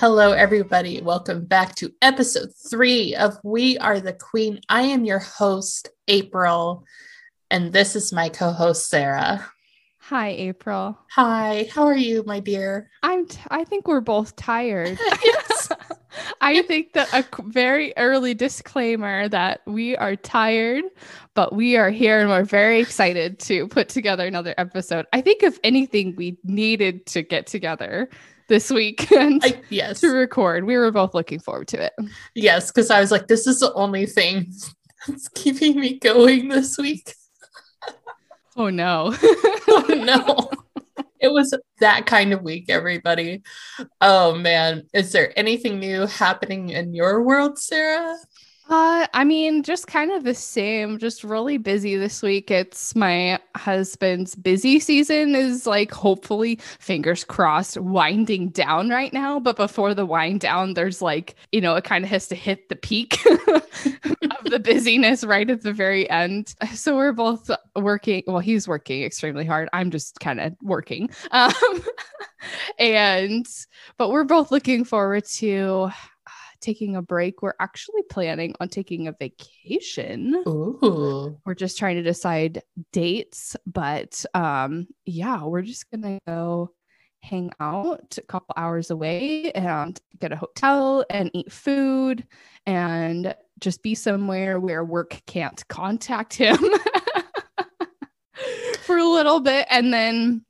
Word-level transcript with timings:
Hello, 0.00 0.30
everybody. 0.30 1.02
Welcome 1.02 1.44
back 1.44 1.74
to 1.74 1.92
episode 2.02 2.50
three 2.70 3.16
of 3.16 3.36
We 3.42 3.78
Are 3.78 3.98
the 3.98 4.12
Queen. 4.12 4.60
I 4.68 4.82
am 4.82 5.04
your 5.04 5.18
host, 5.18 5.88
April, 6.06 6.84
and 7.50 7.72
this 7.72 7.96
is 7.96 8.12
my 8.12 8.28
co 8.28 8.52
host, 8.52 8.88
Sarah. 8.88 9.44
Hi, 9.98 10.28
April. 10.28 10.96
Hi, 11.16 11.68
how 11.74 11.82
are 11.82 11.96
you, 11.96 12.22
my 12.24 12.38
dear? 12.38 12.88
I'm, 13.02 13.26
t- 13.26 13.40
I 13.50 13.64
think 13.64 13.88
we're 13.88 14.00
both 14.00 14.36
tired. 14.36 15.00
yes. 15.24 15.72
I 16.40 16.62
think 16.62 16.92
that 16.92 17.12
a 17.12 17.24
very 17.42 17.92
early 17.96 18.34
disclaimer 18.34 19.28
that 19.28 19.62
we 19.66 19.96
are 19.96 20.14
tired, 20.14 20.84
but 21.34 21.56
we 21.56 21.76
are 21.76 21.90
here 21.90 22.20
and 22.20 22.28
we're 22.28 22.44
very 22.44 22.78
excited 22.78 23.40
to 23.40 23.66
put 23.66 23.88
together 23.88 24.26
another 24.26 24.54
episode. 24.58 25.06
I 25.12 25.22
think, 25.22 25.42
if 25.42 25.58
anything, 25.64 26.14
we 26.14 26.38
needed 26.44 27.04
to 27.06 27.22
get 27.22 27.48
together 27.48 28.08
this 28.48 28.70
week 28.70 29.10
and 29.12 29.40
I, 29.44 29.60
yes. 29.68 30.00
to 30.00 30.08
record. 30.08 30.64
We 30.64 30.76
were 30.76 30.90
both 30.90 31.14
looking 31.14 31.38
forward 31.38 31.68
to 31.68 31.82
it. 31.84 31.92
Yes, 32.34 32.70
because 32.70 32.90
I 32.90 33.00
was 33.00 33.10
like, 33.10 33.28
this 33.28 33.46
is 33.46 33.60
the 33.60 33.72
only 33.74 34.06
thing 34.06 34.52
that's 35.06 35.28
keeping 35.28 35.78
me 35.78 35.98
going 35.98 36.48
this 36.48 36.76
week. 36.76 37.14
Oh 38.56 38.70
no. 38.70 39.14
oh 39.22 39.84
no. 39.88 40.50
It 41.20 41.32
was 41.32 41.52
that 41.80 42.06
kind 42.06 42.32
of 42.32 42.42
week, 42.42 42.66
everybody. 42.68 43.42
Oh 44.00 44.36
man. 44.36 44.84
Is 44.94 45.10
there 45.10 45.36
anything 45.36 45.80
new 45.80 46.06
happening 46.06 46.68
in 46.68 46.94
your 46.94 47.24
world, 47.24 47.58
Sarah? 47.58 48.14
Uh, 48.70 49.06
I 49.14 49.24
mean, 49.24 49.62
just 49.62 49.86
kind 49.86 50.10
of 50.10 50.24
the 50.24 50.34
same, 50.34 50.98
just 50.98 51.24
really 51.24 51.56
busy 51.56 51.96
this 51.96 52.20
week. 52.20 52.50
It's 52.50 52.94
my 52.94 53.38
husband's 53.56 54.34
busy 54.34 54.78
season 54.78 55.34
is 55.34 55.66
like 55.66 55.90
hopefully 55.90 56.56
fingers 56.78 57.24
crossed 57.24 57.78
winding 57.78 58.50
down 58.50 58.90
right 58.90 59.10
now, 59.10 59.40
but 59.40 59.56
before 59.56 59.94
the 59.94 60.04
wind 60.04 60.40
down 60.40 60.74
there's 60.74 61.00
like, 61.00 61.34
you 61.50 61.62
know, 61.62 61.76
it 61.76 61.84
kind 61.84 62.04
of 62.04 62.10
has 62.10 62.28
to 62.28 62.34
hit 62.34 62.68
the 62.68 62.76
peak 62.76 63.18
of 63.46 64.44
the 64.44 64.60
busyness 64.62 65.24
right 65.24 65.48
at 65.48 65.62
the 65.62 65.72
very 65.72 66.08
end. 66.10 66.54
So 66.74 66.94
we're 66.94 67.12
both 67.14 67.50
working, 67.74 68.22
well 68.26 68.40
he's 68.40 68.68
working 68.68 69.02
extremely 69.02 69.46
hard. 69.46 69.70
I'm 69.72 69.90
just 69.90 70.20
kind 70.20 70.40
of 70.40 70.54
working. 70.60 71.08
Um 71.30 71.52
and 72.78 73.46
but 73.96 74.10
we're 74.10 74.24
both 74.24 74.50
looking 74.50 74.84
forward 74.84 75.24
to 75.24 75.90
taking 76.60 76.96
a 76.96 77.02
break. 77.02 77.42
We're 77.42 77.54
actually 77.60 78.02
planning 78.10 78.54
on 78.60 78.68
taking 78.68 79.08
a 79.08 79.12
vacation. 79.12 80.42
Ooh. 80.46 81.38
We're 81.44 81.54
just 81.54 81.78
trying 81.78 81.96
to 81.96 82.02
decide 82.02 82.62
dates, 82.92 83.56
but 83.66 84.24
um 84.34 84.88
yeah, 85.06 85.44
we're 85.44 85.62
just 85.62 85.90
going 85.90 86.02
to 86.02 86.18
go 86.26 86.72
hang 87.20 87.50
out 87.60 88.16
a 88.16 88.22
couple 88.22 88.54
hours 88.56 88.90
away 88.90 89.50
and 89.52 90.00
get 90.18 90.32
a 90.32 90.36
hotel 90.36 91.04
and 91.10 91.30
eat 91.34 91.52
food 91.52 92.26
and 92.66 93.34
just 93.58 93.82
be 93.82 93.94
somewhere 93.94 94.60
where 94.60 94.84
work 94.84 95.20
can't 95.26 95.66
contact 95.68 96.34
him 96.34 96.56
for 98.82 98.96
a 98.96 99.08
little 99.08 99.40
bit 99.40 99.66
and 99.70 99.92
then 99.92 100.44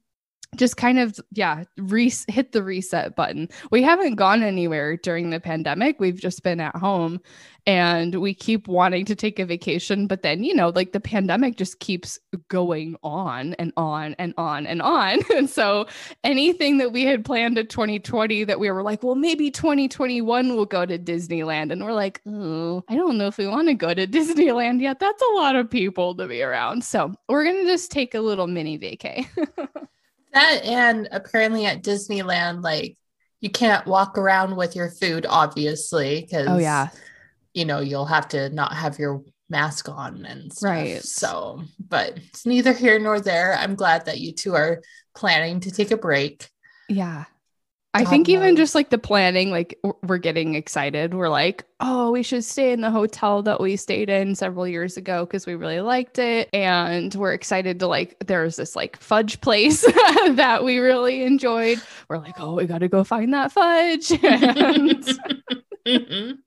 just 0.57 0.77
kind 0.77 0.99
of 0.99 1.19
yeah 1.33 1.65
re- 1.77 2.13
hit 2.29 2.53
the 2.53 2.63
reset 2.63 3.15
button. 3.17 3.49
We 3.71 3.83
haven't 3.83 4.15
gone 4.15 4.43
anywhere 4.43 4.97
during 4.97 5.31
the 5.31 5.41
pandemic. 5.41 6.01
We've 6.01 6.21
just 6.21 6.43
been 6.43 6.61
at 6.61 6.75
home 6.77 7.21
and 7.67 8.15
we 8.15 8.33
keep 8.33 8.67
wanting 8.67 9.05
to 9.05 9.15
take 9.15 9.39
a 9.39 9.45
vacation 9.45 10.07
but 10.07 10.23
then 10.23 10.43
you 10.43 10.55
know 10.55 10.71
like 10.71 10.93
the 10.93 11.01
pandemic 11.01 11.57
just 11.57 11.81
keeps 11.81 12.19
going 12.49 12.97
on 13.03 13.53
and 13.55 13.73
on 13.77 14.15
and 14.19 14.33
on 14.37 14.67
and 14.67 14.83
on. 14.83 15.19
And 15.39 15.49
so 15.49 15.87
anything 16.25 16.79
that 16.79 16.93
we 16.93 17.05
had 17.05 17.25
planned 17.25 17.57
to 17.57 17.65
2020 17.65 18.45
that 18.45 18.59
we 18.59 18.71
were 18.71 18.83
like 18.83 19.03
well 19.03 19.15
maybe 19.15 19.51
2021 19.51 20.57
we'll 20.57 20.65
go 20.65 20.87
to 20.87 20.99
disneyland. 20.99 21.73
And 21.73 21.85
we're 21.85 21.93
like 21.93 22.21
oh 22.27 22.83
i 22.89 22.97
don't 22.97 23.19
know 23.19 23.27
if 23.27 23.39
we 23.39 23.47
want 23.47 23.69
to 23.69 23.75
go 23.75 23.93
to 23.93 24.07
disneyland 24.19 24.81
yet. 24.81 24.99
That's 24.99 25.23
a 25.23 25.35
lot 25.37 25.57
of 25.57 25.71
people 25.71 26.15
to 26.17 26.27
be 26.27 26.43
around. 26.43 26.83
So 26.85 27.15
we're 27.29 27.45
gonna 27.45 27.65
just 27.65 27.91
take 27.93 28.15
a 28.15 28.21
little 28.21 28.47
mini 28.47 28.79
vacay 28.79 29.27
That 30.33 30.61
and 30.65 31.09
apparently 31.11 31.67
at 31.67 31.83
Disneyland, 31.83 32.63
like 32.63 32.97
you 33.41 33.51
can't 33.51 33.87
walk 33.87 34.19
around 34.19 34.57
with 34.57 34.77
your 34.77 34.91
food, 34.91 35.27
obviously, 35.29 36.21
because 36.21 36.49
oh 36.49 36.59
yeah 36.59 36.89
you 37.55 37.65
know 37.65 37.81
you'll 37.81 38.07
have 38.07 38.29
to 38.29 38.49
not 38.51 38.73
have 38.73 38.99
your 38.99 39.23
mask 39.51 39.89
on 39.89 40.25
and 40.25 40.53
stuff. 40.53 40.71
Right. 40.71 41.03
So, 41.03 41.63
but 41.89 42.17
it's 42.17 42.47
neither 42.47 42.73
here 42.73 42.99
nor 42.99 43.21
there. 43.21 43.57
I'm 43.59 43.75
glad 43.75 44.07
that 44.07 44.21
you 44.21 44.33
two 44.33 44.55
are 44.55 44.83
planning 45.17 45.61
to 45.61 45.71
take 45.71 45.91
a 45.91 45.97
break. 45.97 46.49
Yeah. 46.89 47.25
I 47.95 48.05
God 48.05 48.11
think 48.11 48.29
even 48.29 48.55
just 48.57 48.75
like 48.75 48.91
the 48.91 48.99
planning, 48.99 49.51
like 49.51 49.79
we're 50.03 50.19
getting 50.19 50.55
excited. 50.55 51.15
We're 51.15 51.31
like, 51.31 51.65
oh, 51.81 52.11
we 52.11 52.23
should 52.23 52.45
stay 52.45 52.73
in 52.73 52.83
the 52.83 52.91
hotel 52.91 53.43
that 53.43 53.61
we 53.61 53.77
stayed 53.77 54.11
in 54.11 54.35
several 54.35 54.69
years 54.69 54.97
ago 54.99 55.25
because 55.25 55.47
we 55.47 55.55
really 55.55 55.81
liked 55.81 56.19
it. 56.19 56.51
And 56.53 57.15
we're 57.15 57.33
excited 57.33 57.81
to 57.81 57.87
like, 57.87 58.17
there's 58.27 58.57
this 58.57 58.77
like 58.77 58.99
fudge 59.01 59.41
place 59.41 59.81
that 60.31 60.65
we 60.65 60.79
really 60.79 61.23
enjoyed. 61.23 61.81
We're 62.11 62.19
like, 62.19 62.39
oh, 62.39 62.55
we 62.55 62.67
got 62.67 62.79
to 62.79 62.89
go 62.89 63.05
find 63.05 63.33
that 63.33 63.53
fudge 63.53 64.13
and 64.23 65.19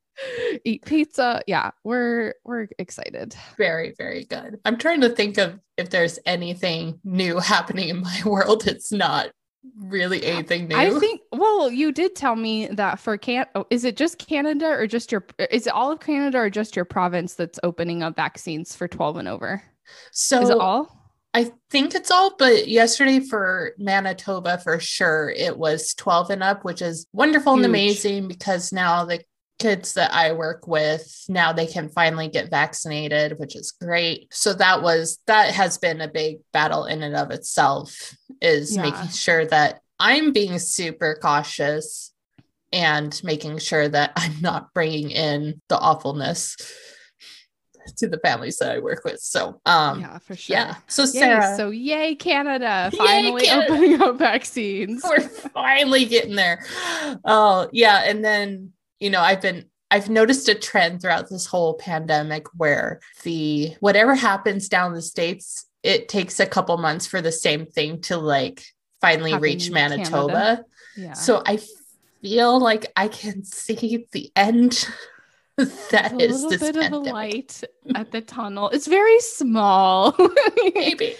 eat 0.63 0.85
pizza. 0.85 1.41
Yeah, 1.47 1.71
we're 1.83 2.35
we're 2.45 2.67
excited. 2.77 3.35
very, 3.57 3.95
very 3.97 4.25
good. 4.25 4.59
I'm 4.63 4.77
trying 4.77 5.01
to 5.01 5.09
think 5.09 5.39
of 5.39 5.59
if 5.77 5.89
there's 5.89 6.19
anything 6.25 6.99
new 7.03 7.39
happening 7.39 7.89
in 7.89 8.01
my 8.01 8.21
world. 8.25 8.67
It's 8.67 8.91
not 8.91 9.31
really 9.77 10.25
anything 10.25 10.67
new. 10.67 10.75
I 10.75 10.91
think. 10.99 11.21
Well, 11.31 11.71
you 11.71 11.91
did 11.91 12.15
tell 12.15 12.35
me 12.35 12.67
that 12.67 12.99
for 12.99 13.17
can. 13.17 13.45
Oh, 13.55 13.65
is 13.69 13.85
it 13.85 13.97
just 13.97 14.17
Canada 14.17 14.67
or 14.67 14.87
just 14.87 15.11
your? 15.11 15.25
Is 15.49 15.67
it 15.67 15.73
all 15.73 15.91
of 15.91 15.99
Canada 15.99 16.37
or 16.39 16.49
just 16.49 16.75
your 16.75 16.85
province 16.85 17.35
that's 17.35 17.59
opening 17.63 18.03
up 18.03 18.15
vaccines 18.15 18.75
for 18.75 18.87
twelve 18.87 19.17
and 19.17 19.27
over? 19.27 19.61
so. 20.11 20.41
is 20.41 20.49
it 20.49 20.57
all? 20.57 20.97
I 21.33 21.49
think 21.69 21.95
it's 21.95 22.11
all, 22.11 22.35
but 22.37 22.67
yesterday 22.67 23.21
for 23.21 23.73
Manitoba, 23.77 24.57
for 24.57 24.81
sure, 24.81 25.29
it 25.29 25.57
was 25.57 25.93
12 25.93 26.31
and 26.31 26.43
up, 26.43 26.65
which 26.65 26.81
is 26.81 27.07
wonderful 27.13 27.53
and 27.53 27.63
amazing 27.63 28.27
because 28.27 28.73
now 28.73 29.05
the 29.05 29.23
kids 29.61 29.93
that 29.93 30.13
I 30.13 30.31
work 30.33 30.67
with 30.67 31.23
now 31.29 31.53
they 31.53 31.65
can 31.67 31.89
finally 31.89 32.27
get 32.27 32.49
vaccinated, 32.49 33.37
which 33.39 33.55
is 33.55 33.71
great. 33.71 34.27
So 34.33 34.53
that 34.53 34.81
was 34.81 35.19
that 35.27 35.53
has 35.53 35.77
been 35.77 36.01
a 36.01 36.07
big 36.07 36.37
battle 36.53 36.85
in 36.85 37.03
and 37.03 37.15
of 37.15 37.31
itself 37.31 38.15
is 38.41 38.75
Yeah. 38.75 38.83
making 38.83 39.09
sure 39.09 39.45
that 39.45 39.81
I'm 39.99 40.31
being 40.33 40.57
super 40.59 41.17
cautious 41.21 42.13
and 42.73 43.19
making 43.23 43.59
sure 43.59 43.87
that 43.89 44.13
I'm 44.17 44.41
not 44.41 44.73
bringing 44.73 45.11
in 45.11 45.61
the 45.69 45.77
awfulness 45.77 46.55
to 47.97 48.07
the 48.07 48.19
families 48.19 48.57
that 48.57 48.71
I 48.71 48.79
work 48.79 49.03
with. 49.03 49.19
So, 49.19 49.59
um, 49.65 50.01
yeah, 50.01 50.17
for 50.19 50.35
sure. 50.35 50.55
yeah. 50.55 50.75
So 50.87 51.01
Yay, 51.03 51.07
Sarah, 51.09 51.55
so 51.57 51.69
yay, 51.71 52.15
Canada! 52.15 52.89
Yay, 52.93 52.97
Finally 52.97 53.45
Canada. 53.45 53.73
opening 53.73 54.01
up 54.01 54.17
vaccines. 54.19 55.03
we're 55.09 55.19
finally 55.19 56.05
getting 56.05 56.35
there. 56.35 56.63
Oh, 57.25 57.67
yeah. 57.73 58.03
And 58.05 58.23
then, 58.23 58.71
you 59.01 59.09
know, 59.09 59.19
I've 59.19 59.41
been 59.41 59.65
I've 59.89 60.09
noticed 60.09 60.47
a 60.47 60.55
trend 60.55 61.01
throughout 61.01 61.29
this 61.29 61.45
whole 61.45 61.73
pandemic 61.73 62.47
where 62.55 63.01
the 63.23 63.75
whatever 63.81 64.15
happens 64.15 64.69
down 64.69 64.93
the 64.93 65.01
states, 65.01 65.65
it 65.83 66.07
takes 66.07 66.39
a 66.39 66.45
couple 66.45 66.77
months 66.77 67.05
for 67.07 67.21
the 67.21 67.31
same 67.31 67.65
thing 67.65 67.99
to 68.03 68.15
like 68.17 68.63
finally 69.01 69.31
Happen 69.31 69.43
reach 69.43 69.69
Manitoba. 69.69 70.63
Yeah. 70.95 71.13
So 71.13 71.43
I 71.45 71.59
feel 72.21 72.59
like 72.59 72.85
I 72.95 73.09
can 73.09 73.43
see 73.43 74.05
the 74.13 74.31
end 74.35 74.87
that 75.57 76.13
a 76.13 76.17
is 76.23 76.43
little 76.43 76.49
bit 76.51 76.61
pandemic. 76.75 76.93
of 76.93 77.07
a 77.07 77.11
light 77.11 77.63
at 77.95 78.11
the 78.11 78.21
tunnel. 78.21 78.69
It's 78.69 78.87
very 78.87 79.19
small. 79.19 80.15
Maybe. 80.75 81.15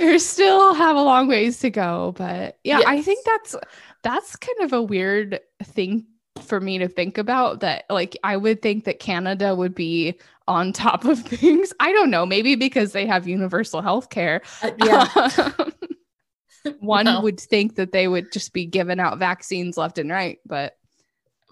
you 0.00 0.18
still 0.18 0.74
have 0.74 0.96
a 0.96 1.02
long 1.02 1.28
ways 1.28 1.60
to 1.60 1.70
go 1.70 2.12
but 2.18 2.58
yeah 2.64 2.80
i 2.86 3.00
think 3.00 3.24
that's 3.24 3.54
that's 4.02 4.34
kind 4.36 4.58
of 4.62 4.72
a 4.72 4.82
weird 4.82 5.40
thing 5.62 6.04
for 6.46 6.60
me 6.60 6.78
to 6.78 6.88
think 6.88 7.18
about 7.18 7.60
that 7.60 7.84
like 7.90 8.16
i 8.24 8.36
would 8.36 8.62
think 8.62 8.84
that 8.84 8.98
canada 8.98 9.54
would 9.54 9.74
be 9.74 10.14
on 10.48 10.72
top 10.72 11.04
of 11.04 11.18
things 11.34 11.72
i 11.80 11.92
don't 11.92 12.10
know 12.10 12.24
maybe 12.24 12.54
because 12.54 12.92
they 12.92 13.06
have 13.06 13.26
universal 13.28 13.82
health 13.82 14.08
care 14.10 14.42
Uh, 14.62 14.70
yeah. 14.84 15.50
one 16.80 17.04
No. 17.04 17.20
would 17.20 17.38
think 17.40 17.76
that 17.76 17.92
they 17.92 18.08
would 18.08 18.32
just 18.32 18.52
be 18.52 18.66
giving 18.66 18.98
out 18.98 19.18
vaccines 19.18 19.76
left 19.76 19.98
and 19.98 20.10
right 20.10 20.38
but 20.46 20.76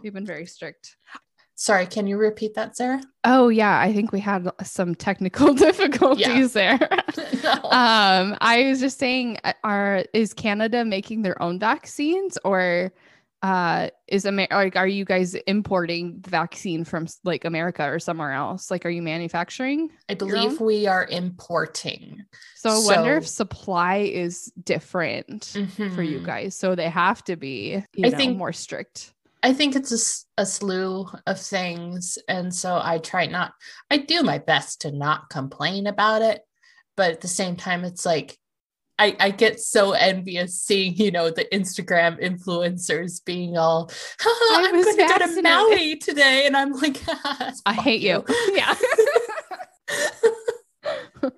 they've 0.02 0.12
been 0.14 0.26
very 0.26 0.46
strict 0.46 0.96
Sorry, 1.56 1.86
can 1.86 2.08
you 2.08 2.16
repeat 2.16 2.54
that, 2.54 2.76
Sarah? 2.76 3.00
oh 3.22 3.48
yeah 3.48 3.78
i 3.78 3.92
think 3.92 4.10
we 4.10 4.18
had 4.18 4.50
some 4.64 4.94
technical 4.96 5.54
difficulties 5.66 6.52
there 6.52 6.78
No. 7.44 7.52
um 7.70 8.36
i 8.40 8.64
was 8.68 8.80
just 8.80 8.98
saying 8.98 9.38
uh, 9.44 9.52
are 9.62 10.04
is 10.12 10.34
canada 10.34 10.84
making 10.84 11.22
their 11.22 11.40
own 11.40 11.60
vaccines 11.60 12.36
or 12.44 12.92
uh 13.44 13.90
is 14.08 14.24
Amer- 14.24 14.48
like 14.50 14.74
are 14.74 14.88
you 14.88 15.04
guys 15.04 15.34
importing 15.46 16.18
the 16.22 16.30
vaccine 16.30 16.82
from 16.84 17.06
like 17.24 17.44
america 17.44 17.84
or 17.84 17.98
somewhere 17.98 18.32
else 18.32 18.70
like 18.70 18.86
are 18.86 18.90
you 18.90 19.02
manufacturing 19.02 19.90
I 20.08 20.14
believe 20.14 20.60
we 20.62 20.86
are 20.86 21.06
importing. 21.06 22.24
so 22.56 22.70
i 22.70 22.78
wonder 22.96 23.16
if 23.18 23.26
supply 23.28 23.96
is 23.98 24.50
different 24.62 25.44
for 25.94 26.02
you 26.02 26.20
Mhm. 26.20 26.24
guys 26.26 26.56
so 26.56 26.74
they 26.74 26.88
have 26.88 27.22
to 27.24 27.36
be 27.36 27.82
you 27.94 28.06
I 28.06 28.08
know 28.10 28.16
think- 28.16 28.38
more 28.38 28.52
strict 28.52 29.10
I 29.42 29.52
think 29.52 29.76
it's 29.76 29.92
a 30.38 30.46
slew 30.46 31.06
of 31.26 31.38
things. 31.38 32.16
And 32.30 32.48
so 32.54 32.80
I 32.82 32.96
try 32.96 33.26
not, 33.26 33.52
I 33.90 33.98
do 33.98 34.22
my 34.22 34.38
best 34.38 34.80
to 34.80 34.90
not 34.90 35.28
complain 35.28 35.86
about 35.86 36.22
it. 36.22 36.40
But 36.96 37.10
at 37.10 37.20
the 37.20 37.28
same 37.28 37.54
time, 37.54 37.84
it's 37.84 38.06
like, 38.06 38.38
I, 38.98 39.16
I 39.18 39.30
get 39.30 39.60
so 39.60 39.92
envious 39.92 40.60
seeing, 40.60 40.94
you 40.96 41.10
know, 41.10 41.30
the 41.30 41.46
Instagram 41.52 42.22
influencers 42.22 43.24
being 43.24 43.56
all, 43.56 43.90
I 44.20 44.62
I'm 44.66 44.72
going 44.72 44.84
to 44.84 44.90
go 44.96 45.06
to 45.06 45.18
vaccinated." 45.18 45.44
Maui 45.44 45.96
today. 45.96 46.46
And 46.46 46.56
I'm 46.56 46.72
like, 46.72 47.02
I 47.66 47.74
hate 47.74 48.00
you. 48.02 48.24
Yeah. 48.52 48.74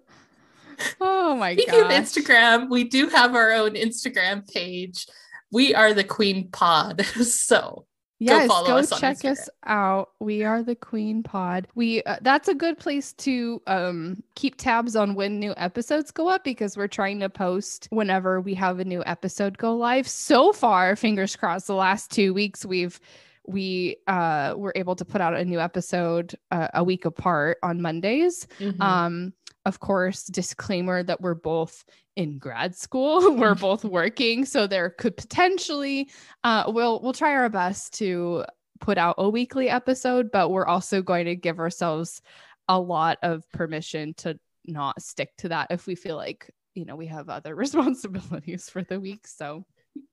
oh 1.01 1.35
my 1.37 1.55
Speaking 1.55 1.81
of 1.81 1.89
god. 1.89 2.03
Instagram, 2.03 2.71
we 2.71 2.85
do 2.85 3.09
have 3.09 3.35
our 3.35 3.53
own 3.53 3.71
Instagram 3.75 4.47
page. 4.53 5.07
We 5.51 5.75
are 5.75 5.95
the 5.95 6.05
Queen 6.05 6.49
Pod. 6.51 7.05
So 7.07 7.87
Yes, 8.19 8.49
follow 8.49 8.69
go 8.69 8.77
us 8.79 8.99
check 8.99 9.19
Instagram. 9.19 9.33
us 9.33 9.49
out. 9.65 10.11
We 10.21 10.43
are 10.43 10.63
the 10.63 10.75
Queen 10.75 11.23
Pod. 11.23 11.69
We 11.75 12.03
uh, 12.05 12.17
that's 12.23 12.49
a 12.49 12.55
good 12.55 12.79
place 12.79 13.13
to 13.15 13.61
um 13.67 14.23
keep 14.37 14.57
tabs 14.57 14.97
on 14.97 15.15
when 15.15 15.39
new 15.39 15.53
episodes 15.59 16.11
go 16.11 16.29
up 16.29 16.43
because 16.43 16.77
we're 16.77 16.89
trying 16.89 17.21
to 17.21 17.29
post 17.29 17.89
whenever 17.91 18.41
we 18.41 18.55
have 18.55 18.79
a 18.81 18.85
new 18.85 19.03
episode 19.05 19.59
go 19.59 19.77
live. 19.77 20.09
So 20.09 20.53
far, 20.53 20.97
fingers 20.97 21.37
crossed, 21.37 21.67
the 21.67 21.75
last 21.75 22.11
2 22.11 22.33
weeks 22.33 22.65
we've 22.65 22.99
we 23.47 23.97
uh 24.07 24.55
were 24.57 24.73
able 24.77 24.97
to 24.97 25.05
put 25.05 25.21
out 25.21 25.35
a 25.37 25.45
new 25.45 25.61
episode 25.61 26.35
uh, 26.51 26.69
a 26.75 26.83
week 26.83 27.05
apart 27.05 27.59
on 27.63 27.83
Mondays. 27.83 28.47
mhm. 28.59 28.81
Um, 28.81 29.33
of 29.67 29.81
course, 29.81 30.25
disclaimer 30.25 31.03
that 31.03 31.21
we're 31.21 31.35
both 31.35 31.85
in 32.15 32.39
grad 32.39 32.75
school. 32.75 33.37
we're 33.37 33.57
both 33.57 33.85
working, 33.99 34.47
so 34.47 34.67
there 34.67 34.91
could 34.91 35.17
potentially 35.17 36.09
uh 36.45 36.65
we'll 36.69 37.01
we'll 37.03 37.13
try 37.13 37.33
our 37.33 37.51
best 37.51 37.95
to 37.99 38.45
put 38.81 38.97
out 38.97 39.17
a 39.19 39.29
weekly 39.29 39.69
episode, 39.69 40.31
but 40.31 40.51
we're 40.51 40.67
also 40.67 41.03
going 41.03 41.27
to 41.27 41.35
give 41.35 41.59
ourselves 41.59 42.23
a 42.69 42.79
lot 42.79 43.19
of 43.23 43.43
permission 43.53 44.15
to 44.15 44.39
not 44.67 45.01
stick 45.03 45.31
to 45.39 45.49
that 45.49 45.69
if 45.71 45.87
we 45.87 45.95
feel 45.95 46.17
like 46.17 46.51
you 46.75 46.85
know 46.85 46.97
we 46.97 47.07
have 47.07 47.29
other 47.29 47.55
responsibilities 47.65 48.71
for 48.71 48.83
the 48.85 49.01
week. 49.01 49.27
So 49.27 49.65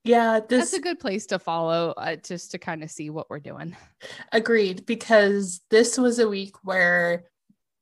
yeah, 0.02 0.40
that's 0.48 0.72
a 0.72 0.80
good 0.80 0.98
place 0.98 1.26
to 1.26 1.38
follow 1.38 1.92
uh, 1.96 2.16
just 2.16 2.50
to 2.52 2.58
kind 2.58 2.82
of 2.82 2.90
see 2.90 3.10
what 3.10 3.30
we're 3.30 3.38
doing. 3.38 3.76
agreed 4.32 4.84
because 4.86 5.60
this 5.70 5.96
was 5.96 6.18
a 6.18 6.28
week 6.28 6.56
where 6.64 7.26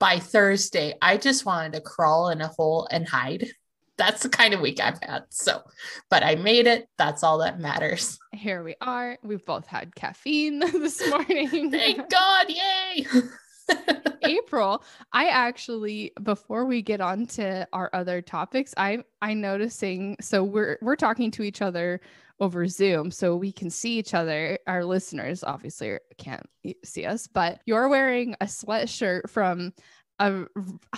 by 0.03 0.19
Thursday, 0.19 0.95
I 1.01 1.17
just 1.17 1.47
wanted 1.47 1.75
to 1.75 1.81
crawl 1.81 2.31
in 2.31 2.41
a 2.41 2.49
hole 2.49 2.89
and 2.91 3.07
hide. 3.07 3.47
That's 3.97 4.25
the 4.25 4.29
kind 4.29 4.53
of 4.53 4.61
week 4.61 4.81
I've 4.81 4.99
had. 5.01 5.27
So, 5.29 5.63
but 6.11 6.25
I 6.25 6.35
made 6.35 6.67
it. 6.67 6.89
That's 6.99 7.23
all 7.23 7.39
that 7.39 7.61
matters. 7.61 8.19
Here 8.33 8.65
we 8.65 8.75
are. 8.81 9.17
We've 9.23 9.45
both 9.45 9.65
had 9.65 9.95
caffeine 9.95 10.59
this 10.73 11.09
morning. 11.09 11.71
Thank 11.71 12.11
God. 12.11 12.47
Yay. 12.49 13.07
April, 14.25 14.83
I 15.13 15.29
actually 15.29 16.13
before 16.21 16.65
we 16.65 16.83
get 16.83 17.01
on 17.01 17.27
to 17.27 17.69
our 17.73 17.89
other 17.93 18.21
topics, 18.21 18.75
I 18.77 19.05
I 19.21 19.35
noticing 19.35 20.17
so 20.21 20.43
we're 20.43 20.79
we're 20.83 20.97
talking 20.97 21.31
to 21.33 21.45
each 21.45 21.63
other 21.63 22.01
over 22.43 22.67
Zoom 22.67 23.13
so 23.13 23.37
we 23.37 23.53
can 23.53 23.71
see 23.71 23.99
each 23.99 24.15
other. 24.15 24.59
Our 24.67 24.85
listeners 24.85 25.45
obviously 25.45 25.97
can't 26.19 26.45
see 26.85 27.07
us, 27.07 27.29
but 27.29 27.61
you're 27.67 27.89
wearing 27.89 28.35
a 28.41 28.47
sweatshirt 28.47 29.31
from 29.31 29.73
a, 30.19 30.43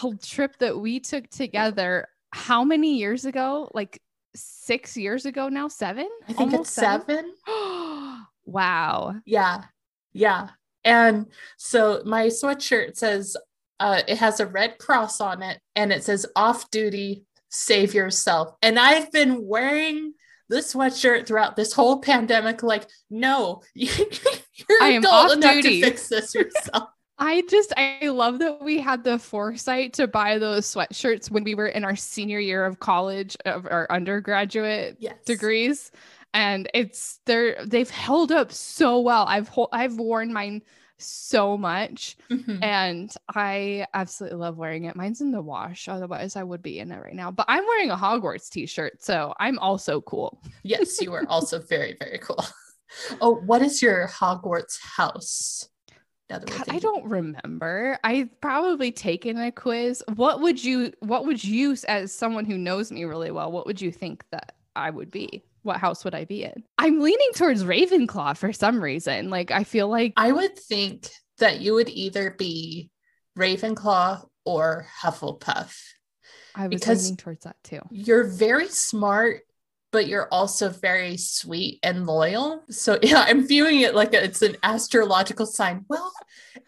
a 0.03 0.15
trip 0.23 0.57
that 0.59 0.79
we 0.79 1.01
took 1.01 1.29
together 1.29 2.09
how 2.33 2.65
many 2.65 2.97
years 2.97 3.27
ago? 3.27 3.71
Like 3.75 4.01
6 4.35 4.97
years 4.97 5.27
ago 5.27 5.51
now, 5.51 5.69
7? 5.69 6.09
I 6.27 6.33
think 6.33 6.55
it's 6.55 6.71
seven. 6.71 7.35
wow. 8.47 9.15
Yeah. 9.27 9.65
Yeah. 10.15 10.49
And 10.83 11.27
so 11.59 12.03
my 12.07 12.29
sweatshirt 12.29 12.97
says, 12.97 13.37
uh, 13.81 14.01
it 14.09 14.17
has 14.17 14.41
a 14.41 14.47
red 14.47 14.79
cross 14.79 15.21
on 15.21 15.43
it 15.43 15.61
and 15.77 15.93
it 15.93 16.05
says 16.05 16.25
off 16.35 16.71
duty, 16.71 17.27
save 17.51 17.93
yourself. 17.93 18.57
And 18.63 18.79
I've 18.79 19.13
been 19.13 19.47
wearing 19.47 20.15
this 20.49 20.75
sweatshirt 20.75 21.27
throughout 21.27 21.57
this 21.57 21.73
whole 21.73 22.01
pandemic. 22.01 22.63
Like, 22.63 22.87
no, 23.11 23.63
you're 23.75 23.89
I 24.81 24.91
am 24.91 25.05
off 25.05 25.33
enough 25.33 25.55
duty. 25.55 25.81
to 25.81 25.87
fix 25.89 26.09
this 26.09 26.35
yourself. 26.35 26.89
I 27.19 27.43
just 27.49 27.73
I 27.77 28.09
love 28.09 28.41
that 28.41 28.61
we 28.61 28.81
had 28.81 29.05
the 29.05 29.21
foresight 29.21 29.93
to 29.95 30.09
buy 30.09 30.39
those 30.39 30.67
sweatshirts 30.75 31.31
when 31.31 31.45
we 31.45 31.55
were 31.55 31.69
in 31.69 31.85
our 31.85 31.95
senior 31.95 32.41
year 32.41 32.65
of 32.65 32.81
college 32.81 33.37
of 33.45 33.67
our 33.71 33.87
undergraduate 33.89 34.97
yes. 34.99 35.15
degrees 35.25 35.93
and 36.35 36.69
it's 36.75 37.21
they're 37.25 37.65
they've 37.65 37.89
held 37.89 38.33
up 38.33 38.53
so 38.53 39.01
well. 39.01 39.25
I've 39.27 39.49
I've 39.73 39.97
worn 39.97 40.33
mine 40.33 40.63
so 41.05 41.57
much 41.57 42.17
Mhm. 42.31 42.63
and 42.63 43.15
I 43.35 43.87
absolutely 43.95 44.39
love 44.39 44.57
wearing 44.57 44.85
it. 44.85 44.97
Mine's 44.97 45.21
in 45.21 45.31
the 45.33 45.43
wash 45.43 45.89
otherwise 45.89 46.37
I 46.37 46.43
would 46.43 46.63
be 46.63 46.79
in 46.79 46.91
it 46.93 47.01
right 47.03 47.15
now. 47.15 47.31
But 47.31 47.47
I'm 47.49 47.65
wearing 47.65 47.91
a 47.91 47.97
Hogwarts 47.97 48.49
t-shirt 48.51 49.03
so 49.03 49.35
I'm 49.39 49.59
also 49.59 50.01
cool. 50.01 50.41
Yes, 50.63 51.01
you 51.01 51.13
are 51.15 51.27
also 51.29 51.59
very, 51.61 51.97
very 52.01 52.19
cool. 52.19 52.43
Oh, 53.21 53.35
what 53.35 53.61
is 53.61 53.83
your 53.83 54.07
Hogwarts 54.07 54.79
house? 54.81 55.69
Now 56.31 56.39
that 56.39 56.49
we're 56.49 56.59
God, 56.59 56.69
I 56.69 56.79
don't 56.79 57.05
remember. 57.05 57.99
I've 58.05 58.41
probably 58.41 58.93
taken 58.93 59.37
a 59.37 59.51
quiz. 59.51 60.03
What 60.15 60.41
would 60.41 60.63
you 60.63 60.93
what 61.01 61.27
would 61.27 61.43
you 61.43 61.75
as 61.89 62.13
someone 62.13 62.45
who 62.45 62.57
knows 62.57 62.93
me 62.93 63.05
really 63.05 63.31
well, 63.33 63.51
what 63.51 63.67
would 63.67 63.81
you 63.81 63.91
think 63.91 64.25
that 64.31 64.55
I 64.77 64.91
would 64.91 65.11
be? 65.11 65.45
What 65.65 65.79
house 65.79 66.05
would 66.05 66.15
I 66.15 66.25
be 66.27 66.45
in? 66.45 66.63
I'm 66.79 67.01
leaning 67.01 67.31
towards 67.35 67.65
Ravenclaw 67.65 68.37
for 68.37 68.53
some 68.53 68.81
reason. 68.81 69.31
Like 69.31 69.51
I 69.51 69.65
feel 69.65 69.89
like 69.89 70.13
I 70.17 70.31
would 70.31 70.57
think 70.59 71.09
that 71.39 71.61
you 71.61 71.75
would 71.75 71.89
either 71.89 72.31
be 72.31 72.91
Ravenclaw 73.39 74.27
or 74.45 74.87
Hufflepuff. 75.03 75.75
I 76.55 76.69
was 76.69 76.81
because- 76.81 77.05
leaning 77.05 77.17
towards 77.17 77.45
that 77.45 77.57
too. 77.65 77.81
You're 77.91 78.25
very 78.25 78.69
smart, 78.69 79.41
but 79.91 80.07
you're 80.07 80.29
also 80.31 80.69
very 80.69 81.17
sweet 81.17 81.81
and 81.83 82.07
loyal. 82.07 82.63
So 82.71 82.99
yeah, 83.03 83.25
I'm 83.27 83.47
viewing 83.49 83.81
it 83.81 83.95
like 83.95 84.13
it's 84.13 84.43
an 84.43 84.57
astrological 84.63 85.47
sign. 85.47 85.85
Well, 85.89 86.13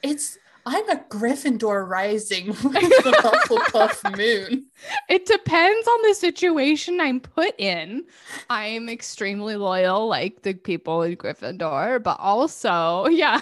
it's 0.03 0.39
I'm 0.69 0.89
a 0.91 0.97
Gryffindor 0.97 1.89
rising 1.89 2.49
with 2.49 2.63
the 2.63 3.15
Hufflepuff 3.23 4.17
moon. 4.17 4.67
It 5.09 5.25
depends 5.25 5.87
on 5.87 6.03
the 6.09 6.15
situation 6.15 7.01
I'm 7.01 7.21
put 7.21 7.55
in. 7.59 8.05
I'm 8.51 8.89
extremely 8.89 9.55
loyal, 9.55 10.09
like 10.09 10.43
the 10.43 10.55
people 10.55 11.03
in 11.03 11.17
Gryffindor, 11.17 12.03
but 12.03 12.19
also, 12.19 13.07
yeah. 13.11 13.41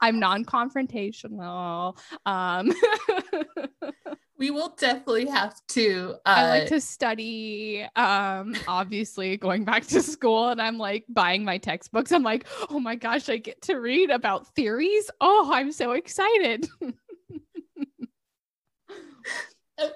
I'm 0.00 0.20
non-confrontational. 0.20 1.96
Um 2.26 2.72
We 4.40 4.50
will 4.50 4.74
definitely 4.78 5.26
have 5.26 5.54
to 5.68 6.14
uh 6.24 6.30
I 6.30 6.48
like 6.48 6.68
to 6.68 6.80
study. 6.80 7.86
Um, 7.94 8.56
obviously 8.66 9.36
going 9.36 9.66
back 9.66 9.84
to 9.88 10.00
school 10.02 10.48
and 10.48 10.62
I'm 10.62 10.78
like 10.78 11.04
buying 11.10 11.44
my 11.44 11.58
textbooks. 11.58 12.10
I'm 12.10 12.22
like, 12.22 12.46
oh 12.70 12.80
my 12.80 12.94
gosh, 12.94 13.28
I 13.28 13.36
get 13.36 13.60
to 13.62 13.74
read 13.74 14.08
about 14.08 14.48
theories. 14.54 15.10
Oh, 15.20 15.50
I'm 15.52 15.70
so 15.72 15.92
excited. 15.92 16.66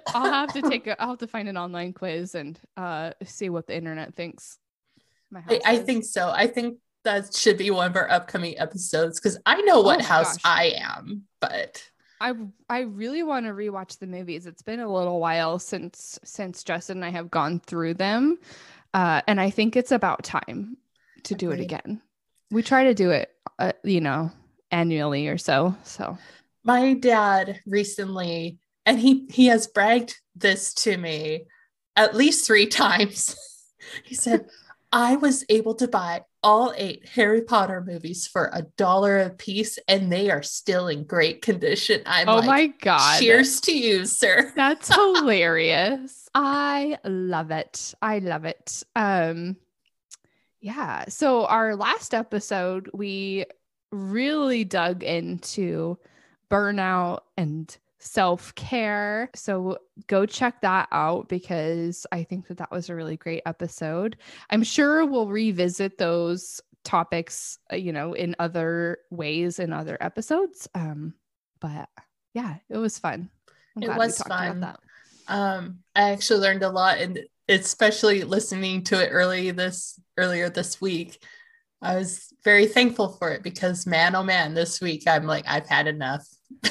I'll 0.09 0.31
have 0.31 0.53
to 0.53 0.61
take 0.61 0.87
a 0.89 1.01
I'll 1.01 1.09
have 1.11 1.19
to 1.21 1.27
find 1.27 1.49
an 1.49 1.57
online 1.57 1.95
quiz 1.95 2.35
and 2.35 2.61
uh 2.77 3.13
see 3.25 3.49
what 3.49 3.67
the 3.67 3.75
internet 3.75 4.15
thinks. 4.15 4.59
My 5.31 5.41
I, 5.41 5.55
house 5.55 5.63
I 5.65 5.79
think 5.79 6.05
so. 6.05 6.29
I 6.29 6.49
think 6.49 6.77
that 7.05 7.35
should 7.35 7.57
be 7.57 7.71
one 7.71 7.91
of 7.91 7.97
our 7.97 8.11
upcoming 8.11 8.59
episodes 8.59 9.19
because 9.19 9.39
I 9.47 9.63
know 9.63 9.81
what 9.81 10.01
Oh 10.01 10.05
house 10.05 10.37
gosh. 10.37 10.43
I 10.45 10.75
am, 10.77 11.23
but 11.41 11.83
I 12.25 12.33
I 12.69 12.81
really 12.81 13.23
want 13.23 13.47
to 13.47 13.53
rewatch 13.53 13.99
the 13.99 14.07
movies. 14.07 14.47
It's 14.47 14.63
been 14.63 14.81
a 14.81 14.93
little 14.93 15.21
while 15.21 15.59
since 15.59 16.19
since 16.25 16.65
Justin 16.65 16.99
and 16.99 17.05
I 17.05 17.11
have 17.11 17.31
gone 17.31 17.61
through 17.61 17.95
them. 17.95 18.39
Uh, 18.93 19.21
and 19.27 19.41
I 19.41 19.51
think 19.51 19.77
it's 19.77 19.93
about 19.93 20.23
time 20.25 20.77
to 21.25 21.35
do 21.35 21.51
it 21.51 21.61
again. 21.61 22.01
We 22.51 22.63
try 22.63 22.85
to 22.85 22.95
do 22.95 23.11
it 23.11 23.31
uh, 23.59 23.73
you 23.83 24.01
know, 24.01 24.31
annually 24.71 25.29
or 25.29 25.39
so. 25.39 25.75
So 25.85 26.17
my 26.65 26.95
dad 26.95 27.61
recently 27.67 28.59
and 28.87 28.99
he 28.99 29.27
he 29.31 29.47
has 29.47 29.67
bragged 29.67 30.17
this 30.35 30.75
to 30.75 30.97
me 30.97 31.45
at 31.97 32.17
least 32.17 32.47
three 32.47 32.67
times 32.83 33.37
he 34.03 34.15
said 34.15 34.47
i 34.93 35.17
was 35.17 35.45
able 35.49 35.75
to 35.75 35.87
buy 35.87 36.23
all 36.45 36.73
eight 36.77 37.09
harry 37.09 37.41
potter 37.43 37.83
movies 37.85 38.27
for 38.27 38.51
a 38.53 38.63
dollar 38.77 39.19
a 39.19 39.31
piece 39.31 39.79
and 39.89 40.13
they 40.13 40.31
are 40.31 40.43
still 40.43 40.87
in 40.89 41.03
great 41.05 41.43
condition 41.43 42.01
i'm 42.07 42.29
Oh 42.29 42.37
like 42.37 42.47
my 42.47 42.67
god. 42.83 43.19
cheers 43.19 43.61
to 43.63 43.73
you 43.77 44.05
sir 44.07 44.53
That's 44.57 44.95
hilarious. 44.95 46.29
I 46.35 46.99
love 47.05 47.51
it. 47.51 47.95
I 48.03 48.19
love 48.21 48.45
it. 48.45 48.83
Um 48.95 49.57
yeah, 50.61 51.05
so 51.09 51.47
our 51.47 51.77
last 51.77 52.15
episode 52.15 52.91
we 52.95 53.45
really 53.93 54.65
dug 54.65 55.03
into 55.03 55.99
burnout 56.51 57.21
and 57.37 57.77
self-care. 58.05 59.31
So 59.35 59.79
go 60.07 60.27
check 60.27 60.61
that 60.61 60.89
out 60.93 61.29
because 61.29 62.07
I 62.13 62.23
think 62.23 62.49
that 62.49 62.59
that 62.59 62.71
was 62.71 62.89
a 62.89 62.95
really 62.95 63.17
great 63.17 63.43
episode. 63.47 64.17
I'm 64.51 64.63
sure 64.63 65.05
we'll 65.07 65.29
revisit 65.29 65.99
those 65.99 66.61
topics, 66.85 67.59
uh, 67.73 67.77
you 67.77 67.93
know, 67.93 68.13
in 68.13 68.37
other 68.39 68.99
ways 69.11 69.59
in 69.59 69.73
other 69.73 69.97
episodes. 70.01 70.69
Um, 70.75 71.15
but 71.61 71.89
yeah, 72.35 72.57
it 72.69 72.77
was 72.77 72.99
fun. 72.99 73.31
I'm 73.77 73.83
it 73.83 73.97
was 73.97 74.19
fun. 74.19 74.77
Um, 75.27 75.79
I 75.97 76.11
actually 76.11 76.41
learned 76.41 76.63
a 76.63 76.69
lot, 76.69 76.99
and 76.99 77.21
especially 77.49 78.25
listening 78.25 78.85
to 78.85 79.03
it 79.03 79.09
early 79.09 79.51
this 79.51 79.99
earlier 80.19 80.51
this 80.51 80.81
week. 80.81 81.23
I 81.81 81.97
was 81.97 82.33
very 82.45 82.67
thankful 82.67 83.09
for 83.09 83.31
it 83.31 83.43
because 83.43 83.87
man, 83.87 84.15
oh 84.15 84.23
man, 84.23 84.55
this 84.55 84.81
week 84.81 85.05
I'm 85.07 85.27
like 85.27 85.45
I've 85.49 85.69
had 85.69 85.87
enough. 85.87 86.27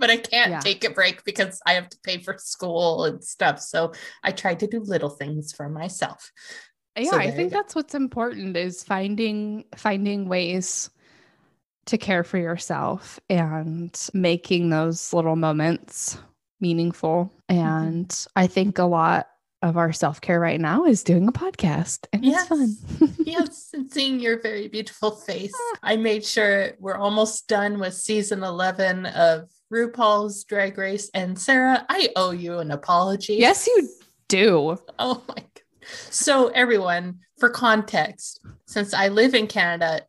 but 0.00 0.10
I 0.10 0.16
can't 0.16 0.50
yeah. 0.50 0.60
take 0.60 0.84
a 0.84 0.90
break 0.90 1.22
because 1.24 1.60
I 1.66 1.74
have 1.74 1.88
to 1.90 1.98
pay 2.02 2.18
for 2.18 2.36
school 2.38 3.04
and 3.04 3.22
stuff. 3.22 3.60
So 3.60 3.92
I 4.24 4.32
tried 4.32 4.60
to 4.60 4.66
do 4.66 4.80
little 4.80 5.10
things 5.10 5.52
for 5.52 5.68
myself. 5.68 6.32
Yeah, 6.96 7.10
so 7.10 7.18
I 7.18 7.30
think 7.30 7.52
that's 7.52 7.74
what's 7.74 7.94
important 7.94 8.56
is 8.56 8.82
finding 8.82 9.64
finding 9.76 10.28
ways 10.28 10.90
to 11.86 11.96
care 11.96 12.24
for 12.24 12.38
yourself 12.38 13.20
and 13.28 13.96
making 14.12 14.70
those 14.70 15.12
little 15.12 15.36
moments 15.36 16.18
meaningful. 16.60 17.32
Mm-hmm. 17.50 17.60
And 17.60 18.08
mm-hmm. 18.08 18.38
I 18.38 18.46
think 18.46 18.78
a 18.78 18.84
lot 18.84 19.28
of 19.62 19.76
our 19.76 19.92
self 19.92 20.20
care 20.20 20.40
right 20.40 20.60
now 20.60 20.84
is 20.84 21.04
doing 21.04 21.28
a 21.28 21.32
podcast, 21.32 22.06
and 22.12 22.24
yes. 22.24 22.40
it's 22.40 22.48
fun. 22.48 23.14
yes, 23.24 23.70
and 23.74 23.90
seeing 23.92 24.18
your 24.18 24.40
very 24.40 24.68
beautiful 24.68 25.10
face. 25.10 25.52
Ah. 25.54 25.78
I 25.82 25.96
made 25.96 26.24
sure 26.24 26.72
we're 26.78 26.96
almost 26.96 27.46
done 27.46 27.78
with 27.78 27.94
season 27.94 28.42
11 28.42 29.06
of 29.06 29.48
RuPaul's 29.72 30.44
Drag 30.44 30.76
Race. 30.76 31.10
And 31.14 31.38
Sarah, 31.38 31.84
I 31.88 32.10
owe 32.16 32.32
you 32.32 32.58
an 32.58 32.70
apology. 32.70 33.34
Yes, 33.34 33.66
you 33.66 33.88
do. 34.28 34.78
Oh 34.98 35.22
my 35.28 35.34
God. 35.34 35.46
So, 36.10 36.48
everyone, 36.48 37.20
for 37.38 37.48
context, 37.48 38.40
since 38.66 38.94
I 38.94 39.08
live 39.08 39.34
in 39.34 39.46
Canada, 39.46 40.04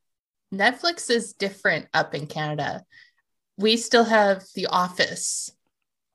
Netflix 0.54 1.10
is 1.10 1.34
different 1.34 1.88
up 1.94 2.14
in 2.14 2.28
Canada. 2.28 2.84
We 3.58 3.78
still 3.78 4.04
have 4.04 4.44
The 4.54 4.68
Office 4.68 5.52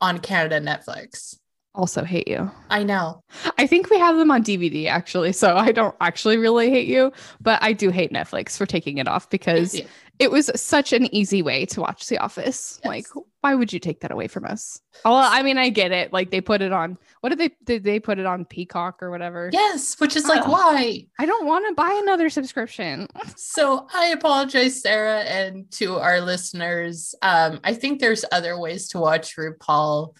on 0.00 0.18
Canada 0.18 0.60
Netflix. 0.60 1.38
Also 1.74 2.04
hate 2.04 2.26
you. 2.26 2.50
I 2.70 2.84
know. 2.84 3.22
I 3.58 3.66
think 3.66 3.90
we 3.90 3.98
have 3.98 4.16
them 4.16 4.30
on 4.30 4.42
DVD 4.42 4.86
actually, 4.86 5.32
so 5.32 5.56
I 5.56 5.72
don't 5.72 5.94
actually 6.00 6.38
really 6.38 6.70
hate 6.70 6.88
you, 6.88 7.12
but 7.40 7.62
I 7.62 7.74
do 7.74 7.90
hate 7.90 8.12
Netflix 8.12 8.56
for 8.56 8.64
taking 8.64 8.96
it 8.96 9.06
off 9.06 9.28
because 9.28 9.78
it 10.18 10.30
was 10.30 10.50
such 10.54 10.92
an 10.92 11.14
easy 11.14 11.42
way 11.42 11.66
to 11.66 11.80
watch 11.80 12.06
The 12.06 12.18
Office. 12.18 12.80
Yes. 12.82 12.88
Like, 12.88 13.06
why 13.40 13.54
would 13.54 13.72
you 13.72 13.78
take 13.78 14.00
that 14.00 14.10
away 14.10 14.28
from 14.28 14.44
us? 14.44 14.80
Well, 15.04 15.14
I 15.14 15.42
mean, 15.42 15.58
I 15.58 15.68
get 15.68 15.92
it. 15.92 16.12
Like, 16.12 16.30
they 16.30 16.40
put 16.40 16.62
it 16.62 16.72
on. 16.72 16.98
What 17.20 17.30
did 17.30 17.38
they 17.38 17.50
did 17.64 17.84
they 17.84 18.00
put 18.00 18.18
it 18.18 18.26
on 18.26 18.44
Peacock 18.44 19.02
or 19.02 19.10
whatever? 19.10 19.50
Yes, 19.52 19.98
which 20.00 20.16
is 20.16 20.26
like, 20.26 20.46
why? 20.46 21.06
I 21.18 21.26
don't 21.26 21.46
want 21.46 21.66
to 21.68 21.74
buy 21.74 22.00
another 22.02 22.30
subscription. 22.30 23.08
so 23.36 23.86
I 23.92 24.06
apologize, 24.06 24.80
Sarah, 24.80 25.20
and 25.20 25.70
to 25.72 25.96
our 25.96 26.20
listeners. 26.20 27.14
Um, 27.22 27.60
I 27.62 27.74
think 27.74 28.00
there's 28.00 28.24
other 28.32 28.58
ways 28.58 28.88
to 28.88 28.98
watch 28.98 29.36
RuPaul. 29.36 30.14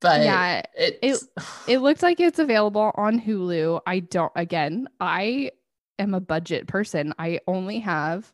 But 0.00 0.22
yeah, 0.22 0.62
it 0.74 0.98
it 1.68 1.78
looked 1.78 2.02
like 2.02 2.18
it's 2.18 2.40
available 2.40 2.90
on 2.96 3.20
Hulu. 3.20 3.80
I 3.86 4.00
don't. 4.00 4.32
Again, 4.34 4.88
I 4.98 5.52
am 5.98 6.14
a 6.14 6.20
budget 6.20 6.66
person. 6.66 7.14
I 7.18 7.38
only 7.46 7.78
have 7.78 8.32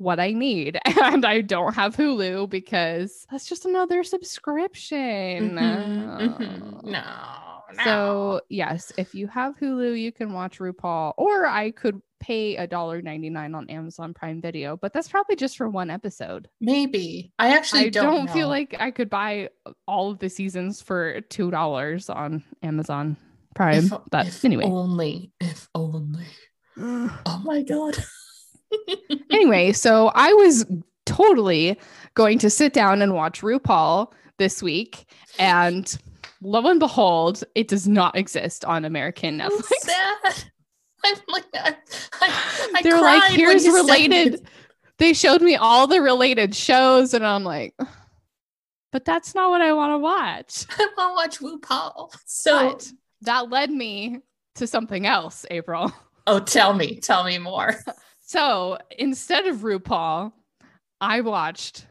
what 0.00 0.18
I 0.18 0.32
need. 0.32 0.78
And 1.02 1.24
I 1.24 1.40
don't 1.40 1.74
have 1.74 1.96
Hulu 1.96 2.48
because 2.50 3.26
that's 3.30 3.46
just 3.46 3.64
another 3.64 4.04
subscription. 4.04 5.56
Mm-hmm, 5.56 6.42
mm-hmm. 6.42 6.90
No, 6.90 7.02
no. 7.74 7.84
So, 7.84 8.40
yes, 8.48 8.92
if 8.96 9.14
you 9.14 9.26
have 9.28 9.56
Hulu, 9.58 9.98
you 9.98 10.12
can 10.12 10.32
watch 10.32 10.58
RuPaul, 10.58 11.14
or 11.16 11.46
I 11.46 11.70
could 11.70 12.00
pay 12.20 12.56
a 12.56 12.66
dollar 12.66 13.02
ninety 13.02 13.30
nine 13.30 13.54
on 13.54 13.68
Amazon 13.70 14.14
Prime 14.14 14.40
Video, 14.40 14.76
but 14.76 14.92
that's 14.92 15.08
probably 15.08 15.36
just 15.36 15.56
for 15.56 15.68
one 15.68 15.90
episode. 15.90 16.48
Maybe 16.60 17.32
I 17.38 17.56
actually 17.56 17.86
I 17.86 17.88
don't, 17.88 18.26
don't 18.26 18.30
feel 18.30 18.48
like 18.48 18.76
I 18.78 18.90
could 18.90 19.10
buy 19.10 19.48
all 19.88 20.10
of 20.10 20.18
the 20.18 20.28
seasons 20.28 20.80
for 20.82 21.22
two 21.22 21.50
dollars 21.50 22.08
on 22.08 22.44
Amazon 22.62 23.16
Prime. 23.54 23.86
If, 23.86 23.92
but 24.10 24.26
if 24.26 24.44
anyway, 24.44 24.64
only 24.64 25.32
if 25.40 25.68
only. 25.74 26.26
oh 26.78 27.42
my 27.44 27.62
god. 27.62 27.96
Anyway, 29.30 29.72
so 29.72 30.10
I 30.14 30.32
was 30.32 30.66
totally 31.06 31.78
going 32.14 32.38
to 32.38 32.50
sit 32.50 32.72
down 32.72 33.02
and 33.02 33.14
watch 33.14 33.40
RuPaul 33.42 34.12
this 34.38 34.62
week. 34.62 35.06
And 35.38 35.96
lo 36.42 36.66
and 36.66 36.80
behold, 36.80 37.44
it 37.54 37.68
does 37.68 37.86
not 37.88 38.16
exist 38.16 38.64
on 38.64 38.84
American 38.84 39.38
Netflix. 39.38 39.88
I'm 41.04 41.16
like, 41.28 41.44
I, 41.54 41.74
I, 42.20 42.82
They're 42.82 43.00
like, 43.00 43.32
here's 43.32 43.66
related. 43.66 44.46
They 44.98 45.14
showed 45.14 45.40
me 45.40 45.56
all 45.56 45.86
the 45.86 46.02
related 46.02 46.54
shows, 46.54 47.14
and 47.14 47.24
I'm 47.26 47.42
like, 47.42 47.74
but 48.92 49.04
that's 49.04 49.34
not 49.34 49.50
what 49.50 49.62
I 49.62 49.72
want 49.72 49.94
to 49.94 49.98
watch. 49.98 50.66
I 50.78 50.88
want 50.96 51.32
to 51.32 51.44
watch 51.44 51.60
RuPaul. 51.60 52.14
So 52.26 52.72
but 52.72 52.92
that 53.22 53.48
led 53.50 53.70
me 53.70 54.18
to 54.56 54.66
something 54.66 55.06
else, 55.06 55.46
April. 55.50 55.92
Oh, 56.26 56.40
tell 56.40 56.74
me, 56.74 56.96
tell 56.96 57.24
me 57.24 57.38
more. 57.38 57.74
So 58.30 58.78
instead 58.96 59.46
of 59.46 59.56
RuPaul, 59.56 60.30
I 61.00 61.20
watched 61.20 61.88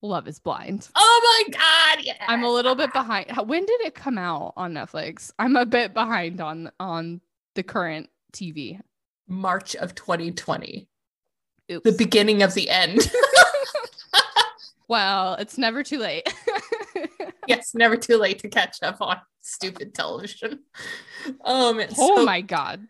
Love 0.00 0.26
is 0.26 0.38
Blind. 0.38 0.88
Oh 0.94 1.44
my 1.46 1.52
God. 1.52 2.02
Yeah. 2.02 2.14
I'm 2.26 2.44
a 2.44 2.50
little 2.50 2.74
bit 2.74 2.94
behind. 2.94 3.30
When 3.44 3.66
did 3.66 3.78
it 3.82 3.94
come 3.94 4.16
out 4.16 4.54
on 4.56 4.72
Netflix? 4.72 5.32
I'm 5.38 5.54
a 5.54 5.66
bit 5.66 5.92
behind 5.92 6.40
on 6.40 6.70
on 6.80 7.20
the 7.56 7.62
current 7.62 8.08
TV. 8.32 8.80
March 9.28 9.76
of 9.76 9.94
2020. 9.94 10.88
Oops. 11.70 11.84
The 11.84 11.92
beginning 11.92 12.42
of 12.42 12.54
the 12.54 12.70
end. 12.70 13.12
well, 14.88 15.34
it's 15.34 15.58
never 15.58 15.82
too 15.82 15.98
late. 15.98 16.26
yes, 17.46 17.74
never 17.74 17.98
too 17.98 18.16
late 18.16 18.38
to 18.38 18.48
catch 18.48 18.82
up 18.82 18.96
on 19.02 19.18
stupid 19.42 19.92
television. 19.92 20.60
Um, 21.44 21.82
oh 21.98 22.16
so, 22.16 22.24
my 22.24 22.40
god. 22.40 22.80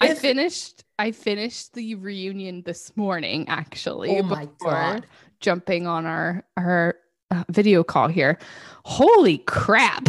I 0.00 0.14
finished 0.14 0.84
I 0.98 1.12
finished 1.12 1.74
the 1.74 1.94
reunion 1.94 2.62
this 2.62 2.96
morning 2.96 3.46
actually 3.48 4.18
oh 4.18 4.22
my 4.22 4.48
God. 4.60 5.06
jumping 5.40 5.86
on 5.86 6.06
our 6.06 6.44
our 6.56 6.96
uh, 7.30 7.44
video 7.50 7.82
call 7.82 8.08
here. 8.08 8.38
Holy 8.84 9.38
crap. 9.38 10.06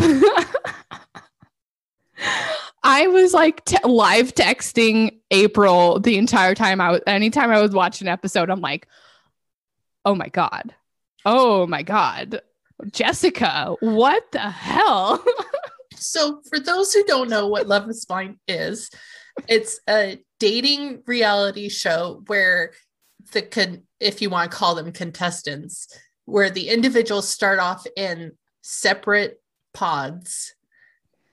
I 2.84 3.08
was 3.08 3.34
like 3.34 3.66
t- 3.66 3.78
live 3.84 4.34
texting 4.34 5.20
April 5.32 6.00
the 6.00 6.18
entire 6.18 6.56
time 6.56 6.80
I 6.80 6.92
was 6.92 7.02
anytime 7.08 7.50
I 7.52 7.62
was 7.62 7.72
watching 7.72 8.08
an 8.08 8.14
episode 8.14 8.50
I'm 8.50 8.62
like 8.62 8.88
oh 10.06 10.16
my 10.16 10.30
god. 10.30 10.74
Oh 11.26 11.68
my 11.68 11.84
god. 11.84 12.42
Jessica, 12.92 13.76
what 13.80 14.32
the 14.32 14.40
hell? 14.40 15.24
so 15.96 16.42
for 16.50 16.60
those 16.60 16.94
who 16.94 17.04
don't 17.06 17.30
know 17.30 17.48
what 17.48 17.68
Love 17.68 17.90
is 17.90 18.06
Blind 18.06 18.38
is, 18.48 18.90
it's 19.48 19.80
a 19.90 20.20
dating 20.40 21.04
reality 21.06 21.70
show 21.70 22.24
where 22.28 22.74
the 23.34 23.42
con- 23.42 23.84
if 24.00 24.22
you 24.22 24.30
want 24.30 24.52
to 24.52 24.58
call 24.58 24.76
them 24.76 24.92
contestants 24.92 25.88
where 26.26 26.50
the 26.50 26.70
individuals 26.70 27.30
start 27.30 27.60
off 27.60 27.86
in 27.96 28.34
separate 28.62 29.42
pods. 29.74 30.54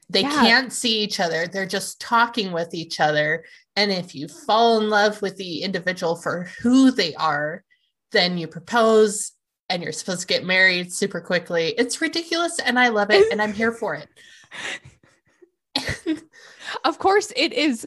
They 0.09 0.23
yeah. 0.23 0.31
can't 0.31 0.73
see 0.73 1.01
each 1.01 1.19
other. 1.19 1.47
They're 1.47 1.67
just 1.67 2.01
talking 2.01 2.53
with 2.53 2.75
each 2.75 3.01
other. 3.01 3.45
And 3.75 3.91
if 3.91 4.15
you 4.15 4.29
fall 4.29 4.81
in 4.81 4.89
love 4.89 5.21
with 5.21 5.37
the 5.37 5.63
individual 5.63 6.15
for 6.15 6.49
who 6.63 6.91
they 6.91 7.15
are 7.15 7.65
then 8.15 8.39
you 8.39 8.49
propose 8.49 9.33
and 9.69 9.83
you're 9.83 9.93
supposed 9.93 10.23
to 10.23 10.27
get 10.27 10.45
married 10.45 10.93
super 10.93 11.21
quickly. 11.21 11.75
It's 11.77 12.01
ridiculous 12.01 12.59
and 12.59 12.79
i 12.79 12.89
love 12.89 13.11
it 13.11 13.27
and 13.33 13.43
i'm 13.43 13.53
here 13.53 13.73
for 13.73 13.95
it 13.95 14.09
of 16.85 16.99
course, 16.99 17.33
it 17.37 17.53
is 17.53 17.87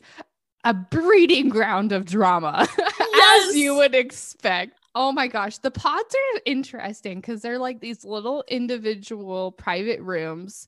a 0.63 0.74
breeding 0.74 1.50
ground 1.50 1.91
of 1.91 2.05
drama, 2.05 2.67
yes! 2.77 3.50
as 3.50 3.55
you 3.55 3.75
would 3.75 3.96
expect. 3.96 4.74
Oh 4.96 5.12
my 5.12 5.27
gosh, 5.27 5.60
the 5.60 5.72
pods 5.72 6.15
are 6.15 6.41
interesting 6.46 7.19
because 7.19 7.41
they're 7.41 7.60
like 7.60 7.79
these 7.79 8.03
little 8.03 8.43
individual 8.48 9.51
private 9.51 10.01
rooms 10.01 10.67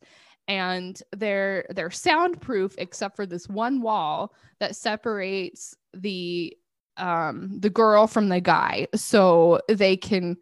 and 0.50 1.02
they're 1.16 1.66
they're 1.70 1.92
soundproof 1.92 2.76
except 2.80 3.16
for 3.16 3.26
this 3.26 3.48
one 3.48 3.82
wall 3.82 4.34
that 4.60 4.76
separates 4.76 5.78
the 5.94 6.58
um 6.98 7.60
the 7.60 7.70
girl 7.70 8.08
from 8.08 8.28
the 8.28 8.42
guy 8.42 8.88
so 8.96 9.62
they 9.70 9.96
can 9.96 10.36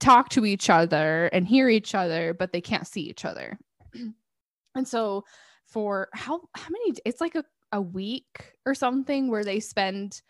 talk 0.00 0.28
to 0.28 0.44
each 0.44 0.68
other 0.68 1.26
and 1.32 1.48
hear 1.48 1.68
each 1.68 1.94
other 1.94 2.34
but 2.34 2.52
they 2.52 2.60
can't 2.60 2.86
see 2.86 3.00
each 3.00 3.24
other 3.24 3.58
and 4.74 4.86
so 4.86 5.24
for 5.66 6.08
how 6.12 6.40
how 6.54 6.68
many 6.70 6.94
it's 7.04 7.20
like 7.20 7.34
a, 7.34 7.44
a 7.72 7.80
week 7.80 8.52
or 8.66 8.74
something 8.74 9.28
where 9.28 9.44
they 9.44 9.60
spend 9.60 10.22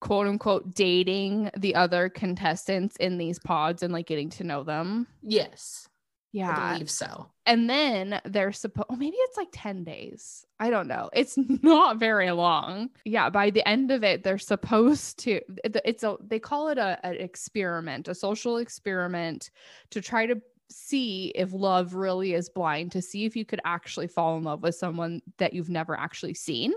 quote 0.00 0.26
unquote 0.26 0.74
dating 0.74 1.50
the 1.56 1.74
other 1.74 2.08
contestants 2.08 2.96
in 2.96 3.18
these 3.18 3.38
pods 3.38 3.82
and 3.82 3.92
like 3.92 4.06
getting 4.06 4.30
to 4.30 4.44
know 4.44 4.62
them. 4.62 5.06
Yes. 5.22 5.88
Yeah. 6.32 6.54
I 6.54 6.74
believe 6.74 6.90
so. 6.90 7.30
And 7.46 7.70
then 7.70 8.20
they're 8.26 8.52
supposed, 8.52 8.88
oh, 8.90 8.96
maybe 8.96 9.16
it's 9.16 9.38
like 9.38 9.48
10 9.52 9.84
days. 9.84 10.44
I 10.60 10.68
don't 10.68 10.86
know. 10.86 11.08
It's 11.14 11.38
not 11.62 11.98
very 11.98 12.30
long. 12.30 12.90
Yeah. 13.04 13.30
By 13.30 13.50
the 13.50 13.66
end 13.66 13.90
of 13.90 14.04
it, 14.04 14.22
they're 14.22 14.36
supposed 14.36 15.18
to, 15.20 15.40
it's 15.64 16.02
a, 16.02 16.16
they 16.20 16.38
call 16.38 16.68
it 16.68 16.76
a, 16.76 16.98
an 17.06 17.14
experiment, 17.14 18.08
a 18.08 18.14
social 18.14 18.58
experiment 18.58 19.50
to 19.90 20.02
try 20.02 20.26
to 20.26 20.42
see 20.70 21.32
if 21.34 21.52
love 21.52 21.94
really 21.94 22.34
is 22.34 22.48
blind, 22.48 22.92
to 22.92 23.02
see 23.02 23.24
if 23.24 23.36
you 23.36 23.44
could 23.44 23.60
actually 23.64 24.06
fall 24.08 24.36
in 24.36 24.44
love 24.44 24.62
with 24.62 24.74
someone 24.74 25.20
that 25.38 25.52
you've 25.52 25.70
never 25.70 25.98
actually 25.98 26.34
seen, 26.34 26.72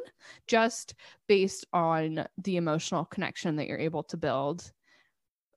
just 0.48 0.96
based 1.27 1.65
on 1.74 2.25
the 2.43 2.58
emotional 2.58 3.05
connection 3.05 3.55
that 3.55 3.67
you're 3.67 3.77
able 3.79 4.03
to 4.03 4.17
build 4.17 4.72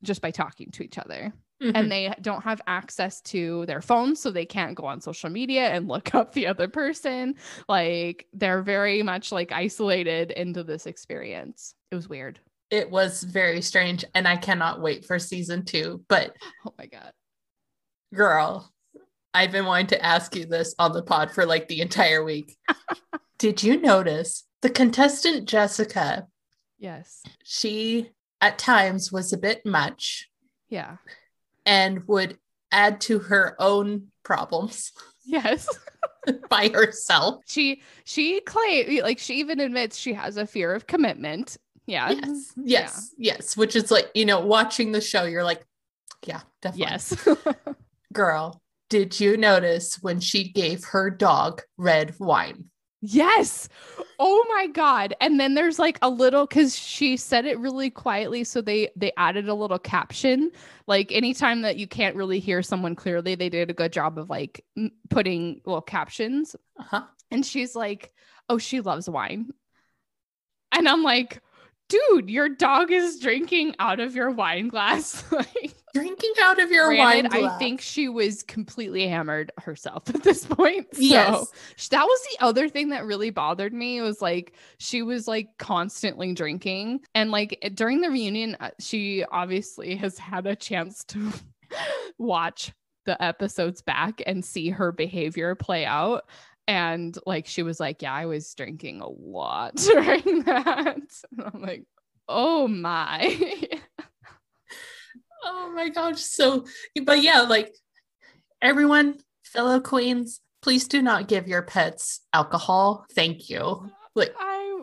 just 0.03 0.21
by 0.21 0.31
talking 0.31 0.71
to 0.73 0.83
each 0.83 0.99
other. 0.99 1.33
Mhm. 1.63 1.73
And 1.77 1.93
they 1.93 2.13
don't 2.23 2.43
have 2.43 2.61
access 2.67 3.21
to 3.23 3.65
their 3.67 3.81
phones, 3.81 4.21
so 4.21 4.33
they 4.33 4.45
can't 4.47 4.75
go 4.75 4.85
on 4.85 5.01
social 5.01 5.31
media 5.31 5.69
and 5.69 5.87
look 5.87 6.13
up 6.15 6.33
the 6.33 6.49
other 6.49 6.67
person. 6.67 7.37
Like 7.69 8.27
they're 8.33 8.63
very 8.63 9.03
much 9.05 9.31
like 9.31 9.53
isolated 9.53 10.33
into 10.33 10.65
this 10.65 10.87
experience. 10.87 11.75
It 11.91 11.95
was 11.95 12.09
weird. 12.09 12.41
it 12.71 12.91
was 12.91 13.23
very 13.23 13.61
strange, 13.61 14.03
and 14.15 14.27
I 14.27 14.37
cannot 14.39 14.81
wait 14.81 15.05
for 15.05 15.19
season 15.19 15.65
two. 15.65 16.03
But 16.09 16.35
Oh 16.67 16.75
my 16.79 16.87
God. 16.87 17.13
Girl, 18.15 18.73
I've 19.35 19.53
been 19.53 19.65
wanting 19.67 19.87
to 19.89 20.05
ask 20.05 20.35
you 20.37 20.45
this 20.47 20.75
on 20.79 20.93
the 20.93 21.03
pod 21.03 21.31
for 21.31 21.47
like 21.47 21.69
the 21.69 21.81
entire 21.81 22.23
week. 22.23 22.57
Did 23.39 23.63
you 23.63 23.81
notice 23.81 24.45
the 24.61 24.71
contestant 24.71 25.49
Jessica? 25.49 26.27
Yes. 26.79 27.23
She 27.45 28.11
at 28.41 28.59
times 28.59 29.11
was 29.13 29.33
a 29.33 29.39
bit 29.39 29.65
much 29.65 30.29
Yeah. 30.69 30.97
and 31.65 32.07
would 32.09 32.39
add 32.71 33.01
to 33.03 33.19
her 33.21 33.57
own 33.59 34.09
problems 34.23 34.93
Yes. 35.25 35.69
by 36.51 36.69
herself. 36.69 37.43
she 37.47 37.83
she 38.05 38.41
claim 38.41 39.03
like 39.03 39.19
she 39.19 39.35
even 39.37 39.61
admits 39.61 39.97
she 39.97 40.13
has 40.15 40.37
a 40.37 40.47
fear 40.47 40.75
of 40.75 40.87
commitment. 40.87 41.57
Yeah. 41.87 42.11
Yes, 42.11 42.29
mm-hmm. 42.29 42.63
yes, 42.65 43.15
yes. 43.19 43.57
Which 43.57 43.75
is 43.77 43.91
like, 43.91 44.11
you 44.15 44.25
know, 44.25 44.41
watching 44.41 44.93
the 44.93 45.01
show, 45.01 45.25
you're 45.25 45.43
like, 45.45 45.65
yeah, 46.25 46.41
definitely. 46.61 46.93
Yes. 46.93 47.29
Girl, 48.13 48.61
did 48.91 49.19
you 49.19 49.37
notice 49.37 49.99
when 50.03 50.21
she 50.21 50.53
gave 50.53 50.85
her 50.85 51.11
dog 51.11 51.63
red 51.77 52.15
wine? 52.19 52.71
yes. 53.03 53.69
Oh 54.19 54.47
my 54.49 54.69
god. 54.69 55.15
And 55.21 55.39
then 55.39 55.55
there's 55.55 55.79
like 55.79 55.99
a 56.03 56.09
little 56.09 56.47
cuz 56.47 56.79
she 56.79 57.17
said 57.17 57.45
it 57.45 57.59
really 57.59 57.91
quietly 57.91 58.45
so 58.45 58.61
they 58.61 58.91
they 58.97 59.13
added 59.17 59.49
a 59.49 59.55
little 59.55 59.79
caption. 59.79 60.53
Like 60.87 61.11
anytime 61.13 61.63
that 61.63 61.77
you 61.77 61.89
can't 61.89 62.17
really 62.17 62.39
hear 62.39 62.63
someone 62.63 62.95
clearly, 62.95 63.35
they 63.35 63.49
did 63.49 63.71
a 63.71 63.75
good 63.75 63.93
job 63.93 64.19
of 64.19 64.31
like 64.31 64.65
putting 65.11 65.61
little 65.67 65.83
captions. 65.83 66.55
Uh-huh. 66.79 67.03
And 67.33 67.45
she's 67.45 67.75
like, 67.75 68.13
"Oh, 68.49 68.59
she 68.59 68.81
loves 68.81 69.11
wine." 69.11 69.51
And 70.71 70.89
I'm 70.89 71.03
like, 71.03 71.41
"Dude, 71.89 72.31
your 72.31 72.49
dog 72.49 72.93
is 72.93 73.19
drinking 73.21 73.75
out 73.79 74.01
of 74.01 74.15
your 74.15 74.31
wine 74.31 74.69
glass." 74.69 75.25
like 75.33 75.75
Drinking 75.95 76.33
out 76.43 76.59
of 76.59 76.71
your 76.71 76.89
Granted, 76.89 77.33
wine. 77.33 77.45
I 77.45 77.59
think 77.59 77.81
she 77.81 78.09
was 78.09 78.43
completely 78.43 79.07
hammered 79.07 79.53
herself 79.59 80.05
at 80.15 80.23
this 80.23 80.47
point. 80.47 80.87
So 80.95 81.01
Yes. 81.03 81.53
that 81.91 82.05
was 82.05 82.21
the 82.33 82.45
other 82.45 82.69
thing 82.69 82.89
that 82.91 83.05
really 83.05 83.31
bothered 83.31 83.75
me. 83.75 83.99
It 83.99 84.03
was 84.03 84.23
like 84.23 84.55
she 84.79 85.03
was 85.03 85.29
like 85.29 85.49
constantly 85.59 86.33
drinking. 86.33 87.01
And 87.15 87.31
like 87.31 87.59
during 87.75 88.01
the 88.01 88.09
reunion, 88.11 88.57
uh, 88.61 88.71
she 88.81 89.25
obviously 89.31 89.95
has 89.97 90.17
had 90.19 90.47
a 90.47 90.57
chance 90.57 91.05
to 91.05 91.31
watch 92.19 92.73
the 93.05 93.21
episodes 93.23 93.83
back 93.83 94.23
and 94.27 94.45
see 94.45 94.71
her 94.71 94.93
behavior 94.93 95.55
play 95.55 95.85
out. 95.85 96.25
And 96.69 97.17
like 97.27 97.47
she 97.47 97.63
was 97.63 97.81
like, 97.81 98.01
Yeah, 98.03 98.15
I 98.15 98.27
was 98.27 98.55
drinking 98.55 99.01
a 99.01 99.09
lot 99.09 99.75
during 99.77 100.43
that. 100.45 100.97
And 100.97 101.43
I'm 101.53 101.61
like, 101.61 101.85
Oh 102.29 102.67
my. 102.69 103.37
Oh 105.45 105.73
my 105.75 105.89
gosh. 105.89 106.21
So, 106.21 106.65
but 107.05 107.23
yeah, 107.23 107.43
like 107.43 107.75
everyone, 108.61 109.19
fellow 109.43 109.81
queens, 109.81 110.41
please 110.63 110.89
do 110.89 111.03
not 111.03 111.29
give 111.29 111.49
your 111.49 111.63
pets 111.63 112.21
alcohol. 112.33 113.05
Thank 113.13 113.51
you. 113.51 113.91
Like, 114.15 114.35
I, 114.39 114.83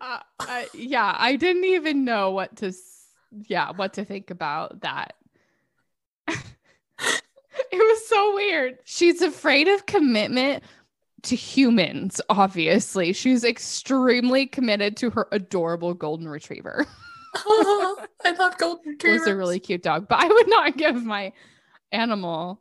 uh, 0.00 0.18
I, 0.40 0.68
yeah, 0.74 1.14
I 1.18 1.36
didn't 1.36 1.64
even 1.64 2.04
know 2.04 2.30
what 2.30 2.56
to, 2.56 2.72
yeah, 3.46 3.72
what 3.72 3.94
to 3.94 4.04
think 4.04 4.30
about 4.30 4.80
that. 4.80 5.14
it 6.28 6.42
was 7.72 8.08
so 8.08 8.34
weird. 8.34 8.78
She's 8.84 9.20
afraid 9.20 9.68
of 9.68 9.86
commitment 9.86 10.62
to 11.22 11.36
humans, 11.36 12.20
obviously. 12.28 13.12
She's 13.12 13.44
extremely 13.44 14.46
committed 14.46 14.96
to 14.98 15.10
her 15.10 15.28
adorable 15.32 15.94
golden 15.94 16.28
retriever. 16.28 16.86
oh, 17.46 18.06
I 18.24 18.32
love 18.32 18.56
golden 18.58 18.84
It 18.84 18.90
retrievers. 18.90 19.20
was 19.20 19.28
a 19.28 19.36
really 19.36 19.60
cute 19.60 19.82
dog, 19.82 20.08
but 20.08 20.20
I 20.20 20.26
would 20.28 20.48
not 20.48 20.76
give 20.76 21.04
my 21.04 21.32
animal 21.92 22.60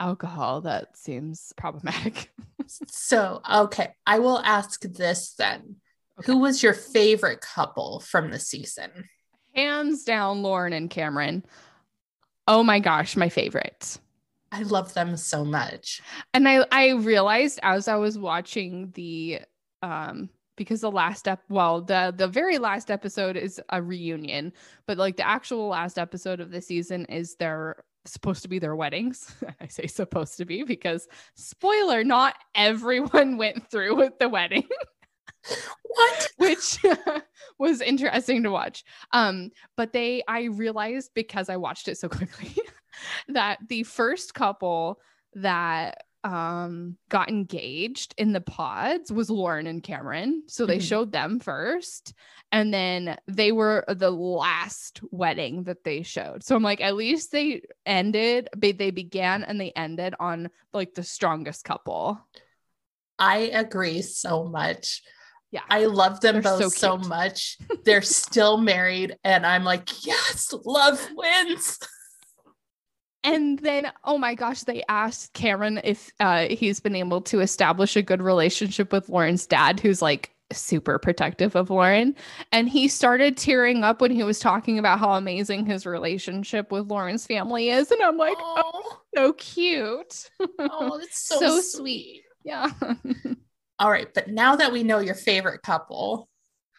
alcohol. 0.00 0.62
That 0.62 0.96
seems 0.96 1.52
problematic. 1.56 2.30
So, 2.88 3.40
okay, 3.50 3.94
I 4.06 4.18
will 4.20 4.38
ask 4.38 4.82
this 4.82 5.34
then. 5.34 5.76
Who 6.24 6.38
was 6.38 6.62
your 6.62 6.74
favorite 6.74 7.40
couple 7.40 8.00
from 8.00 8.30
the 8.30 8.38
season? 8.38 8.90
Hands 9.54 10.02
down, 10.04 10.42
Lauren 10.42 10.72
and 10.72 10.88
Cameron. 10.88 11.44
Oh 12.46 12.62
my 12.62 12.78
gosh, 12.80 13.16
my 13.16 13.28
favorite. 13.28 13.98
I 14.50 14.62
love 14.62 14.92
them 14.94 15.16
so 15.16 15.44
much. 15.44 16.02
And 16.34 16.48
I 16.48 16.64
I 16.70 16.90
realized 16.90 17.58
as 17.62 17.88
I 17.88 17.96
was 17.96 18.18
watching 18.18 18.90
the 18.94 19.40
um 19.82 20.28
because 20.62 20.80
the 20.80 20.90
last 20.90 21.26
ep 21.26 21.42
well 21.48 21.80
the 21.82 22.14
the 22.16 22.28
very 22.28 22.58
last 22.58 22.90
episode 22.90 23.36
is 23.36 23.60
a 23.70 23.82
reunion, 23.82 24.52
but 24.86 24.98
like 24.98 25.16
the 25.16 25.26
actual 25.26 25.68
last 25.68 25.98
episode 25.98 26.40
of 26.40 26.50
the 26.50 26.60
season 26.60 27.04
is 27.06 27.34
their 27.36 27.84
supposed 28.04 28.42
to 28.42 28.48
be 28.48 28.58
their 28.58 28.76
weddings. 28.76 29.34
I 29.60 29.66
say 29.66 29.86
supposed 29.86 30.36
to 30.38 30.44
be 30.44 30.62
because 30.62 31.08
spoiler, 31.34 32.04
not 32.04 32.34
everyone 32.54 33.36
went 33.42 33.70
through 33.70 33.96
with 33.96 34.18
the 34.18 34.28
wedding. 34.28 34.68
What? 35.84 36.28
which 36.36 36.78
was 37.58 37.80
interesting 37.80 38.44
to 38.44 38.50
watch. 38.52 38.84
Um, 39.10 39.50
but 39.76 39.92
they, 39.92 40.22
I 40.28 40.44
realized 40.44 41.10
because 41.14 41.48
I 41.48 41.56
watched 41.56 41.88
it 41.88 41.98
so 41.98 42.08
quickly 42.08 42.54
that 43.28 43.58
the 43.68 43.82
first 43.82 44.34
couple 44.34 45.00
that 45.34 46.04
um 46.24 46.96
got 47.08 47.28
engaged 47.28 48.14
in 48.16 48.32
the 48.32 48.40
pods 48.40 49.10
was 49.10 49.28
Lauren 49.30 49.66
and 49.66 49.82
Cameron. 49.82 50.44
So 50.46 50.66
they 50.66 50.78
Mhm. 50.78 50.88
showed 50.88 51.12
them 51.12 51.40
first 51.40 52.14
and 52.52 52.72
then 52.72 53.16
they 53.26 53.50
were 53.50 53.84
the 53.88 54.10
last 54.10 55.00
wedding 55.10 55.64
that 55.64 55.84
they 55.84 56.02
showed. 56.02 56.44
So 56.44 56.54
I'm 56.54 56.62
like 56.62 56.80
at 56.80 56.94
least 56.94 57.32
they 57.32 57.62
ended 57.86 58.48
they 58.56 58.72
they 58.72 58.90
began 58.90 59.42
and 59.42 59.60
they 59.60 59.72
ended 59.72 60.14
on 60.20 60.50
like 60.72 60.94
the 60.94 61.02
strongest 61.02 61.64
couple. 61.64 62.20
I 63.18 63.38
agree 63.52 64.02
so 64.02 64.44
much. 64.44 65.02
Yeah. 65.50 65.60
I 65.68 65.84
love 65.84 66.20
them 66.20 66.36
They're 66.36 66.42
both 66.42 66.74
so 66.74 66.98
so, 66.98 67.08
much. 67.08 67.58
They're 67.84 68.00
still 68.00 68.56
married, 68.56 69.16
and 69.22 69.44
I'm 69.44 69.64
like, 69.64 70.06
yes, 70.06 70.52
love 70.64 71.06
wins. 71.14 71.78
And 73.24 73.58
then, 73.60 73.92
oh 74.04 74.18
my 74.18 74.34
gosh, 74.34 74.62
they 74.62 74.82
asked 74.88 75.32
Cameron 75.32 75.80
if 75.84 76.10
uh, 76.18 76.48
he's 76.48 76.80
been 76.80 76.96
able 76.96 77.20
to 77.22 77.40
establish 77.40 77.96
a 77.96 78.02
good 78.02 78.20
relationship 78.20 78.92
with 78.92 79.08
Lauren's 79.08 79.46
dad, 79.46 79.78
who's 79.78 80.02
like 80.02 80.34
super 80.52 80.98
protective 80.98 81.54
of 81.54 81.70
Lauren. 81.70 82.16
And 82.50 82.68
he 82.68 82.88
started 82.88 83.36
tearing 83.36 83.84
up 83.84 84.00
when 84.00 84.10
he 84.10 84.22
was 84.24 84.38
talking 84.38 84.78
about 84.78 84.98
how 84.98 85.12
amazing 85.12 85.66
his 85.66 85.86
relationship 85.86 86.70
with 86.72 86.88
Lauren's 86.90 87.26
family 87.26 87.70
is. 87.70 87.90
And 87.90 88.02
I'm 88.02 88.16
like, 88.16 88.36
oh, 88.38 88.62
oh, 88.74 89.00
so 89.14 89.32
cute. 89.34 90.28
oh, 90.58 90.98
it's 91.02 91.22
so, 91.28 91.38
So 91.38 91.60
sweet. 91.60 91.62
sweet. 91.62 92.22
Yeah. 92.44 92.70
All 93.78 93.90
right, 93.90 94.12
but 94.12 94.28
now 94.28 94.56
that 94.56 94.72
we 94.72 94.82
know 94.82 94.98
your 94.98 95.14
favorite 95.14 95.62
couple, 95.62 96.28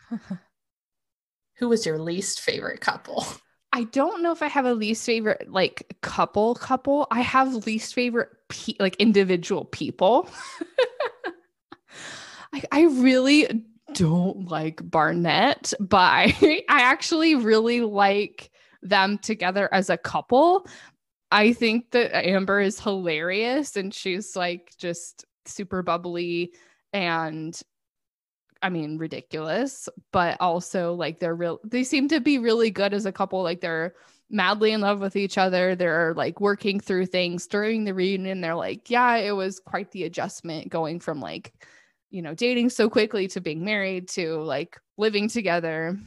who 1.58 1.70
was 1.70 1.86
your 1.86 2.00
least 2.00 2.42
favorite 2.42 2.82
couple? 2.82 3.26
I 3.74 3.86
don't 3.86 4.22
know 4.22 4.32
if 4.32 4.44
I 4.44 4.48
have 4.48 4.66
a 4.66 4.74
least 4.76 5.04
favorite 5.04 5.52
like 5.52 5.98
couple 6.02 6.54
couple. 6.54 7.08
I 7.10 7.22
have 7.22 7.66
least 7.66 7.96
favorite 7.96 8.30
pe- 8.48 8.76
like 8.80 8.96
individual 8.98 9.66
people. 9.66 10.30
I, 12.54 12.64
I 12.72 12.82
really 12.84 13.66
don't 13.94 14.48
like 14.48 14.80
Barnett, 14.90 15.74
but 15.80 15.98
I, 15.98 16.64
I 16.70 16.82
actually 16.84 17.34
really 17.34 17.82
like 17.82 18.52
them 18.84 19.18
together 19.18 19.68
as 19.74 19.90
a 19.90 19.98
couple. 19.98 20.68
I 21.32 21.52
think 21.52 21.90
that 21.92 22.16
Amber 22.16 22.60
is 22.60 22.80
hilarious 22.80 23.76
and 23.76 23.92
she's 23.92 24.36
like 24.36 24.72
just 24.78 25.26
super 25.46 25.82
bubbly 25.82 26.54
and 26.94 27.60
I 28.64 28.70
mean 28.70 28.98
ridiculous, 28.98 29.90
but 30.12 30.38
also 30.40 30.94
like 30.94 31.20
they're 31.20 31.36
real 31.36 31.60
they 31.64 31.84
seem 31.84 32.08
to 32.08 32.20
be 32.20 32.40
really 32.40 32.72
good 32.72 32.94
as 32.94 33.06
a 33.06 33.12
couple 33.12 33.44
like 33.44 33.62
they're 33.62 33.94
madly 34.30 34.72
in 34.72 34.82
love 34.82 35.02
with 35.02 35.16
each 35.16 35.38
other. 35.38 35.76
They're 35.76 36.14
like 36.16 36.40
working 36.40 36.80
through 36.80 37.08
things 37.08 37.46
during 37.46 37.84
the 37.84 37.94
reunion. 37.94 38.42
They're 38.42 38.56
like, 38.56 38.90
yeah, 38.90 39.18
it 39.18 39.34
was 39.34 39.60
quite 39.60 39.92
the 39.92 40.06
adjustment 40.06 40.70
going 40.70 41.02
from 41.02 41.20
like, 41.20 41.54
you 42.10 42.22
know, 42.22 42.34
dating 42.34 42.70
so 42.70 42.90
quickly 42.90 43.28
to 43.28 43.42
being 43.42 43.64
married 43.64 44.08
to 44.10 44.38
like 44.42 44.80
living 44.98 45.28
together 45.28 46.00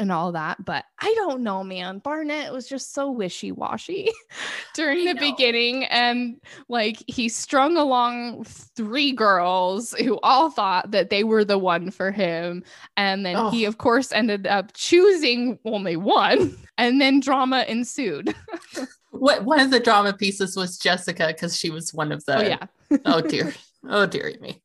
and 0.00 0.10
all 0.10 0.32
that. 0.32 0.64
But 0.64 0.84
I 0.98 1.12
don't 1.14 1.42
know, 1.42 1.62
man. 1.62 1.98
Barnett 1.98 2.52
was 2.52 2.66
just 2.66 2.94
so 2.94 3.10
wishy 3.10 3.52
washy 3.52 4.10
during 4.74 5.04
the 5.04 5.14
beginning. 5.14 5.84
And 5.84 6.40
like 6.68 7.04
he 7.06 7.28
strung 7.28 7.76
along 7.76 8.44
three 8.44 9.12
girls 9.12 9.92
who 9.92 10.18
all 10.22 10.50
thought 10.50 10.90
that 10.92 11.10
they 11.10 11.22
were 11.22 11.44
the 11.44 11.58
one 11.58 11.90
for 11.90 12.10
him. 12.10 12.64
And 12.96 13.24
then 13.24 13.36
oh. 13.36 13.50
he, 13.50 13.66
of 13.66 13.78
course, 13.78 14.10
ended 14.10 14.46
up 14.46 14.72
choosing 14.72 15.58
only 15.64 15.96
one. 15.96 16.56
And 16.78 16.98
then 16.98 17.20
drama 17.20 17.66
ensued. 17.68 18.34
what 19.10 19.44
one 19.44 19.60
of 19.60 19.70
the 19.70 19.80
drama 19.80 20.14
pieces 20.14 20.56
was 20.56 20.78
Jessica 20.78 21.26
because 21.26 21.54
she 21.54 21.68
was 21.68 21.92
one 21.92 22.10
of 22.10 22.24
the. 22.24 22.38
Oh, 22.38 22.40
yeah. 22.40 22.98
oh, 23.04 23.20
dear. 23.20 23.52
Oh, 23.86 24.06
dear 24.06 24.34
me. 24.40 24.62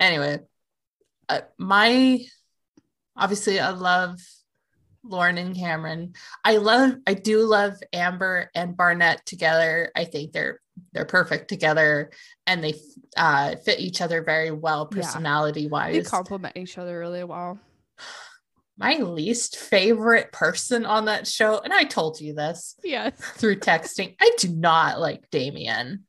Anyway, 0.00 0.38
uh, 1.28 1.40
my 1.58 2.24
obviously, 3.14 3.60
I 3.60 3.70
love 3.70 4.18
Lauren 5.04 5.38
and 5.38 5.54
Cameron. 5.54 6.14
I 6.44 6.56
love 6.56 6.96
I 7.06 7.14
do 7.14 7.40
love 7.44 7.74
Amber 7.92 8.50
and 8.54 8.76
Barnett 8.76 9.24
together. 9.26 9.90
I 9.94 10.04
think 10.04 10.32
they're 10.32 10.60
they're 10.92 11.04
perfect 11.04 11.48
together 11.48 12.10
and 12.46 12.62
they 12.62 12.74
uh, 13.16 13.56
fit 13.56 13.80
each 13.80 14.00
other 14.00 14.22
very 14.22 14.50
well 14.50 14.86
personality 14.86 15.68
wise. 15.68 15.94
They 15.94 16.02
complement 16.02 16.56
each 16.56 16.78
other 16.78 16.98
really 16.98 17.24
well. 17.24 17.58
My 18.76 18.96
least 18.96 19.56
favorite 19.56 20.32
person 20.32 20.84
on 20.84 21.04
that 21.04 21.28
show, 21.28 21.60
and 21.60 21.72
I 21.72 21.84
told 21.84 22.20
you 22.20 22.34
this 22.34 22.74
yes. 22.82 23.14
through 23.36 23.60
texting, 23.60 24.16
I 24.20 24.32
do 24.38 24.48
not 24.48 24.98
like 24.98 25.30
Damian. 25.30 26.06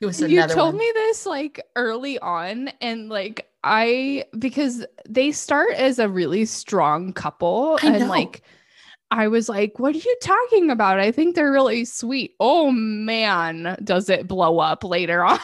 It 0.00 0.06
was 0.06 0.20
you 0.20 0.46
told 0.46 0.74
one. 0.74 0.78
me 0.78 0.90
this 0.94 1.26
like 1.26 1.60
early 1.76 2.18
on, 2.18 2.68
and 2.80 3.10
like 3.10 3.46
I 3.64 4.26
because 4.38 4.84
they 5.08 5.32
start 5.32 5.72
as 5.72 5.98
a 5.98 6.08
really 6.08 6.44
strong 6.44 7.12
couple 7.12 7.78
and 7.82 8.08
like 8.08 8.42
I 9.10 9.28
was 9.28 9.48
like, 9.48 9.78
what 9.78 9.94
are 9.94 9.98
you 9.98 10.16
talking 10.22 10.70
about? 10.70 11.00
I 11.00 11.12
think 11.12 11.34
they're 11.34 11.52
really 11.52 11.84
sweet. 11.84 12.34
Oh 12.40 12.70
man, 12.70 13.76
does 13.82 14.10
it 14.10 14.28
blow 14.28 14.58
up 14.58 14.84
later 14.84 15.24
on? 15.24 15.38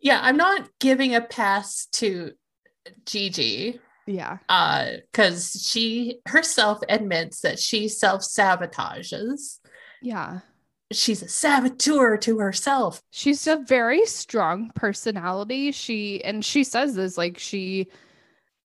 yeah, 0.00 0.20
I'm 0.22 0.36
not 0.36 0.68
giving 0.80 1.14
a 1.14 1.20
pass 1.20 1.86
to 1.92 2.32
Gigi. 3.04 3.80
Yeah. 4.06 4.38
Uh, 4.48 4.92
because 5.12 5.66
she 5.68 6.20
herself 6.26 6.78
admits 6.88 7.40
that 7.40 7.58
she 7.58 7.88
self-sabotages. 7.88 9.58
Yeah 10.00 10.40
she's 10.92 11.22
a 11.22 11.28
saboteur 11.28 12.16
to 12.18 12.38
herself. 12.38 13.02
She's 13.10 13.46
a 13.46 13.56
very 13.56 14.06
strong 14.06 14.70
personality. 14.74 15.72
She 15.72 16.22
and 16.24 16.44
she 16.44 16.64
says 16.64 16.94
this 16.94 17.18
like 17.18 17.38
she 17.38 17.88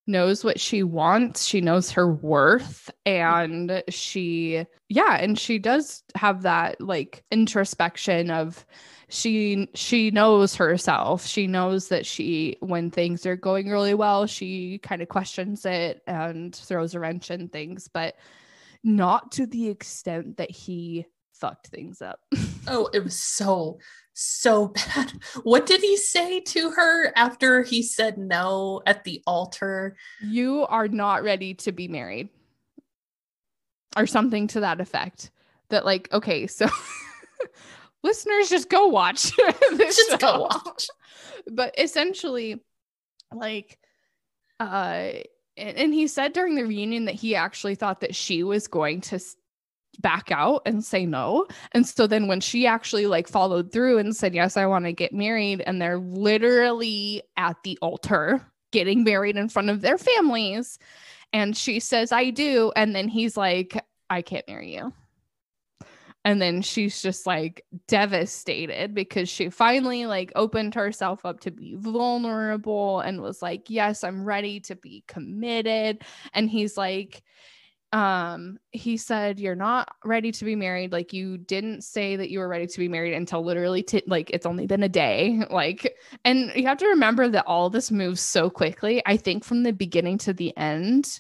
knows 0.08 0.44
what 0.44 0.60
she 0.60 0.84
wants, 0.84 1.46
she 1.46 1.62
knows 1.62 1.92
her 1.92 2.12
worth 2.12 2.90
and 3.06 3.84
she 3.90 4.66
yeah, 4.90 5.18
and 5.20 5.38
she 5.38 5.58
does 5.58 6.04
have 6.16 6.44
that 6.44 6.82
like 6.82 7.24
introspection 7.32 8.30
of 8.30 8.66
she 9.10 9.68
she 9.74 10.12
knows 10.12 10.56
herself. 10.56 11.26
She 11.26 11.48
knows 11.48 11.88
that 11.90 12.06
she 12.06 12.58
when 12.60 12.92
things 12.92 13.26
are 13.26 13.36
going 13.36 13.68
really 13.70 13.94
well, 13.94 14.28
she 14.28 14.80
kind 14.80 15.02
of 15.02 15.10
questions 15.10 15.66
it 15.66 16.02
and 16.08 16.56
throws 16.56 16.94
a 16.94 17.00
wrench 17.00 17.32
in 17.32 17.50
things, 17.50 17.90
but 17.92 18.16
not 18.84 19.32
to 19.34 19.46
the 19.46 19.70
extent 19.70 20.38
that 20.38 20.52
he 20.52 21.06
fucked 21.42 21.68
things 21.68 22.02
up. 22.02 22.22
oh, 22.68 22.90
it 22.94 23.04
was 23.04 23.20
so 23.20 23.80
so 24.14 24.68
bad. 24.96 25.12
What 25.44 25.66
did 25.66 25.82
he 25.82 25.98
say 25.98 26.40
to 26.40 26.72
her 26.72 27.12
after 27.18 27.64
he 27.64 27.84
said 27.84 28.18
no 28.18 28.82
at 28.86 29.04
the 29.04 29.22
altar? 29.28 29.98
You 30.22 30.66
are 30.68 30.88
not 30.88 31.24
ready 31.24 31.56
to 31.56 31.72
be 31.72 31.88
married. 31.88 32.30
Or 33.98 34.08
something 34.08 34.48
to 34.48 34.62
that 34.62 34.80
effect. 34.80 35.32
That 35.70 35.86
like, 35.86 36.08
okay, 36.14 36.48
so 36.48 36.70
listeners 38.04 38.50
just 38.50 38.70
go 38.70 38.88
watch 38.88 39.36
this 39.72 39.98
just 39.98 40.12
show. 40.12 40.18
go 40.18 40.42
watch. 40.44 40.88
But 41.52 41.78
essentially 41.78 42.62
like 43.34 43.80
uh 44.60 45.12
and 45.58 45.94
he 45.94 46.08
said 46.08 46.34
during 46.34 46.56
the 46.56 46.64
reunion 46.66 47.06
that 47.06 47.16
he 47.16 47.36
actually 47.36 47.76
thought 47.76 48.02
that 48.02 48.16
she 48.16 48.44
was 48.44 48.68
going 48.68 49.02
to 49.02 49.20
back 50.00 50.32
out 50.32 50.62
and 50.66 50.84
say 50.84 51.06
no. 51.06 51.48
And 51.74 51.86
so 51.86 52.08
then 52.08 52.28
when 52.28 52.40
she 52.40 52.66
actually 52.66 53.08
like 53.08 53.28
followed 53.28 53.72
through 53.72 53.98
and 53.98 54.16
said, 54.16 54.34
Yes, 54.34 54.58
I 54.58 54.66
want 54.66 54.86
to 54.86 54.94
get 54.94 55.14
married, 55.14 55.62
and 55.62 55.82
they're 55.82 56.00
literally 56.00 57.24
at 57.38 57.58
the 57.64 57.78
altar 57.82 58.46
getting 58.72 59.04
married 59.04 59.38
in 59.38 59.50
front 59.50 59.70
of 59.70 59.82
their 59.82 59.98
families. 59.98 60.80
And 61.34 61.56
she 61.56 61.80
says, 61.80 62.12
I 62.12 62.30
do. 62.30 62.72
And 62.76 62.96
then 62.96 63.08
he's 63.08 63.38
like, 63.38 63.84
I 64.10 64.22
can't 64.22 64.48
marry 64.48 64.76
you. 64.76 64.94
And 66.24 66.40
then 66.40 66.62
she's 66.62 67.02
just 67.02 67.26
like 67.26 67.66
devastated 67.88 68.94
because 68.94 69.28
she 69.28 69.50
finally 69.50 70.06
like 70.06 70.32
opened 70.36 70.76
herself 70.76 71.26
up 71.26 71.40
to 71.42 71.52
be 71.52 71.76
vulnerable 71.76 73.00
and 73.00 73.22
was 73.22 73.42
like, 73.42 73.70
Yes, 73.70 74.04
I'm 74.04 74.24
ready 74.24 74.60
to 74.62 74.76
be 74.76 75.04
committed. 75.08 76.04
And 76.34 76.50
he's 76.50 76.78
like, 76.78 77.24
um 77.94 78.58
he 78.72 78.96
said 78.96 79.40
you're 79.40 79.56
not 79.56 79.96
ready 80.06 80.32
to 80.32 80.46
be 80.46 80.56
married. 80.56 80.92
Like 80.92 81.12
you 81.14 81.38
didn't 81.38 81.84
say 81.84 82.16
that 82.16 82.30
you 82.30 82.40
were 82.40 82.48
ready 82.48 82.68
to 82.68 82.80
be 82.80 82.88
married 82.88 83.14
until 83.14 83.44
literally 83.44 83.84
t- 83.84 84.04
like 84.08 84.30
it's 84.30 84.46
only 84.46 84.66
been 84.66 84.84
a 84.84 84.90
day. 84.90 85.42
Like 85.52 85.96
and 86.24 86.52
you 86.56 86.66
have 86.68 86.78
to 86.78 86.88
remember 86.88 87.28
that 87.28 87.46
all 87.46 87.70
this 87.70 87.92
moves 87.92 88.22
so 88.22 88.50
quickly. 88.50 89.02
I 89.06 89.18
think 89.18 89.44
from 89.44 89.64
the 89.64 89.74
beginning 89.74 90.18
to 90.20 90.34
the 90.34 90.56
end 90.58 91.20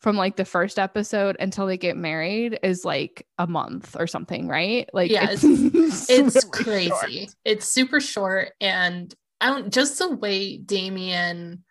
from 0.00 0.16
like 0.16 0.36
the 0.36 0.46
first 0.46 0.78
episode 0.78 1.36
until 1.40 1.66
they 1.66 1.76
get 1.76 1.96
married 1.96 2.58
is 2.62 2.86
like 2.86 3.26
a 3.38 3.46
month 3.46 3.96
or 3.98 4.06
something 4.06 4.48
right? 4.48 4.88
Like 4.94 5.10
yeah 5.10 5.30
it's, 5.30 5.44
it's, 5.44 6.10
it's 6.10 6.44
crazy. 6.44 6.88
Short. 6.88 7.34
it's 7.44 7.68
super 7.68 8.00
short 8.00 8.52
and 8.60 9.14
i 9.40 9.48
don't 9.48 9.72
just 9.72 9.98
the 9.98 10.14
way 10.16 10.56
damian 10.58 11.64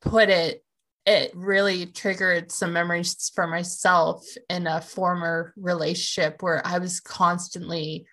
put 0.00 0.28
it 0.28 0.61
it 1.06 1.32
really 1.34 1.86
triggered 1.86 2.52
some 2.52 2.72
memories 2.72 3.30
for 3.34 3.46
myself 3.46 4.24
in 4.48 4.66
a 4.66 4.80
former 4.80 5.52
relationship 5.56 6.42
where 6.42 6.64
I 6.64 6.78
was 6.78 7.00
constantly 7.00 8.06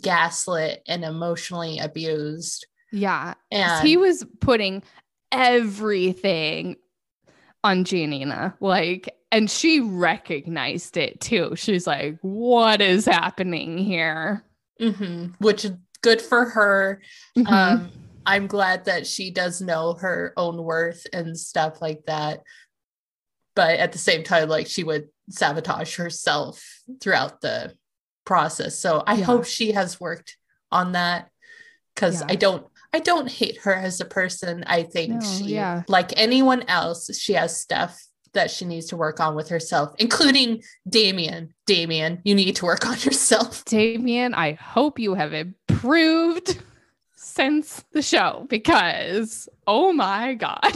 gaslit 0.00 0.82
and 0.88 1.04
emotionally 1.04 1.78
abused. 1.78 2.66
Yeah. 2.90 3.34
And 3.50 3.86
he 3.86 3.96
was 3.96 4.24
putting 4.40 4.82
everything 5.30 6.76
on 7.64 7.84
Giannina. 7.84 8.54
Like, 8.60 9.16
and 9.30 9.50
she 9.50 9.80
recognized 9.80 10.96
it 10.96 11.20
too. 11.20 11.54
She's 11.56 11.86
like, 11.86 12.18
what 12.22 12.80
is 12.80 13.06
happening 13.06 13.78
here? 13.78 14.44
Mm-hmm. 14.80 15.32
Which 15.38 15.64
is 15.64 15.72
good 16.02 16.20
for 16.20 16.44
her. 16.44 17.00
Mm-hmm. 17.38 17.52
Um, 17.52 17.90
I'm 18.26 18.46
glad 18.46 18.86
that 18.86 19.06
she 19.06 19.30
does 19.30 19.60
know 19.60 19.94
her 19.94 20.32
own 20.36 20.62
worth 20.62 21.06
and 21.12 21.38
stuff 21.38 21.80
like 21.80 22.04
that. 22.06 22.42
But 23.54 23.78
at 23.78 23.92
the 23.92 23.98
same 23.98 24.22
time, 24.22 24.48
like 24.48 24.66
she 24.66 24.84
would 24.84 25.08
sabotage 25.28 25.96
herself 25.96 26.82
throughout 27.00 27.40
the 27.40 27.74
process. 28.24 28.78
So 28.78 29.02
I 29.06 29.14
yeah. 29.14 29.24
hope 29.24 29.44
she 29.44 29.72
has 29.72 30.00
worked 30.00 30.36
on 30.70 30.92
that 30.92 31.28
because 31.94 32.20
yeah. 32.20 32.26
I 32.30 32.34
don't 32.36 32.66
I 32.94 33.00
don't 33.00 33.30
hate 33.30 33.58
her 33.62 33.74
as 33.74 34.00
a 34.00 34.04
person. 34.04 34.64
I 34.66 34.82
think 34.82 35.14
no, 35.14 35.20
she 35.20 35.44
yeah. 35.54 35.82
like 35.88 36.12
anyone 36.18 36.62
else, 36.68 37.16
she 37.18 37.34
has 37.34 37.58
stuff 37.58 38.02
that 38.34 38.50
she 38.50 38.64
needs 38.64 38.86
to 38.86 38.96
work 38.96 39.20
on 39.20 39.34
with 39.34 39.48
herself, 39.48 39.94
including 39.98 40.62
Damian. 40.88 41.54
Damian, 41.66 42.20
you 42.24 42.34
need 42.34 42.56
to 42.56 42.64
work 42.64 42.86
on 42.86 42.98
yourself. 43.00 43.64
Damian, 43.64 44.34
I 44.34 44.52
hope 44.52 44.98
you 44.98 45.14
have 45.14 45.32
improved 45.32 46.62
since 47.32 47.82
the 47.92 48.02
show 48.02 48.46
because 48.48 49.48
oh 49.66 49.92
my 49.92 50.34
god. 50.34 50.60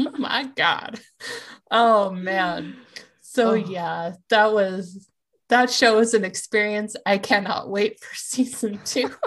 Oh 0.00 0.16
my 0.18 0.44
god. 0.56 1.00
Oh 1.70 2.10
man. 2.10 2.76
So 3.20 3.50
oh. 3.50 3.54
yeah 3.54 4.14
that 4.28 4.52
was 4.52 5.08
that 5.48 5.70
show 5.70 5.96
was 5.96 6.14
an 6.14 6.24
experience 6.24 6.94
i 7.06 7.18
cannot 7.18 7.68
wait 7.68 8.00
for 8.00 8.14
season 8.14 8.80
two. 8.84 9.10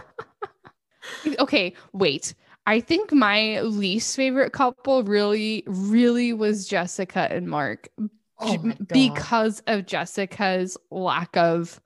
Okay 1.39 1.73
wait. 1.91 2.33
I 2.65 2.79
think 2.79 3.11
my 3.11 3.59
least 3.61 4.15
favorite 4.15 4.53
couple 4.53 5.03
really 5.03 5.63
really 5.67 6.33
was 6.33 6.67
jessica 6.67 7.27
and 7.31 7.47
mark. 7.47 7.89
Oh 8.39 8.73
because 8.87 9.61
of 9.67 9.85
jessica's 9.85 10.77
lack 10.91 11.35
of 11.37 11.79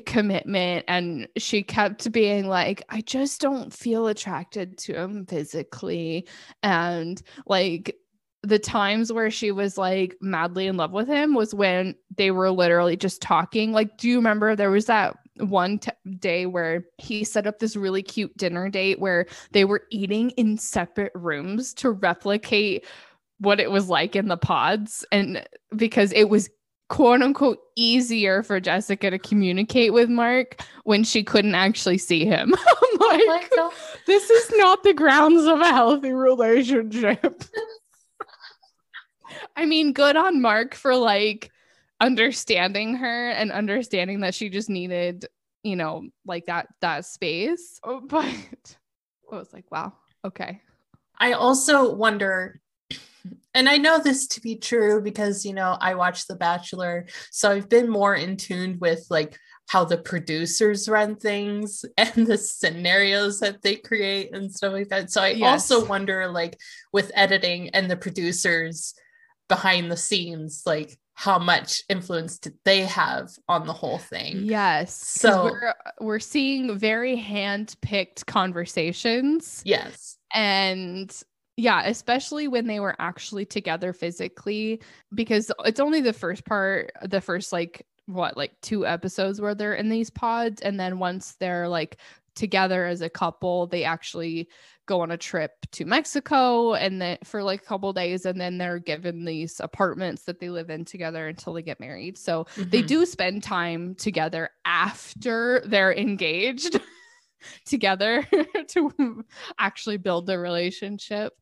commitment 0.00 0.84
and 0.88 1.28
she 1.36 1.62
kept 1.62 2.10
being 2.12 2.46
like 2.46 2.82
i 2.88 3.00
just 3.02 3.40
don't 3.40 3.72
feel 3.72 4.06
attracted 4.06 4.76
to 4.78 4.94
him 4.94 5.26
physically 5.26 6.26
and 6.62 7.22
like 7.46 7.96
the 8.42 8.58
times 8.58 9.12
where 9.12 9.30
she 9.30 9.52
was 9.52 9.76
like 9.76 10.16
madly 10.20 10.66
in 10.66 10.76
love 10.76 10.92
with 10.92 11.08
him 11.08 11.34
was 11.34 11.54
when 11.54 11.94
they 12.16 12.30
were 12.30 12.50
literally 12.50 12.96
just 12.96 13.20
talking. 13.20 13.72
Like, 13.72 13.98
do 13.98 14.08
you 14.08 14.16
remember 14.16 14.56
there 14.56 14.70
was 14.70 14.86
that 14.86 15.16
one 15.36 15.78
t- 15.78 15.90
day 16.18 16.46
where 16.46 16.86
he 16.98 17.24
set 17.24 17.46
up 17.46 17.58
this 17.58 17.76
really 17.76 18.02
cute 18.02 18.34
dinner 18.36 18.68
date 18.68 18.98
where 18.98 19.26
they 19.52 19.64
were 19.64 19.82
eating 19.90 20.30
in 20.30 20.56
separate 20.56 21.12
rooms 21.14 21.74
to 21.74 21.90
replicate 21.90 22.86
what 23.38 23.60
it 23.60 23.70
was 23.70 23.88
like 23.88 24.16
in 24.16 24.28
the 24.28 24.36
pods 24.36 25.04
and 25.12 25.46
because 25.74 26.12
it 26.12 26.28
was 26.28 26.50
quote 26.90 27.22
unquote 27.22 27.60
easier 27.76 28.42
for 28.42 28.60
Jessica 28.60 29.08
to 29.10 29.18
communicate 29.18 29.94
with 29.94 30.10
Mark 30.10 30.60
when 30.84 31.04
she 31.04 31.22
couldn't 31.22 31.54
actually 31.54 31.96
see 31.96 32.26
him. 32.26 32.52
I'm 32.82 32.98
like, 32.98 33.50
this 34.06 34.28
is 34.28 34.50
not 34.56 34.82
the 34.82 34.92
grounds 34.92 35.46
of 35.46 35.60
a 35.60 35.68
healthy 35.68 36.12
relationship. 36.12 37.44
I 39.56 39.64
mean, 39.66 39.92
good 39.92 40.16
on 40.16 40.42
Mark 40.42 40.74
for 40.74 40.96
like 40.96 41.52
understanding 42.00 42.96
her 42.96 43.30
and 43.30 43.52
understanding 43.52 44.20
that 44.20 44.34
she 44.34 44.50
just 44.50 44.68
needed, 44.68 45.26
you 45.62 45.76
know, 45.76 46.08
like 46.26 46.46
that 46.46 46.66
that 46.80 47.06
space. 47.06 47.78
Oh, 47.84 48.00
but 48.04 48.24
I 48.24 49.36
was 49.36 49.52
like, 49.52 49.70
wow, 49.70 49.92
okay. 50.24 50.60
I 51.18 51.32
also 51.32 51.94
wonder 51.94 52.60
and 53.54 53.68
I 53.68 53.76
know 53.76 53.98
this 53.98 54.26
to 54.28 54.40
be 54.40 54.56
true 54.56 55.00
because 55.00 55.44
you 55.44 55.52
know 55.52 55.76
I 55.80 55.94
watch 55.94 56.26
The 56.26 56.36
Bachelor, 56.36 57.06
so 57.30 57.50
I've 57.50 57.68
been 57.68 57.88
more 57.88 58.14
in 58.14 58.36
tune 58.36 58.78
with 58.80 59.06
like 59.10 59.38
how 59.68 59.84
the 59.84 59.98
producers 59.98 60.88
run 60.88 61.14
things 61.14 61.84
and 61.96 62.26
the 62.26 62.38
scenarios 62.38 63.40
that 63.40 63.62
they 63.62 63.76
create 63.76 64.34
and 64.34 64.52
stuff 64.52 64.72
like 64.72 64.88
that. 64.88 65.10
So 65.10 65.22
I 65.22 65.30
yes. 65.30 65.70
also 65.70 65.86
wonder 65.86 66.28
like 66.28 66.58
with 66.92 67.12
editing 67.14 67.70
and 67.70 67.90
the 67.90 67.96
producers 67.96 68.94
behind 69.50 69.90
the 69.90 69.96
scenes 69.96 70.62
like 70.64 70.96
how 71.14 71.38
much 71.38 71.82
influence 71.90 72.38
did 72.38 72.54
they 72.64 72.82
have 72.82 73.28
on 73.48 73.66
the 73.66 73.72
whole 73.72 73.98
thing 73.98 74.44
yes 74.44 74.94
so 74.94 75.50
we're, 75.50 75.74
we're 76.00 76.20
seeing 76.20 76.78
very 76.78 77.16
hand-picked 77.16 78.24
conversations 78.26 79.60
yes 79.66 80.16
and 80.32 81.22
yeah, 81.60 81.82
especially 81.84 82.48
when 82.48 82.66
they 82.66 82.80
were 82.80 82.96
actually 82.98 83.44
together 83.44 83.92
physically, 83.92 84.80
because 85.14 85.52
it's 85.64 85.80
only 85.80 86.00
the 86.00 86.12
first 86.12 86.44
part, 86.46 86.90
the 87.02 87.20
first 87.20 87.52
like 87.52 87.86
what, 88.06 88.36
like 88.36 88.58
two 88.62 88.86
episodes 88.86 89.40
where 89.40 89.54
they're 89.54 89.74
in 89.74 89.90
these 89.90 90.08
pods. 90.08 90.62
And 90.62 90.80
then 90.80 90.98
once 90.98 91.36
they're 91.38 91.68
like 91.68 91.98
together 92.34 92.86
as 92.86 93.02
a 93.02 93.10
couple, 93.10 93.66
they 93.66 93.84
actually 93.84 94.48
go 94.86 95.02
on 95.02 95.10
a 95.10 95.18
trip 95.18 95.52
to 95.72 95.84
Mexico 95.84 96.74
and 96.74 97.00
then 97.00 97.18
for 97.24 97.42
like 97.42 97.60
a 97.60 97.64
couple 97.64 97.92
days 97.92 98.24
and 98.24 98.40
then 98.40 98.58
they're 98.58 98.78
given 98.78 99.24
these 99.24 99.60
apartments 99.60 100.22
that 100.22 100.40
they 100.40 100.48
live 100.48 100.70
in 100.70 100.84
together 100.84 101.28
until 101.28 101.52
they 101.52 101.62
get 101.62 101.78
married. 101.78 102.16
So 102.16 102.44
mm-hmm. 102.44 102.70
they 102.70 102.82
do 102.82 103.04
spend 103.04 103.42
time 103.42 103.94
together 103.96 104.50
after 104.64 105.62
they're 105.66 105.94
engaged. 105.94 106.80
together 107.66 108.26
to 108.68 109.24
actually 109.58 109.96
build 109.96 110.26
the 110.26 110.38
relationship. 110.38 111.32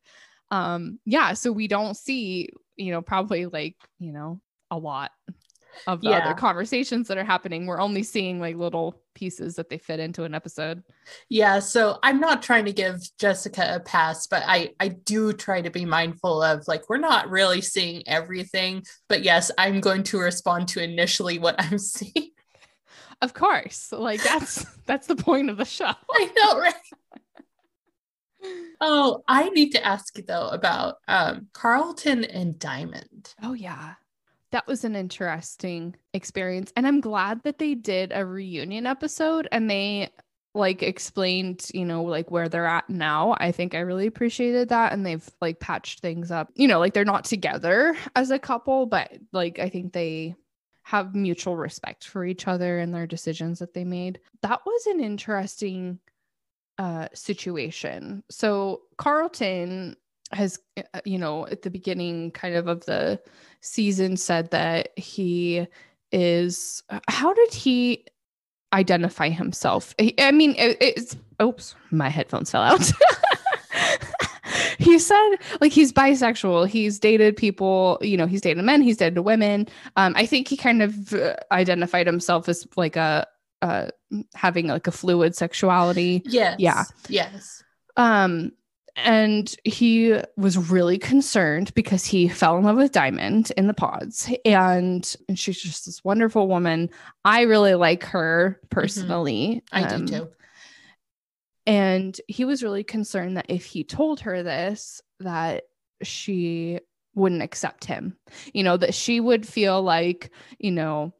Um, 0.51 0.99
yeah, 1.05 1.33
so 1.33 1.51
we 1.51 1.67
don't 1.67 1.95
see, 1.95 2.49
you 2.75 2.91
know, 2.91 3.01
probably 3.01 3.45
like, 3.45 3.75
you 3.99 4.11
know, 4.11 4.41
a 4.71 4.77
lot 4.77 5.11
of 5.87 6.01
the 6.01 6.09
yeah. 6.09 6.19
other 6.19 6.33
conversations 6.33 7.07
that 7.07 7.17
are 7.17 7.23
happening. 7.23 7.65
We're 7.65 7.79
only 7.79 8.03
seeing 8.03 8.39
like 8.39 8.55
little 8.55 9.01
pieces 9.13 9.55
that 9.55 9.69
they 9.69 9.77
fit 9.77 9.99
into 9.99 10.23
an 10.23 10.33
episode. 10.33 10.83
Yeah, 11.29 11.59
so 11.59 11.99
I'm 12.03 12.19
not 12.19 12.41
trying 12.41 12.65
to 12.65 12.73
give 12.73 13.01
Jessica 13.19 13.75
a 13.75 13.79
pass, 13.79 14.27
but 14.27 14.43
I 14.45 14.71
I 14.79 14.89
do 14.89 15.33
try 15.33 15.61
to 15.61 15.69
be 15.69 15.85
mindful 15.85 16.41
of 16.41 16.67
like 16.67 16.89
we're 16.89 16.97
not 16.97 17.29
really 17.29 17.61
seeing 17.61 18.07
everything, 18.07 18.83
but 19.07 19.23
yes, 19.23 19.51
I'm 19.57 19.79
going 19.79 20.03
to 20.03 20.19
respond 20.19 20.67
to 20.69 20.83
initially 20.83 21.39
what 21.39 21.55
I'm 21.59 21.77
seeing. 21.77 22.31
Of 23.21 23.33
course. 23.33 23.91
Like 23.91 24.23
that's 24.23 24.65
that's 24.85 25.07
the 25.07 25.15
point 25.15 25.49
of 25.49 25.57
the 25.57 25.65
show. 25.65 25.85
I 26.11 26.31
know, 26.35 26.59
right? 26.59 26.73
oh, 28.79 29.23
I 29.27 29.49
need 29.49 29.71
to 29.71 29.85
ask 29.85 30.17
you 30.17 30.23
though 30.23 30.47
about 30.49 30.95
um 31.07 31.47
Carlton 31.53 32.23
and 32.23 32.57
Diamond. 32.57 33.33
Oh 33.43 33.53
yeah. 33.53 33.95
That 34.51 34.65
was 34.65 34.83
an 34.83 34.95
interesting 34.95 35.95
experience. 36.13 36.73
And 36.75 36.87
I'm 36.87 37.01
glad 37.01 37.43
that 37.43 37.59
they 37.59 37.75
did 37.75 38.11
a 38.13 38.25
reunion 38.25 38.87
episode 38.87 39.47
and 39.51 39.69
they 39.69 40.09
like 40.55 40.81
explained, 40.81 41.69
you 41.73 41.85
know, 41.85 42.03
like 42.03 42.31
where 42.31 42.49
they're 42.49 42.65
at 42.65 42.89
now. 42.89 43.35
I 43.39 43.51
think 43.51 43.75
I 43.75 43.79
really 43.79 44.07
appreciated 44.07 44.69
that. 44.69 44.91
And 44.91 45.05
they've 45.05 45.29
like 45.39 45.59
patched 45.59 45.99
things 45.99 46.31
up. 46.31 46.49
You 46.55 46.67
know, 46.67 46.79
like 46.79 46.93
they're 46.93 47.05
not 47.05 47.25
together 47.25 47.95
as 48.15 48.31
a 48.31 48.39
couple, 48.39 48.87
but 48.87 49.11
like 49.31 49.59
I 49.59 49.69
think 49.69 49.93
they 49.93 50.35
have 50.89 51.13
mutual 51.13 51.55
respect 51.55 52.07
for 52.07 52.25
each 52.25 52.47
other 52.47 52.79
and 52.79 52.91
their 52.91 53.05
decisions 53.05 53.59
that 53.59 53.75
they 53.75 53.83
made. 53.83 54.19
That 54.41 54.59
was 54.65 54.87
an 54.87 54.99
interesting 54.99 55.99
uh, 56.79 57.09
situation. 57.13 58.23
So 58.31 58.81
Carlton 58.97 59.95
has, 60.31 60.57
uh, 60.77 61.01
you 61.05 61.19
know, 61.19 61.45
at 61.45 61.61
the 61.61 61.69
beginning 61.69 62.31
kind 62.31 62.55
of 62.55 62.67
of 62.67 62.83
the 62.85 63.21
season 63.61 64.17
said 64.17 64.49
that 64.49 64.97
he 64.97 65.67
is. 66.11 66.81
How 67.07 67.35
did 67.35 67.53
he 67.53 68.03
identify 68.73 69.29
himself? 69.29 69.93
I 70.17 70.31
mean, 70.31 70.55
it, 70.57 70.75
it's. 70.81 71.15
Oops, 71.39 71.75
my 71.91 72.09
headphones 72.09 72.49
fell 72.49 72.63
out. 72.63 72.91
he 74.79 74.97
said 74.97 75.35
like 75.61 75.71
he's 75.71 75.93
bisexual. 75.93 76.67
He's 76.67 76.99
dated 76.99 77.37
people, 77.37 77.99
you 78.01 78.17
know, 78.17 78.25
he's 78.25 78.41
dated 78.41 78.63
men, 78.63 78.81
he's 78.81 78.97
dated 78.97 79.19
women. 79.19 79.67
Um, 79.95 80.13
I 80.15 80.25
think 80.25 80.47
he 80.47 80.57
kind 80.57 80.81
of 80.81 81.13
uh, 81.13 81.35
identified 81.51 82.07
himself 82.07 82.49
as 82.49 82.65
like 82.75 82.95
a 82.95 83.27
uh 83.61 83.87
having 84.33 84.67
like 84.67 84.87
a 84.87 84.91
fluid 84.91 85.35
sexuality. 85.35 86.23
Yes. 86.25 86.55
Yeah. 86.59 86.85
Yes. 87.09 87.63
Um 87.97 88.53
and 88.95 89.55
he 89.63 90.17
was 90.35 90.57
really 90.57 90.97
concerned 90.97 91.73
because 91.73 92.05
he 92.05 92.27
fell 92.27 92.57
in 92.57 92.63
love 92.63 92.77
with 92.77 92.91
Diamond 92.91 93.51
in 93.55 93.67
the 93.67 93.73
pods 93.73 94.29
and, 94.43 95.15
and 95.27 95.39
she's 95.39 95.61
just 95.61 95.85
this 95.85 96.03
wonderful 96.03 96.47
woman. 96.47 96.89
I 97.23 97.41
really 97.41 97.75
like 97.75 98.03
her 98.05 98.59
personally. 98.69 99.63
Mm-hmm. 99.73 99.85
I 99.85 99.93
um, 99.93 100.05
do 100.05 100.19
too. 100.19 100.29
And 101.69 102.19
he 102.27 102.45
was 102.45 102.63
really 102.63 102.83
concerned 102.83 103.37
that 103.37 103.45
if 103.47 103.63
he 103.63 103.83
told 103.83 104.21
her 104.21 104.41
this, 104.41 105.01
that 105.19 105.65
she 106.01 106.79
wouldn't 107.13 107.43
accept 107.43 107.85
him. 107.85 108.17
You 108.53 108.63
know, 108.63 108.75
that 108.77 108.95
she 108.95 109.19
would 109.19 109.47
feel 109.47 109.79
like, 109.83 110.31
you 110.57 110.71
know, 110.71 111.13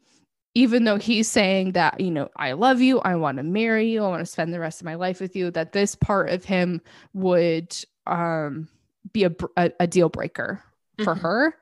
even 0.55 0.85
though 0.85 0.97
he's 0.97 1.29
saying 1.29 1.73
that, 1.73 1.99
you 1.99 2.09
know, 2.09 2.29
I 2.35 2.53
love 2.53 2.81
you, 2.81 2.99
I 3.01 3.15
want 3.15 3.37
to 3.37 3.43
marry 3.43 3.91
you, 3.91 4.03
I 4.03 4.07
want 4.07 4.21
to 4.21 4.25
spend 4.25 4.51
the 4.51 4.59
rest 4.59 4.81
of 4.81 4.85
my 4.85 4.95
life 4.95 5.21
with 5.21 5.35
you, 5.35 5.51
that 5.51 5.71
this 5.71 5.93
part 5.93 6.29
of 6.29 6.43
him 6.43 6.81
would 7.13 7.77
um, 8.07 8.67
be 9.13 9.25
a, 9.25 9.35
a, 9.55 9.71
a 9.81 9.85
deal 9.85 10.09
breaker 10.09 10.63
for 11.03 11.13
mm-hmm. 11.13 11.21
her. 11.21 11.55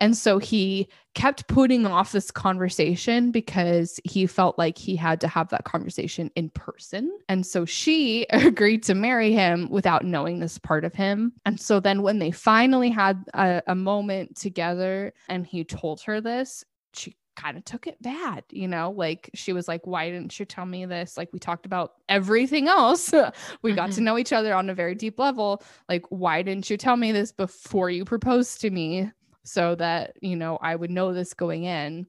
And 0.00 0.16
so 0.16 0.38
he 0.38 0.88
kept 1.14 1.46
putting 1.48 1.86
off 1.86 2.12
this 2.12 2.30
conversation 2.30 3.30
because 3.30 4.00
he 4.04 4.26
felt 4.26 4.58
like 4.58 4.78
he 4.78 4.96
had 4.96 5.20
to 5.20 5.28
have 5.28 5.48
that 5.50 5.64
conversation 5.64 6.30
in 6.36 6.50
person. 6.50 7.10
And 7.28 7.46
so 7.46 7.64
she 7.64 8.24
agreed 8.30 8.82
to 8.84 8.94
marry 8.94 9.32
him 9.32 9.68
without 9.70 10.04
knowing 10.04 10.40
this 10.40 10.58
part 10.58 10.84
of 10.84 10.94
him. 10.94 11.32
And 11.44 11.60
so 11.60 11.80
then 11.80 12.02
when 12.02 12.18
they 12.18 12.30
finally 12.30 12.90
had 12.90 13.24
a, 13.34 13.62
a 13.66 13.74
moment 13.74 14.36
together 14.36 15.12
and 15.28 15.46
he 15.46 15.64
told 15.64 16.00
her 16.02 16.20
this, 16.20 16.64
she 16.94 17.16
kind 17.36 17.56
of 17.56 17.64
took 17.64 17.86
it 17.86 18.00
bad, 18.02 18.44
you 18.50 18.68
know, 18.68 18.90
like 18.90 19.30
she 19.34 19.52
was 19.52 19.68
like, 19.68 19.86
Why 19.86 20.10
didn't 20.10 20.38
you 20.38 20.44
tell 20.44 20.66
me 20.66 20.84
this? 20.84 21.16
Like, 21.16 21.32
we 21.32 21.38
talked 21.38 21.66
about 21.66 21.94
everything 22.08 22.68
else. 22.68 23.12
we 23.12 23.18
mm-hmm. 23.18 23.76
got 23.76 23.86
to 23.86 23.92
mm-hmm. 23.92 24.04
know 24.04 24.18
each 24.18 24.32
other 24.32 24.54
on 24.54 24.70
a 24.70 24.74
very 24.74 24.94
deep 24.94 25.18
level. 25.18 25.62
Like, 25.88 26.04
why 26.10 26.42
didn't 26.42 26.70
you 26.70 26.76
tell 26.76 26.96
me 26.96 27.12
this 27.12 27.32
before 27.32 27.90
you 27.90 28.04
proposed 28.04 28.60
to 28.62 28.70
me? 28.70 29.10
So 29.44 29.74
that, 29.76 30.16
you 30.20 30.36
know, 30.36 30.58
I 30.60 30.74
would 30.74 30.90
know 30.90 31.12
this 31.12 31.34
going 31.34 31.64
in. 31.64 32.06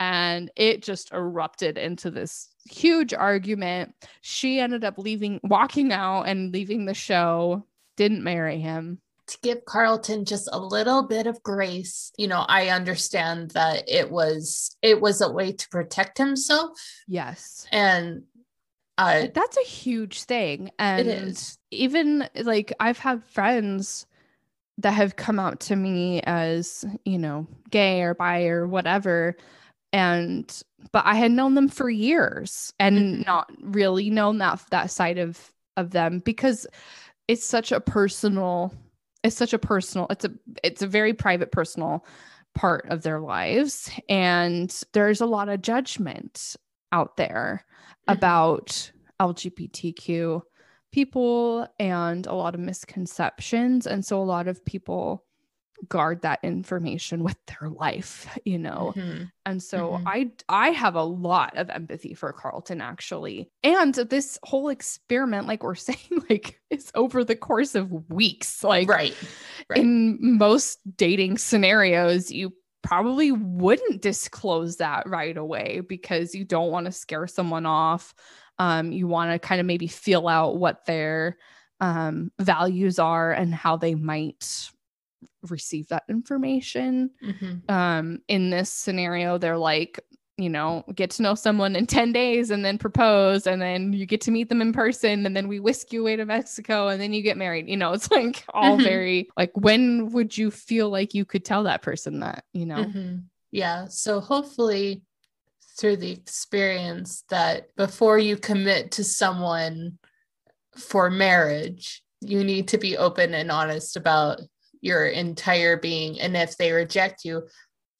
And 0.00 0.50
it 0.54 0.82
just 0.82 1.12
erupted 1.12 1.76
into 1.76 2.10
this 2.10 2.48
huge 2.70 3.12
argument. 3.12 3.94
She 4.20 4.60
ended 4.60 4.84
up 4.84 4.96
leaving, 4.96 5.40
walking 5.42 5.92
out 5.92 6.22
and 6.22 6.52
leaving 6.52 6.84
the 6.84 6.94
show, 6.94 7.66
didn't 7.96 8.22
marry 8.22 8.60
him 8.60 9.00
to 9.28 9.38
give 9.42 9.64
Carlton 9.64 10.24
just 10.24 10.48
a 10.52 10.58
little 10.58 11.02
bit 11.02 11.26
of 11.26 11.42
grace. 11.42 12.12
You 12.16 12.28
know, 12.28 12.44
I 12.48 12.68
understand 12.68 13.52
that 13.52 13.84
it 13.88 14.10
was 14.10 14.76
it 14.82 15.00
was 15.00 15.20
a 15.20 15.30
way 15.30 15.52
to 15.52 15.68
protect 15.68 16.18
himself. 16.18 16.78
Yes. 17.06 17.66
And 17.70 18.24
uh 18.96 19.28
that's 19.32 19.56
a 19.56 19.68
huge 19.68 20.24
thing. 20.24 20.70
And 20.78 21.38
even 21.70 22.28
like 22.34 22.72
I've 22.80 22.98
had 22.98 23.22
friends 23.24 24.06
that 24.78 24.92
have 24.92 25.16
come 25.16 25.38
out 25.38 25.60
to 25.60 25.76
me 25.76 26.20
as, 26.22 26.84
you 27.04 27.18
know, 27.18 27.46
gay 27.70 28.02
or 28.02 28.14
bi 28.14 28.44
or 28.44 28.66
whatever. 28.66 29.36
And 29.92 30.62
but 30.92 31.04
I 31.06 31.14
had 31.14 31.32
known 31.32 31.54
them 31.54 31.68
for 31.68 31.90
years 31.90 32.72
and 32.78 32.96
mm-hmm. 32.96 33.22
not 33.22 33.50
really 33.60 34.10
known 34.10 34.38
that 34.38 34.62
that 34.70 34.90
side 34.90 35.18
of 35.18 35.52
of 35.76 35.90
them 35.90 36.20
because 36.20 36.66
it's 37.26 37.44
such 37.44 37.72
a 37.72 37.80
personal 37.80 38.72
it's 39.22 39.36
such 39.36 39.52
a 39.52 39.58
personal 39.58 40.06
it's 40.10 40.24
a 40.24 40.30
it's 40.62 40.82
a 40.82 40.86
very 40.86 41.14
private 41.14 41.52
personal 41.52 42.04
part 42.54 42.86
of 42.90 43.02
their 43.02 43.20
lives 43.20 43.90
and 44.08 44.82
there's 44.92 45.20
a 45.20 45.26
lot 45.26 45.48
of 45.48 45.62
judgment 45.62 46.56
out 46.92 47.16
there 47.16 47.64
Mhm. 48.08 48.14
about 48.14 48.90
lgbtq 49.20 50.42
people 50.92 51.66
and 51.78 52.26
a 52.26 52.34
lot 52.34 52.54
of 52.54 52.60
misconceptions 52.60 53.86
and 53.86 54.04
so 54.04 54.20
a 54.20 54.24
lot 54.24 54.48
of 54.48 54.64
people 54.64 55.24
guard 55.88 56.22
that 56.22 56.40
information 56.42 57.22
with 57.28 57.36
their 57.46 57.68
life 57.68 58.26
you 58.44 58.58
know 58.58 58.92
Mhm. 58.96 59.30
and 59.46 59.62
so 59.62 59.90
Mhm. 59.90 60.02
I 60.06 60.30
I 60.48 60.70
have 60.70 60.96
a 60.96 61.02
lot 61.04 61.56
of 61.56 61.70
empathy 61.70 62.14
for 62.14 62.32
Carlton 62.32 62.80
actually. 62.80 63.48
And 63.62 63.94
this 63.94 64.38
whole 64.42 64.70
experiment 64.70 65.46
like 65.46 65.62
we're 65.62 65.74
saying 65.90 66.24
like 66.28 66.60
is 66.70 66.90
over 66.94 67.22
the 67.22 67.36
course 67.36 67.74
of 67.76 68.10
weeks. 68.10 68.64
Like 68.64 68.88
right. 68.88 69.14
right. 69.70 69.78
in 69.78 70.18
most 70.38 70.80
dating 70.96 71.38
scenarios 71.38 72.32
you 72.32 72.54
probably 72.82 73.30
wouldn't 73.32 74.00
disclose 74.02 74.76
that 74.78 75.06
right 75.08 75.36
away 75.36 75.80
because 75.80 76.34
you 76.34 76.44
don't 76.44 76.70
want 76.72 76.86
to 76.86 76.92
scare 76.92 77.26
someone 77.26 77.66
off. 77.66 78.14
Um 78.58 78.92
you 78.92 79.06
want 79.06 79.30
to 79.32 79.38
kind 79.38 79.60
of 79.60 79.66
maybe 79.66 79.86
feel 79.86 80.28
out 80.28 80.56
what 80.56 80.84
their 80.86 81.38
um 81.80 82.32
values 82.40 82.98
are 82.98 83.32
and 83.32 83.54
how 83.54 83.76
they 83.76 83.94
might 83.94 84.70
receive 85.48 85.88
that 85.88 86.04
information 86.08 87.10
Mhm. 87.22 87.62
um 87.68 88.20
in 88.28 88.50
this 88.50 88.70
scenario 88.72 89.36
they're 89.38 89.58
like 89.58 90.00
you 90.36 90.48
know 90.48 90.84
get 90.94 91.10
to 91.10 91.22
know 91.22 91.34
someone 91.34 91.74
in 91.76 91.86
10 91.86 92.12
days 92.12 92.50
and 92.50 92.64
then 92.64 92.78
propose 92.78 93.46
and 93.46 93.60
then 93.60 93.92
you 93.92 94.06
get 94.06 94.20
to 94.20 94.30
meet 94.30 94.48
them 94.48 94.62
in 94.62 94.72
person 94.72 95.26
and 95.26 95.36
then 95.36 95.48
we 95.48 95.58
whisk 95.60 95.92
you 95.92 96.00
away 96.02 96.16
to 96.16 96.24
mexico 96.24 96.88
and 96.88 97.00
then 97.00 97.12
you 97.12 97.22
get 97.22 97.36
married 97.36 97.68
you 97.68 97.76
know 97.76 97.92
it's 97.94 98.10
like 98.10 98.44
all 98.54 98.78
Mhm. 98.78 98.82
very 98.84 99.28
like 99.36 99.50
when 99.54 100.10
would 100.12 100.36
you 100.36 100.50
feel 100.50 100.88
like 100.90 101.14
you 101.14 101.24
could 101.24 101.44
tell 101.44 101.64
that 101.64 101.82
person 101.82 102.20
that 102.20 102.44
you 102.52 102.66
know 102.66 102.84
Mhm. 102.84 103.24
Yeah. 103.50 103.86
So 103.88 104.20
hopefully, 104.20 105.02
through 105.78 105.96
the 105.96 106.10
experience, 106.10 107.24
that 107.30 107.74
before 107.76 108.18
you 108.18 108.36
commit 108.36 108.92
to 108.92 109.04
someone 109.04 109.98
for 110.76 111.08
marriage, 111.08 112.02
you 112.20 112.42
need 112.42 112.68
to 112.68 112.78
be 112.78 112.96
open 112.96 113.34
and 113.34 113.50
honest 113.50 113.96
about 113.96 114.40
your 114.80 115.06
entire 115.06 115.76
being. 115.76 116.20
And 116.20 116.36
if 116.36 116.56
they 116.56 116.72
reject 116.72 117.24
you, 117.24 117.46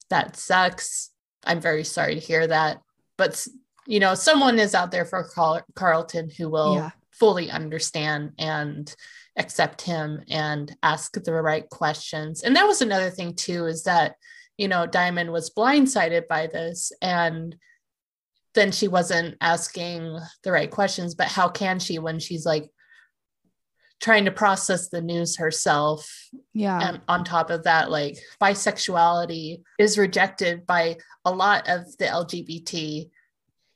that 0.09 0.35
sucks. 0.35 1.11
I'm 1.45 1.61
very 1.61 1.83
sorry 1.83 2.15
to 2.15 2.19
hear 2.21 2.47
that. 2.47 2.81
But, 3.17 3.45
you 3.87 3.99
know, 3.99 4.13
someone 4.13 4.59
is 4.59 4.75
out 4.75 4.91
there 4.91 5.05
for 5.05 5.23
Carl- 5.23 5.65
Carlton 5.75 6.29
who 6.29 6.49
will 6.49 6.75
Yeah. 6.75 6.91
fully 7.11 7.49
understand 7.49 8.33
and 8.37 8.93
accept 9.37 9.81
him 9.81 10.23
and 10.29 10.75
ask 10.83 11.13
the 11.13 11.33
right 11.33 11.69
questions. 11.69 12.43
And 12.43 12.55
that 12.55 12.67
was 12.67 12.81
another 12.81 13.09
thing, 13.09 13.35
too, 13.35 13.65
is 13.67 13.83
that 13.83 14.15
you 14.59 14.67
know, 14.67 14.85
Diamond 14.85 15.31
was 15.31 15.49
blindsided 15.49 16.27
by 16.27 16.47
this 16.47 16.91
and 17.01 17.55
then 18.59 18.71
she 18.71 18.87
wasn't 18.87 19.37
asking 19.41 20.19
the 20.43 20.51
right 20.51 20.69
questions. 20.69 21.15
But 21.15 21.27
how 21.27 21.47
can 21.49 21.79
she 21.79 21.97
when 21.99 22.19
she's 22.19 22.45
like 22.45 22.69
trying 24.01 24.25
to 24.25 24.31
process 24.31 24.89
the 24.89 25.01
news 25.01 25.37
herself? 25.37 26.09
yeah 26.53 26.79
And 26.81 27.01
on 27.07 27.23
top 27.23 27.49
of 27.49 27.63
that, 27.63 27.89
like 27.89 28.17
bisexuality 28.41 29.61
is 29.79 29.97
rejected 29.97 30.65
by 30.65 30.97
a 31.25 31.31
lot 31.31 31.67
of 31.69 31.85
the 31.97 32.05
LGBT 32.05 33.09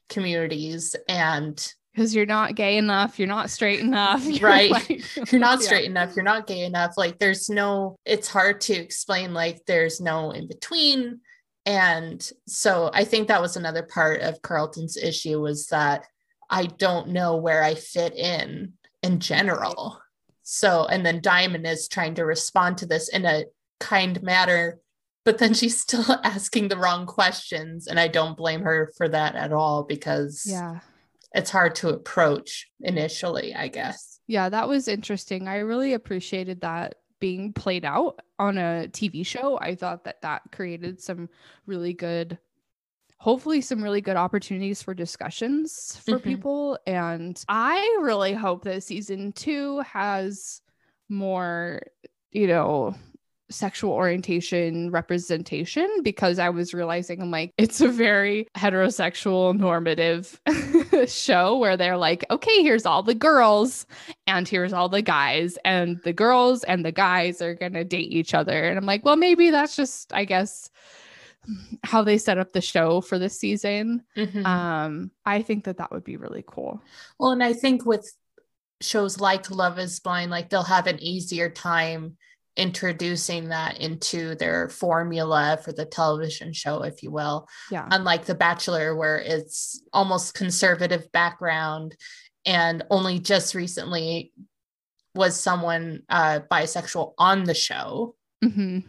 communities 0.10 0.96
and 1.08 1.74
because 1.93 2.13
you're 2.13 2.26
not 2.26 2.56
gay 2.56 2.78
enough 2.78 3.17
you're 3.17 3.28
not 3.28 3.50
straight 3.50 3.80
enough 3.80 4.24
you're 4.26 4.48
Right. 4.50 4.69
like- 4.69 4.89
you're 5.32 5.39
not 5.41 5.60
Yeah. 5.62 5.65
straight 5.65 5.86
enough 5.86 6.15
you're 6.15 6.26
not 6.26 6.46
gay 6.46 6.65
enough 6.65 6.93
like 6.98 7.17
there's 7.19 7.50
no 7.50 7.96
it's 8.06 8.28
hard 8.28 8.62
to 8.62 8.74
explain 8.74 9.34
like 9.34 9.65
there's 9.65 10.00
no 10.02 10.32
in 10.32 10.48
between 10.48 11.22
and 11.65 12.32
so 12.47 12.89
i 12.93 13.04
think 13.04 13.28
that 13.28 13.41
was 13.41 13.56
another 13.56 13.84
part 13.84 14.21
of 14.21 14.41
carlton's 14.41 14.97
issue 14.97 15.39
was 15.39 15.67
that 15.67 16.06
i 16.49 16.65
don't 16.65 17.08
know 17.08 17.38
where 17.38 17.63
i 17.63 17.73
fit 17.73 18.15
in 18.15 18.73
in 19.04 19.19
general. 19.19 19.99
So 20.41 20.86
and 20.86 21.06
then 21.06 21.21
diamond 21.21 21.67
is 21.67 21.88
trying 21.88 22.15
to 22.15 22.26
respond 22.26 22.78
to 22.80 22.86
this 22.86 23.10
in 23.10 23.26
a 23.26 23.45
kind 23.80 24.21
manner 24.23 24.80
but 25.26 25.38
then 25.38 25.54
she's 25.54 25.80
still 25.80 26.19
asking 26.23 26.67
the 26.67 26.78
wrong 26.78 27.06
questions. 27.06 27.88
And 27.88 27.99
i 27.99 28.08
don't 28.08 28.38
blame 28.38 28.62
her 28.62 28.91
for 28.97 29.08
that 29.10 29.36
at 29.36 29.54
all 29.54 29.84
because 29.84 30.45
yeah. 30.47 30.80
it's 31.34 31.52
hard 31.52 31.76
to 31.76 31.89
approach 31.89 32.69
initially 32.82 33.54
i 33.54 33.67
guess. 33.67 34.19
Yeah, 34.26 34.47
that 34.47 34.69
was 34.69 34.88
interesting. 34.88 35.49
I 35.49 35.58
really 35.58 35.91
appreciated 35.91 36.62
that 36.62 36.95
being 37.24 37.54
played 37.54 37.86
out 37.86 38.20
on 38.38 38.58
a 38.58 38.90
TV 38.90 39.26
show. 39.26 39.58
I 39.58 39.76
thought 39.76 40.04
that 40.04 40.22
that 40.24 40.42
created 40.52 41.00
some 41.00 41.30
really 41.66 41.94
good, 41.94 42.38
hopefully, 43.18 43.62
some 43.62 43.82
really 43.82 44.02
good 44.02 44.18
opportunities 44.18 44.84
for 44.84 44.94
discussions 44.94 46.02
for 46.04 46.20
Mhm. 46.20 46.24
people. 46.24 46.78
And 46.86 47.42
I 47.48 47.80
really 48.02 48.34
hope 48.34 48.66
that 48.66 48.84
season 48.84 49.32
two 49.32 49.80
has 49.80 50.60
more, 51.08 51.84
you 52.34 52.48
know, 52.48 52.94
sexual 53.54 53.92
orientation 53.92 54.92
representation 54.92 55.88
because 56.04 56.39
I 56.39 56.50
was 56.50 56.74
realizing 56.74 57.22
I'm 57.22 57.32
like, 57.32 57.54
it's 57.58 57.82
a 57.82 57.88
very 57.88 58.48
heterosexual 58.58 59.58
normative 59.58 60.39
show 61.08 61.58
where 61.58 61.78
they're 61.78 61.98
like, 61.98 62.26
okay, 62.30 62.63
here's 62.63 62.86
all 62.86 63.04
the 63.04 63.16
girls 63.16 63.86
and 64.28 64.48
here's 64.48 64.74
all 64.74 64.89
the 64.89 65.02
guys, 65.02 65.58
and 65.63 66.02
the 66.04 66.13
girls 66.13 66.63
and 66.63 66.84
the 66.84 66.92
guys 66.92 67.42
are 67.42 67.54
gonna 67.54 67.84
date 67.84 68.12
each 68.12 68.34
other. 68.34 68.66
And 68.66 68.78
I'm 68.78 68.86
like, 68.86 69.06
well, 69.06 69.16
maybe 69.16 69.50
that's 69.50 69.76
just, 69.76 70.13
I 70.13 70.26
guess, 70.26 70.70
how 71.84 72.04
they 72.04 72.18
set 72.18 72.38
up 72.38 72.54
the 72.54 72.62
show 72.62 73.02
for 73.02 73.20
this 73.20 73.38
season. 73.38 74.04
Mhm. 74.16 74.46
Um, 74.46 75.12
I 75.26 75.42
think 75.42 75.66
that 75.66 75.78
that 75.78 75.92
would 75.92 76.04
be 76.04 76.18
really 76.18 76.44
cool. 76.46 76.82
Well, 77.20 77.32
and 77.32 77.44
I 77.44 77.54
think 77.54 77.86
with 77.86 78.10
shows 78.82 79.20
like 79.20 79.52
Love 79.52 79.80
is 79.80 80.00
Blind, 80.00 80.32
like 80.32 80.50
they'll 80.50 80.63
have 80.63 80.88
an 80.88 81.02
easier 81.02 81.50
time 81.50 82.18
introducing 82.56 83.50
that 83.50 83.80
into 83.80 84.36
their 84.36 84.70
formula 84.70 85.60
for 85.63 85.72
the 85.74 85.86
television 85.86 86.54
show, 86.54 86.84
if 86.84 87.02
you 87.04 87.10
will. 87.12 87.48
Yeah. 87.72 87.88
Unlike 87.92 88.26
The 88.26 88.36
Bachelor, 88.36 88.96
where 88.96 89.18
it's 89.18 89.82
almost 89.92 90.36
conservative 90.36 91.12
background, 91.12 91.96
and 92.46 92.84
only 92.89 93.20
just 93.20 93.56
recently 93.56 94.32
was 95.16 95.39
someone 95.39 96.04
uh, 96.10 96.42
bisexual 96.52 97.13
on 97.18 97.44
the 97.44 97.54
show 97.54 98.16
Mhm. 98.44 98.84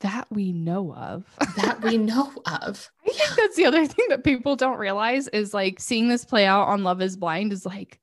That 0.00 0.26
we 0.30 0.52
know 0.52 0.92
of. 0.94 1.24
that 1.56 1.80
we 1.82 1.96
know 2.12 2.32
of. 2.46 2.90
I 3.06 3.10
think 3.10 3.36
that's 3.36 3.56
the 3.56 3.66
other 3.66 3.86
thing 3.86 4.06
that 4.10 4.22
people 4.24 4.54
don't 4.56 4.78
realize 4.78 5.28
is 5.28 5.52
like 5.54 5.80
seeing 5.80 6.08
this 6.08 6.24
play 6.24 6.46
out 6.46 6.68
on 6.68 6.84
Love 6.84 7.00
is 7.02 7.16
Blind 7.16 7.52
is 7.52 7.64
like 7.66 7.98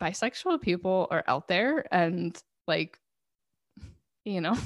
bisexual 0.00 0.60
people 0.60 1.08
are 1.10 1.24
out 1.26 1.48
there 1.48 1.84
and 1.92 2.40
like, 2.66 2.98
you 4.24 4.40
know, 4.40 4.56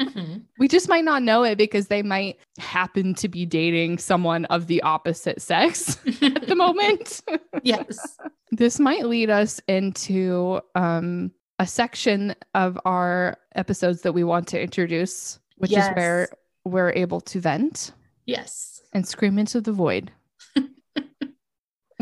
Mhm. 0.00 0.42
we 0.58 0.68
just 0.68 0.88
might 0.88 1.04
not 1.04 1.22
know 1.22 1.42
it 1.44 1.56
because 1.56 1.86
they 1.88 2.02
might 2.02 2.38
happen 2.58 3.14
to 3.14 3.28
be 3.28 3.46
dating 3.46 3.98
someone 3.98 4.44
of 4.46 4.66
the 4.66 4.82
opposite 4.82 5.40
sex 5.40 5.98
at 6.22 6.46
the 6.48 6.54
moment. 6.56 7.22
yes. 7.62 8.18
this 8.50 8.78
might 8.80 9.06
lead 9.06 9.30
us 9.30 9.60
into 9.68 10.60
um, 10.74 11.30
a 11.58 11.66
section 11.66 12.34
of 12.54 12.78
our 12.84 13.36
episodes 13.54 14.02
that 14.02 14.12
we 14.12 14.24
want 14.24 14.48
to 14.48 14.60
introduce, 14.60 15.38
which 15.58 15.72
is 15.72 15.86
where 15.94 16.28
we're 16.64 16.90
able 16.92 17.20
to 17.20 17.40
vent 17.40 17.92
Yes. 18.26 18.82
and 18.92 19.06
scream 19.06 19.38
into 19.38 19.60
the 19.60 19.72
void. 19.72 20.10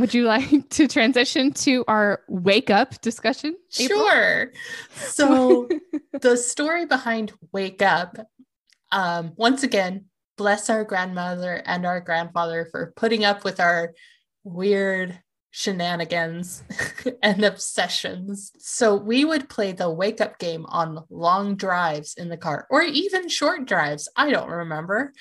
Would 0.00 0.14
you 0.14 0.24
like 0.24 0.68
to 0.70 0.88
transition 0.88 1.52
to 1.52 1.84
our 1.86 2.22
wake 2.28 2.70
up 2.70 3.00
discussion? 3.02 3.56
April? 3.78 4.00
Sure. 4.00 4.52
So 4.94 5.68
the 6.20 6.36
story 6.36 6.86
behind 6.86 7.32
Wake 7.52 7.82
Up, 7.82 8.16
um, 8.90 9.32
once 9.36 9.62
again, 9.62 10.06
bless 10.38 10.70
our 10.70 10.84
grandmother 10.84 11.62
and 11.66 11.84
our 11.84 12.00
grandfather 12.00 12.66
for 12.70 12.92
putting 12.96 13.24
up 13.24 13.44
with 13.44 13.60
our 13.60 13.92
weird 14.42 15.20
shenanigans 15.50 16.62
and 17.22 17.44
obsessions. 17.44 18.52
So 18.58 18.94
we 18.94 19.24
would 19.24 19.48
play 19.48 19.72
the 19.72 19.90
wake 19.90 20.20
up 20.20 20.38
game 20.38 20.64
on 20.66 21.04
long 21.10 21.56
drives 21.56 22.14
in 22.14 22.28
the 22.28 22.38
car 22.38 22.66
or 22.70 22.82
even 22.82 23.28
short 23.28 23.66
drives. 23.66 24.08
I 24.16 24.30
don't 24.30 24.48
remember. 24.48 25.12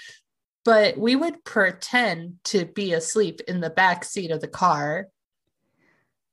But 0.66 0.98
we 0.98 1.16
would 1.16 1.44
pretend 1.46 2.36
to 2.46 2.66
be 2.66 2.94
asleep 2.94 3.42
in 3.48 3.62
the 3.62 3.70
back 3.70 4.04
seat 4.04 4.32
of 4.32 4.42
the 4.42 4.48
car. 4.48 5.08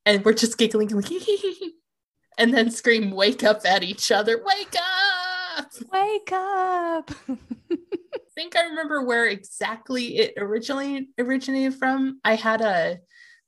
And 0.05 0.25
we're 0.25 0.35
just 0.35 0.59
giggling, 0.59 0.89
like, 0.89 1.11
and 2.39 2.53
then 2.53 2.71
scream, 2.71 3.11
wake 3.11 3.43
up 3.43 3.63
at 3.65 3.83
each 3.83 4.11
other, 4.11 4.43
wake 4.45 4.77
up. 4.77 5.67
wake 5.93 6.33
up. 6.33 7.11
I 7.71 8.19
think 8.35 8.57
I 8.57 8.65
remember 8.65 9.03
where 9.03 9.27
exactly 9.27 10.19
it 10.19 10.35
originally 10.37 11.09
originated 11.19 11.75
from. 11.75 12.21
I 12.25 12.35
had 12.35 12.61
a 12.61 12.99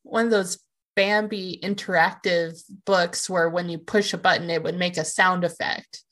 one 0.03 0.25
of 0.25 0.31
those 0.31 0.59
Bambi 0.97 1.61
interactive 1.63 2.61
books 2.85 3.31
where 3.31 3.49
when 3.49 3.69
you 3.69 3.79
push 3.79 4.13
a 4.13 4.19
button, 4.19 4.51
it 4.51 4.63
would 4.65 4.77
make 4.77 4.97
a 4.97 5.05
sound 5.05 5.45
effect. 5.45 6.03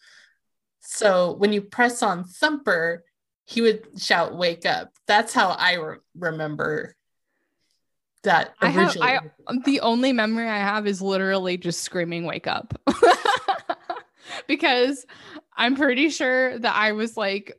So 0.80 1.32
when 1.32 1.52
you 1.52 1.62
press 1.62 2.04
on 2.04 2.22
Thumper, 2.24 3.02
he 3.46 3.62
would 3.62 3.86
shout, 3.98 4.36
Wake 4.36 4.66
up. 4.66 4.92
That's 5.06 5.32
how 5.32 5.50
I 5.50 5.74
re- 5.74 5.96
remember 6.16 6.94
that 8.24 8.54
I 8.60 8.68
have, 8.70 8.88
originally. 8.96 9.08
I, 9.08 9.20
the 9.64 9.80
only 9.80 10.12
memory 10.12 10.48
I 10.48 10.58
have 10.58 10.86
is 10.86 11.00
literally 11.00 11.56
just 11.56 11.82
screaming, 11.82 12.24
wake 12.24 12.48
up. 12.48 12.74
because 14.48 15.06
I'm 15.56 15.76
pretty 15.76 16.10
sure 16.10 16.58
that 16.58 16.74
I 16.74 16.92
was 16.92 17.16
like 17.16 17.56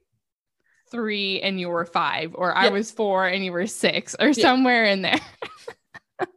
three 0.91 1.41
and 1.41 1.59
you 1.59 1.69
were 1.69 1.85
five, 1.85 2.35
or 2.35 2.53
I 2.53 2.69
was 2.69 2.91
four 2.91 3.25
and 3.25 3.43
you 3.43 3.51
were 3.53 3.67
six, 3.67 4.15
or 4.19 4.27
Yeah. 4.27 4.41
somewhere 4.41 4.83
in 4.85 5.01
there. 5.03 5.19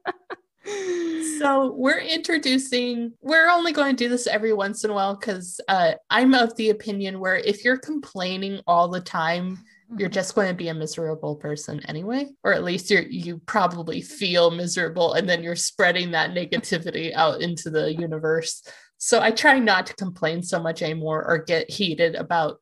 So 1.39 1.73
we're 1.73 2.01
introducing, 2.01 3.15
we're 3.23 3.49
only 3.49 3.73
going 3.73 3.97
to 3.97 4.05
do 4.05 4.11
this 4.11 4.27
every 4.27 4.53
once 4.53 4.85
in 4.85 4.91
a 4.91 4.93
while 4.93 5.17
because 5.17 5.59
uh, 5.69 5.93
I'm 6.11 6.35
of 6.35 6.55
the 6.57 6.69
opinion 6.69 7.19
where 7.19 7.37
if 7.37 7.65
you're 7.65 7.79
complaining 7.79 8.61
all 8.67 8.89
the 8.89 9.01
time, 9.01 9.59
you're 9.97 10.11
just 10.11 10.35
going 10.35 10.49
to 10.49 10.55
be 10.55 10.69
a 10.69 10.75
miserable 10.75 11.37
person 11.37 11.81
anyway, 11.87 12.29
or 12.45 12.53
at 12.53 12.63
least 12.63 12.91
you're 12.91 13.03
you 13.03 13.39
probably 13.47 14.03
feel 14.03 14.51
miserable 14.51 15.15
and 15.15 15.29
then 15.29 15.43
you're 15.43 15.57
spreading 15.57 16.11
that 16.11 16.31
negativity 16.31 17.13
out 17.15 17.41
into 17.41 17.71
the 17.71 17.93
universe. 17.93 18.63
So 18.99 19.21
I 19.21 19.31
try 19.31 19.59
not 19.59 19.87
to 19.87 19.95
complain 19.95 20.43
so 20.43 20.63
much 20.63 20.83
anymore 20.83 21.25
or 21.27 21.39
get 21.39 21.71
heated 21.71 22.15
about 22.17 22.61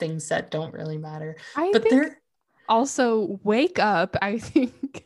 things 0.00 0.28
that 0.30 0.50
don't 0.50 0.72
really 0.72 0.98
matter. 0.98 1.36
I 1.54 1.70
But 1.72 1.82
think 1.82 1.94
there 1.94 2.20
also 2.68 3.38
wake 3.44 3.78
up. 3.78 4.16
I 4.20 4.38
think. 4.38 5.04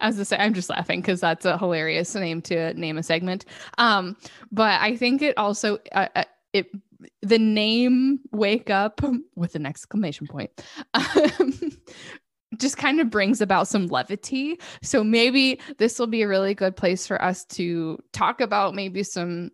As 0.00 0.18
I 0.20 0.22
say, 0.24 0.36
I'm 0.36 0.54
just 0.54 0.70
laughing 0.70 1.00
because 1.00 1.20
that's 1.20 1.44
a 1.44 1.58
hilarious 1.58 2.14
name 2.14 2.42
to 2.42 2.74
name 2.74 2.98
a 2.98 3.02
segment. 3.02 3.44
Um, 3.78 4.16
but 4.52 4.80
I 4.80 4.96
think 4.96 5.22
it 5.22 5.36
also 5.38 5.78
uh, 5.92 6.08
uh, 6.14 6.24
it 6.52 6.68
the 7.22 7.38
name 7.38 8.20
"Wake 8.32 8.70
Up" 8.70 9.00
with 9.34 9.54
an 9.54 9.66
exclamation 9.66 10.26
point 10.26 10.50
um, 10.94 11.54
just 12.58 12.76
kind 12.76 13.00
of 13.00 13.10
brings 13.10 13.40
about 13.40 13.68
some 13.68 13.86
levity. 13.86 14.58
So 14.82 15.04
maybe 15.04 15.60
this 15.78 15.98
will 15.98 16.06
be 16.06 16.22
a 16.22 16.28
really 16.28 16.54
good 16.54 16.76
place 16.76 17.06
for 17.06 17.22
us 17.22 17.44
to 17.46 17.98
talk 18.12 18.40
about 18.40 18.74
maybe 18.74 19.02
some 19.02 19.50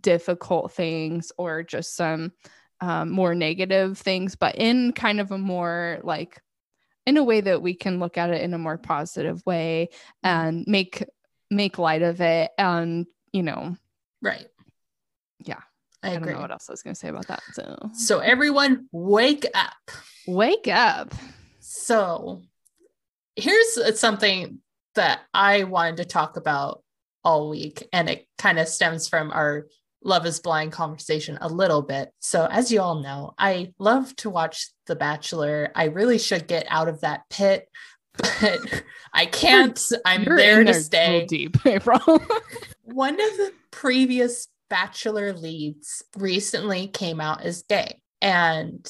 difficult 0.00 0.72
things 0.72 1.32
or 1.38 1.62
just 1.62 1.96
some 1.96 2.32
um, 2.80 3.10
more 3.10 3.34
negative 3.34 3.98
things, 3.98 4.36
but 4.36 4.56
in 4.56 4.92
kind 4.92 5.20
of 5.20 5.32
a 5.32 5.38
more 5.38 5.98
like 6.02 6.40
in 7.06 7.16
a 7.16 7.24
way 7.24 7.40
that 7.40 7.62
we 7.62 7.74
can 7.74 7.98
look 8.00 8.18
at 8.18 8.30
it 8.30 8.42
in 8.42 8.52
a 8.54 8.58
more 8.58 8.76
positive 8.78 9.44
way 9.46 9.88
and 10.22 10.64
make 10.66 11.04
make 11.50 11.78
light 11.78 12.02
of 12.02 12.20
it 12.20 12.50
and 12.58 13.06
you 13.32 13.42
know 13.42 13.76
right. 14.22 14.46
Yeah. 15.44 15.60
I 16.02 16.08
I, 16.08 16.12
don't 16.14 16.22
agree. 16.22 16.34
know 16.34 16.40
what 16.40 16.50
else 16.50 16.68
I 16.68 16.72
was 16.72 16.82
gonna 16.82 16.94
say 16.94 17.08
about 17.08 17.28
that. 17.28 17.42
So 17.52 17.90
So 17.94 18.18
everyone 18.18 18.88
wake 18.92 19.46
up. 19.54 19.72
wake 20.26 20.68
up. 20.68 21.14
So 21.60 22.42
here's 23.36 23.98
something 23.98 24.58
that 24.94 25.20
I 25.34 25.64
wanted 25.64 25.98
to 25.98 26.04
talk 26.06 26.36
about 26.36 26.82
all 27.22 27.50
week, 27.50 27.86
and 27.92 28.08
it 28.08 28.26
kind 28.38 28.58
of 28.58 28.66
stems 28.68 29.08
from 29.08 29.30
our 29.30 29.66
Love 30.06 30.24
is 30.24 30.40
Blind 30.40 30.72
conversation 30.72 31.36
a 31.40 31.48
little 31.48 31.82
bit. 31.82 32.12
So, 32.20 32.46
as 32.46 32.70
you 32.70 32.80
all 32.80 33.02
know, 33.02 33.34
I 33.38 33.72
love 33.78 34.14
to 34.16 34.30
watch 34.30 34.68
The 34.86 34.96
Bachelor. 34.96 35.72
I 35.74 35.86
really 35.86 36.18
should 36.18 36.46
get 36.46 36.66
out 36.68 36.88
of 36.88 37.00
that 37.00 37.22
pit, 37.28 37.68
but 38.16 38.84
I 39.12 39.26
can't. 39.26 39.78
I'm 40.04 40.22
You're 40.22 40.36
there 40.36 40.60
in 40.60 40.66
to 40.68 40.72
there 40.72 40.80
stay. 40.80 41.26
deep, 41.26 41.56
April. 41.66 42.00
One 42.84 43.14
of 43.14 43.36
the 43.36 43.52
previous 43.72 44.48
Bachelor 44.70 45.32
leads 45.32 46.02
recently 46.16 46.86
came 46.88 47.20
out 47.20 47.42
as 47.42 47.62
gay. 47.62 48.00
And 48.22 48.88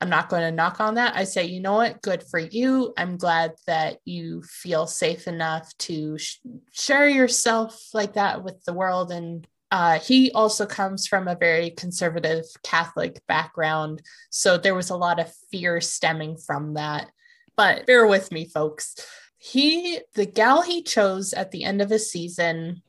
I'm 0.00 0.10
not 0.10 0.28
going 0.28 0.42
to 0.42 0.52
knock 0.52 0.80
on 0.80 0.94
that. 0.94 1.16
I 1.16 1.24
say, 1.24 1.46
you 1.46 1.60
know 1.60 1.74
what? 1.74 2.02
Good 2.02 2.22
for 2.22 2.38
you. 2.38 2.92
I'm 2.96 3.16
glad 3.16 3.54
that 3.66 3.98
you 4.04 4.42
feel 4.42 4.86
safe 4.86 5.26
enough 5.26 5.76
to 5.78 6.18
sh- 6.18 6.38
share 6.72 7.08
yourself 7.08 7.88
like 7.94 8.14
that 8.14 8.44
with 8.44 8.62
the 8.64 8.72
world. 8.72 9.10
And 9.10 9.46
uh, 9.70 9.98
he 9.98 10.30
also 10.32 10.64
comes 10.64 11.06
from 11.06 11.28
a 11.28 11.36
very 11.36 11.70
conservative 11.70 12.44
Catholic 12.62 13.20
background. 13.26 14.02
So 14.30 14.56
there 14.56 14.74
was 14.74 14.90
a 14.90 14.96
lot 14.96 15.20
of 15.20 15.32
fear 15.50 15.80
stemming 15.80 16.38
from 16.38 16.74
that. 16.74 17.08
But 17.56 17.86
bear 17.86 18.06
with 18.06 18.32
me, 18.32 18.46
folks. 18.46 18.96
He, 19.36 20.00
the 20.14 20.26
gal 20.26 20.62
he 20.62 20.82
chose 20.82 21.32
at 21.32 21.50
the 21.50 21.64
end 21.64 21.82
of 21.82 21.90
his 21.90 22.10
season, 22.10 22.82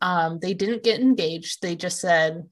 um, 0.00 0.38
they 0.40 0.54
didn't 0.54 0.84
get 0.84 1.00
engaged. 1.00 1.60
They 1.60 1.76
just 1.76 2.00
said, 2.00 2.44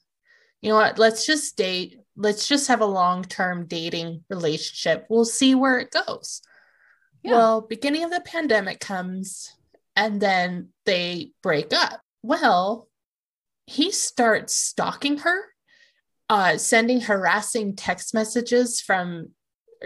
you 0.60 0.70
know 0.70 0.76
what, 0.76 0.98
let's 0.98 1.24
just 1.24 1.56
date. 1.56 2.00
Let's 2.16 2.48
just 2.48 2.68
have 2.68 2.80
a 2.80 2.86
long 2.86 3.24
term 3.24 3.66
dating 3.66 4.24
relationship. 4.28 5.06
We'll 5.08 5.24
see 5.24 5.54
where 5.54 5.78
it 5.78 5.90
goes. 5.90 6.42
Yeah. 7.22 7.32
Well, 7.32 7.60
beginning 7.62 8.04
of 8.04 8.10
the 8.10 8.20
pandemic 8.20 8.80
comes 8.80 9.54
and 9.94 10.20
then 10.20 10.70
they 10.86 11.32
break 11.42 11.72
up. 11.72 12.00
Well, 12.22 12.88
he 13.70 13.92
starts 13.92 14.52
stalking 14.52 15.18
her, 15.18 15.44
uh, 16.28 16.56
sending 16.56 17.00
harassing 17.00 17.76
text 17.76 18.12
messages 18.12 18.80
from 18.80 19.28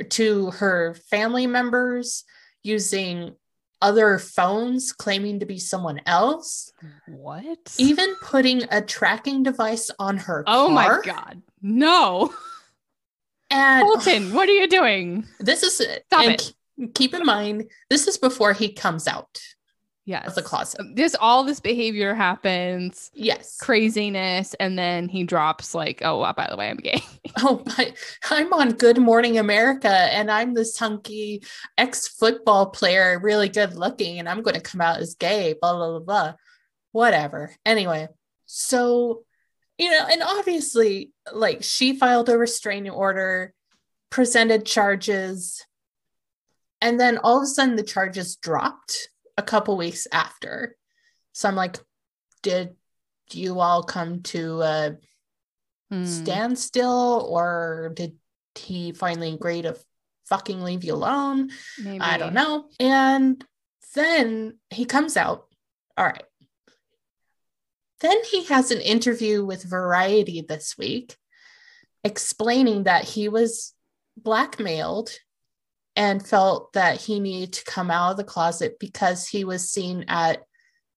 to 0.08 0.50
her 0.52 0.94
family 1.10 1.46
members 1.46 2.24
using 2.62 3.36
other 3.82 4.18
phones 4.18 4.92
claiming 4.92 5.38
to 5.40 5.46
be 5.46 5.58
someone 5.58 6.00
else 6.06 6.72
what? 7.06 7.74
even 7.78 8.14
putting 8.22 8.62
a 8.70 8.80
tracking 8.80 9.42
device 9.42 9.90
on 9.98 10.16
her 10.16 10.42
oh 10.46 10.68
my 10.70 10.98
god. 11.04 11.42
No. 11.60 12.34
and 13.50 13.82
Colton, 13.82 14.32
what 14.34 14.48
are 14.48 14.52
you 14.52 14.66
doing? 14.66 15.26
this 15.38 15.62
is 15.62 15.76
Stop 16.06 16.24
it. 16.24 16.54
keep 16.94 17.14
in 17.14 17.24
mind 17.24 17.70
this 17.90 18.08
is 18.08 18.16
before 18.16 18.54
he 18.54 18.72
comes 18.72 19.06
out 19.06 19.38
Yes. 20.06 20.26
of 20.26 20.34
the 20.34 20.42
closet 20.42 20.82
This 20.94 21.16
all 21.18 21.44
this 21.44 21.60
behavior 21.60 22.14
happens, 22.14 23.10
yes. 23.14 23.56
craziness, 23.56 24.52
and 24.60 24.78
then 24.78 25.08
he 25.08 25.24
drops 25.24 25.74
like, 25.74 26.02
oh, 26.04 26.20
uh, 26.20 26.32
by 26.34 26.46
the 26.50 26.56
way, 26.56 26.68
I'm 26.68 26.76
gay. 26.76 27.02
oh 27.38 27.62
but 27.64 27.94
i'm 28.30 28.52
on 28.52 28.70
good 28.72 28.98
morning 28.98 29.38
america 29.38 29.88
and 29.88 30.30
i'm 30.30 30.54
this 30.54 30.78
hunky 30.78 31.42
ex-football 31.78 32.66
player 32.66 33.18
really 33.18 33.48
good 33.48 33.74
looking 33.74 34.18
and 34.18 34.28
i'm 34.28 34.42
going 34.42 34.54
to 34.54 34.60
come 34.60 34.80
out 34.80 35.00
as 35.00 35.14
gay 35.14 35.54
blah 35.60 35.74
blah 35.74 35.90
blah 35.90 35.98
blah. 36.00 36.34
Whatever. 36.92 37.52
Anyway 37.66 38.08
so 38.46 39.24
you 39.78 39.90
know 39.90 40.06
and 40.08 40.22
obviously 40.22 41.12
like 41.32 41.62
she 41.62 41.96
filed 41.96 42.28
a 42.28 42.38
restraining 42.38 42.92
order 42.92 43.52
presented 44.10 44.64
charges 44.64 45.64
and 46.80 47.00
then 47.00 47.18
all 47.18 47.38
of 47.38 47.42
a 47.42 47.46
sudden 47.46 47.74
the 47.74 47.82
charges 47.82 48.36
dropped 48.36 49.08
a 49.36 49.42
couple 49.42 49.76
weeks 49.76 50.06
after. 50.12 50.76
So 51.32 51.48
i'm 51.48 51.56
like 51.56 51.76
did 52.42 52.76
you 53.30 53.60
all 53.60 53.82
come 53.82 54.22
to 54.22 54.60
a 54.62 54.96
Hmm. 55.90 56.04
standstill 56.06 57.26
or 57.30 57.92
did 57.94 58.16
he 58.54 58.92
finally 58.92 59.34
agree 59.34 59.60
to 59.62 59.76
fucking 60.26 60.62
leave 60.62 60.82
you 60.84 60.94
alone? 60.94 61.50
Maybe. 61.78 62.00
i 62.00 62.16
don't 62.16 62.32
know. 62.34 62.68
And 62.80 63.44
then 63.94 64.58
he 64.70 64.86
comes 64.86 65.16
out. 65.16 65.46
All 65.96 66.06
right. 66.06 66.24
Then 68.00 68.16
he 68.30 68.44
has 68.44 68.70
an 68.70 68.80
interview 68.80 69.44
with 69.44 69.62
variety 69.64 70.40
this 70.40 70.76
week 70.78 71.16
explaining 72.02 72.84
that 72.84 73.04
he 73.04 73.28
was 73.28 73.72
blackmailed 74.16 75.10
and 75.96 76.26
felt 76.26 76.72
that 76.72 77.00
he 77.00 77.20
needed 77.20 77.52
to 77.52 77.64
come 77.64 77.90
out 77.90 78.12
of 78.12 78.16
the 78.16 78.24
closet 78.24 78.78
because 78.78 79.28
he 79.28 79.44
was 79.44 79.70
seen 79.70 80.04
at 80.08 80.42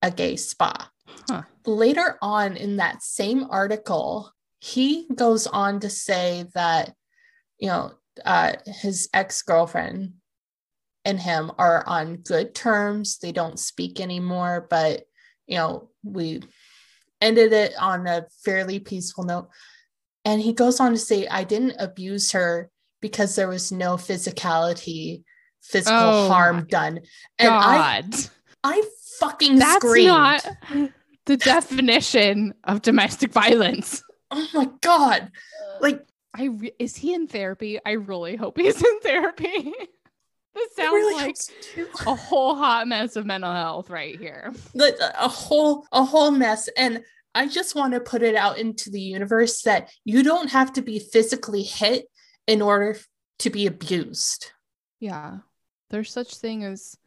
a 0.02 0.12
gay 0.12 0.36
spa 0.36 0.89
Huh. 1.30 1.43
later 1.66 2.18
on 2.22 2.56
in 2.56 2.78
that 2.78 3.04
same 3.04 3.45
article, 3.50 4.32
he 4.60 5.08
goes 5.14 5.48
on 5.48 5.80
to 5.82 5.89
say 5.89 6.45
that, 6.54 6.93
you 7.60 7.68
know, 7.68 7.93
uh, 8.26 8.54
his 8.66 9.10
ex 9.14 9.41
girlfriend 9.41 10.14
and 11.06 11.20
him 11.20 11.52
are 11.58 11.84
on 11.88 12.18
good 12.18 12.56
terms. 12.56 13.20
They 13.20 13.32
don't 13.32 13.60
speak 13.60 14.00
anymore, 14.00 14.68
but, 14.70 15.04
you 15.45 15.58
know, 15.58 15.89
we 16.04 16.41
ended 17.22 17.54
it 17.54 17.74
on 17.80 18.08
a 18.08 18.28
fairly 18.43 18.80
peaceful 18.80 19.24
note. 19.24 19.50
And 20.26 20.41
he 20.41 20.54
goes 20.54 20.80
on 20.80 20.91
to 20.91 20.98
say, 20.98 21.28
I 21.28 21.43
didn't 21.43 21.76
abuse 21.80 22.32
her 22.32 22.70
because 23.08 23.36
there 23.36 23.47
was 23.47 23.72
no 23.72 23.95
physicality, 23.95 25.24
physical 25.62 25.97
Oh 25.97 26.28
harm 26.30 26.68
done. 26.70 26.99
And 27.39 27.53
I, 27.53 28.01
God. 28.01 28.16
I 28.64 28.84
fucking 29.20 29.58
That's 29.60 29.86
screamed. 29.86 30.08
not 30.08 30.47
the 31.26 31.38
definition 31.38 32.53
of 32.64 32.82
domestic 32.82 33.32
violence. 33.32 34.03
oh 34.30 34.47
my 34.53 34.70
god 34.82 35.32
like 35.82 36.05
I 36.34 36.45
re- 36.45 36.74
is 36.78 36.95
he 36.95 37.14
in 37.14 37.28
therapy? 37.28 37.80
I 37.84 37.91
really 37.93 38.36
hope 38.36 38.58
he's 38.58 38.82
in 38.82 38.99
therapy. 38.99 39.47
this 40.55 40.76
sounds 40.76 40.93
really 40.93 41.16
like 41.16 41.26
hope 41.26 41.38
so 41.38 41.53
too. 41.62 41.88
a 42.05 42.16
whole 42.16 42.55
hot 42.55 42.88
mess 42.88 43.16
of 43.16 43.26
mental 43.26 43.51
health 43.51 43.89
right 43.89 44.18
here. 44.20 44.53
Like, 44.74 44.95
a 44.99 45.28
whole 45.28 45.86
a 45.91 46.03
whole 46.03 46.32
mess 46.32 46.70
and 46.78 47.03
I 47.34 47.47
just 47.47 47.76
want 47.76 47.93
to 47.93 47.99
put 47.99 48.24
it 48.24 48.36
out 48.36 48.58
into 48.58 48.89
the 48.89 49.01
universe 49.01 49.62
that 49.64 49.91
you 50.03 50.24
don't 50.24 50.49
have 50.49 50.74
to 50.74 50.82
be 50.82 50.99
physically 50.99 51.62
hit 51.64 52.05
in 52.48 52.62
order 52.62 52.98
to 53.39 53.50
be 53.50 53.68
abused. 53.68 54.52
Yeah. 55.00 55.39
There's 55.89 56.12
such 56.12 56.36
thing 56.36 56.64
as 56.64 56.98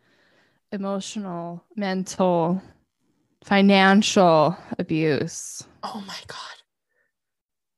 emotional, 0.72 1.64
mental, 1.76 2.62
financial 3.44 4.56
abuse. 4.78 5.64
Oh 5.82 6.02
my 6.06 6.16
god. 6.26 6.38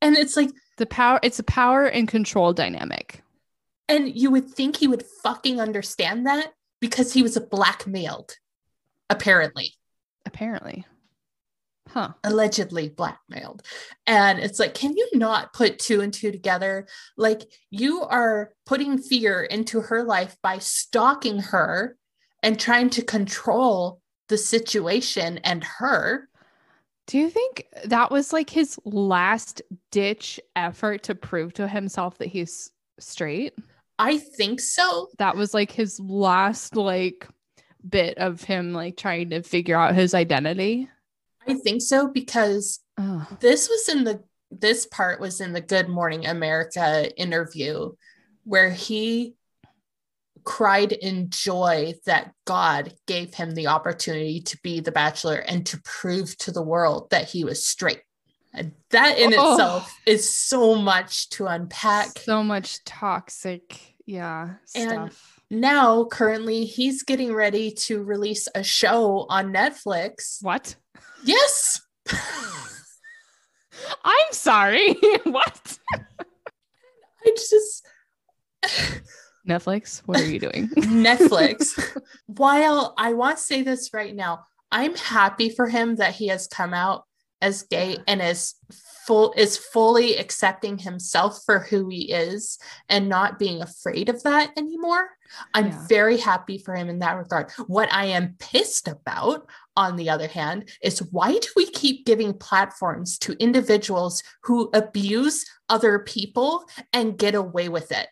And 0.01 0.17
it's 0.17 0.37
like 0.37 0.51
The 0.77 0.87
power 0.87 1.19
it's 1.23 1.39
a 1.39 1.45
power 1.45 1.87
and 1.87 2.07
control 2.09 2.53
dynamic. 2.53 3.23
and 3.89 4.15
you 4.15 4.31
would 4.31 4.49
think 4.51 4.77
he 4.77 4.89
would 4.89 5.05
fucking 5.23 5.61
understand 5.61 6.27
that 6.27 6.53
because 6.81 7.13
he 7.13 7.23
was 7.23 7.39
blackmailed 7.39 8.37
apparently. 9.09 9.75
Apparently. 10.27 10.85
Huh. 11.93 12.13
allegedly 12.25 12.89
blackmailed. 12.89 13.63
And 14.07 14.39
it's 14.39 14.59
like, 14.59 14.73
can 14.73 14.97
you 14.97 15.07
not 15.13 15.53
put 15.53 15.79
two 15.79 16.01
and 16.01 16.13
two 16.13 16.33
together? 16.33 16.87
Like, 17.19 17.43
you 17.71 18.03
are 18.03 18.53
putting 18.65 18.97
fear 18.97 19.43
into 19.43 19.83
her 19.83 20.03
life 20.03 20.37
by 20.43 20.59
stalking 20.59 21.39
her 21.39 21.97
and 22.43 22.59
trying 22.59 22.91
to 22.91 23.03
control 23.03 24.01
the 24.29 24.39
situation 24.39 25.39
and 25.45 25.63
her. 25.63 26.29
Do 27.07 27.19
you 27.19 27.29
think 27.29 27.67
that 27.85 28.11
was 28.11 28.33
like 28.33 28.49
his 28.49 28.79
last 28.85 29.61
ditch 29.91 30.41
effort 30.57 31.03
to 31.05 31.15
prove 31.15 31.53
to 31.55 31.69
himself 31.69 32.19
that 32.19 32.29
he's 32.29 32.71
straight? 32.99 33.55
I 33.99 34.19
think 34.19 34.61
so. 34.61 35.09
That 35.19 35.37
was 35.37 35.53
like 35.53 35.71
his 35.71 36.01
last 36.01 36.77
like 36.77 37.29
bit 37.87 38.17
of 38.19 38.43
him 38.43 38.73
like 38.73 38.97
trying 38.97 39.31
to 39.31 39.43
figure 39.43 39.77
out 39.77 39.95
his 39.95 40.15
identity. 40.15 40.89
I 41.47 41.55
think 41.55 41.83
so 41.83 42.09
because 42.09 42.81
Oh. 42.99 43.27
this 43.41 43.69
was 43.69 43.89
in 43.89 44.05
the 44.05 44.23
this 44.51 44.85
part 44.85 45.19
was 45.19 45.41
in 45.41 45.55
the 45.55 45.63
Good 45.63 45.89
Morning 45.89 46.27
America 46.27 47.11
interview 47.19 47.93
where 48.45 48.71
he 48.71 49.35
cried 50.45 50.93
in 50.93 51.31
joy 51.31 51.95
that 52.05 52.33
God 52.45 52.95
gave 53.07 53.33
him 53.33 53.53
the 53.55 53.69
opportunity 53.69 54.43
to 54.43 54.59
be 54.63 54.81
the 54.81 54.93
bachelor 54.93 55.37
and 55.37 55.65
to 55.67 55.81
prove 55.85 56.37
to 56.39 56.51
the 56.53 56.61
world 56.63 57.09
that 57.11 57.31
he 57.31 57.45
was 57.45 57.65
straight. 57.65 58.03
And 58.53 58.73
that 58.91 59.19
in 59.19 59.33
Oh. 59.35 59.53
itself 59.53 59.95
is 60.05 60.35
so 60.35 60.75
much 60.75 61.31
to 61.31 61.47
unpack. 61.47 62.19
So 62.19 62.43
much 62.43 62.85
toxic, 62.85 63.95
yeah, 64.05 64.57
And- 64.75 64.91
stuff. 64.91 65.41
now, 65.49 66.05
currently, 66.05 66.67
he's 66.67 67.03
getting 67.05 67.33
ready 67.33 67.71
to 67.71 68.03
release 68.03 68.49
a 68.55 68.63
show 68.63 69.25
on 69.31 69.51
Netflix. 69.53 70.43
What? 70.43 70.77
Yes. 71.25 71.81
I'm 74.05 74.33
sorry. 74.33 74.95
what? 75.25 75.79
I 77.25 77.31
just 77.37 77.87
Netflix, 79.49 80.03
what 80.07 80.21
are 80.21 80.27
you 80.27 80.39
doing? 80.39 80.69
Netflix. 80.77 81.79
While 82.27 82.95
I 82.97 83.13
want 83.13 83.39
to 83.39 83.43
say 83.43 83.63
this 83.63 83.93
right 83.93 84.15
now, 84.15 84.45
I'm 84.71 84.95
happy 84.95 85.51
for 85.51 85.69
him 85.69 85.97
that 85.97 86.15
he 86.15 86.29
has 86.29 86.47
come 86.47 86.73
out 86.73 87.05
as 87.43 87.65
gay 87.65 87.99
and 88.07 88.23
is 88.23 88.55
full 89.07 89.35
is 89.37 89.57
fully 89.57 90.17
accepting 90.17 90.79
himself 90.79 91.43
for 91.45 91.59
who 91.59 91.89
he 91.89 92.13
is 92.13 92.57
and 92.89 93.09
not 93.09 93.39
being 93.39 93.61
afraid 93.61 94.09
of 94.09 94.23
that 94.23 94.53
anymore. 94.57 95.11
I'm 95.53 95.69
Yeah. 95.69 95.87
very 95.89 96.19
happy 96.19 96.57
for 96.57 96.75
him 96.75 96.89
in 96.89 97.01
that 97.01 97.17
regard. 97.17 97.51
What 97.67 97.93
I 97.93 98.05
am 98.07 98.37
pissed 98.39 98.87
about, 98.87 99.49
on 99.77 99.97
the 99.97 100.09
other 100.09 100.29
hand, 100.29 100.71
is 100.83 101.03
why 101.03 101.33
do 101.33 101.49
we 101.57 101.67
keep 101.67 102.07
giving 102.07 102.33
platforms 102.33 103.19
to 103.21 103.33
individuals 103.41 104.23
who 104.43 104.71
abuse 104.73 105.45
other 105.69 105.99
people 105.99 106.65
and 106.93 107.19
get 107.19 107.35
away 107.35 107.69
with 107.69 107.93
it? 107.93 108.09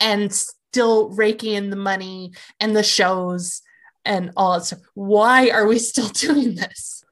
and 0.00 0.32
still 0.32 1.10
raking 1.10 1.54
in 1.54 1.70
the 1.70 1.76
money 1.76 2.32
and 2.58 2.74
the 2.74 2.82
shows 2.82 3.62
and 4.04 4.32
all 4.36 4.54
that 4.54 4.64
stuff. 4.64 4.80
Why 4.94 5.48
are 5.50 5.64
we 5.64 5.78
still 5.78 6.08
doing 6.26 6.56
this? 6.56 7.04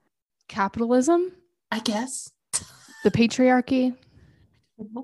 Capitalism, 0.49 1.31
I 1.71 1.79
guess. 1.81 2.31
the 3.05 3.11
patriarchy, 3.11 3.97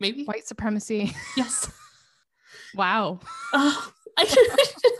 Maybe. 0.00 0.24
white 0.24 0.46
supremacy. 0.46 1.14
Yes. 1.36 1.70
Wow. 2.74 3.20
Oh, 3.52 3.92
I, 4.18 4.22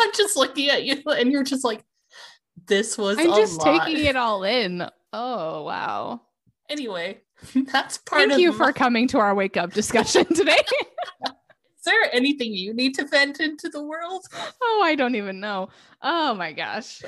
am 0.00 0.10
just 0.14 0.36
looking 0.36 0.70
at 0.70 0.84
you 0.84 1.02
and 1.06 1.30
you're 1.30 1.42
just 1.44 1.64
like, 1.64 1.84
this 2.66 2.96
was 2.96 3.18
I'm 3.18 3.26
just 3.34 3.58
lot. 3.58 3.86
taking 3.86 4.04
it 4.04 4.16
all 4.16 4.44
in. 4.44 4.88
Oh, 5.12 5.64
wow. 5.64 6.22
Anyway, 6.68 7.20
that's 7.72 7.98
part 7.98 8.28
Thank 8.28 8.40
you 8.40 8.52
my- 8.52 8.56
for 8.56 8.72
coming 8.72 9.08
to 9.08 9.18
our 9.18 9.34
wake 9.34 9.56
up 9.56 9.72
discussion 9.72 10.24
today. 10.34 10.56
Is 11.26 11.84
there 11.84 12.14
anything 12.14 12.52
you 12.52 12.74
need 12.74 12.94
to 12.94 13.06
vent 13.06 13.40
into 13.40 13.68
the 13.68 13.82
world? 13.82 14.24
oh, 14.62 14.82
I 14.84 14.94
don't 14.94 15.14
even 15.14 15.40
know. 15.40 15.68
Oh 16.02 16.34
my 16.34 16.52
gosh. 16.52 17.02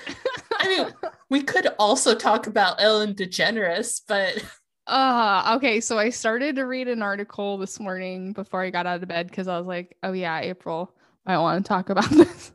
I 0.60 0.68
mean, 0.68 0.92
we 1.30 1.42
could 1.42 1.68
also 1.78 2.14
talk 2.14 2.46
about 2.46 2.80
Ellen 2.80 3.14
DeGeneres, 3.14 4.02
but 4.06 4.44
Uh, 4.86 5.54
okay, 5.56 5.80
so 5.80 5.98
I 5.98 6.10
started 6.10 6.56
to 6.56 6.66
read 6.66 6.88
an 6.88 7.02
article 7.02 7.58
this 7.58 7.78
morning 7.78 8.32
before 8.32 8.62
I 8.62 8.70
got 8.70 8.86
out 8.86 9.02
of 9.02 9.08
bed 9.08 9.28
because 9.28 9.46
I 9.48 9.56
was 9.58 9.66
like, 9.66 9.96
oh 10.02 10.12
yeah, 10.12 10.40
April, 10.40 10.92
I 11.26 11.38
want 11.38 11.64
to 11.64 11.68
talk 11.68 11.90
about 11.90 12.10
this. 12.10 12.52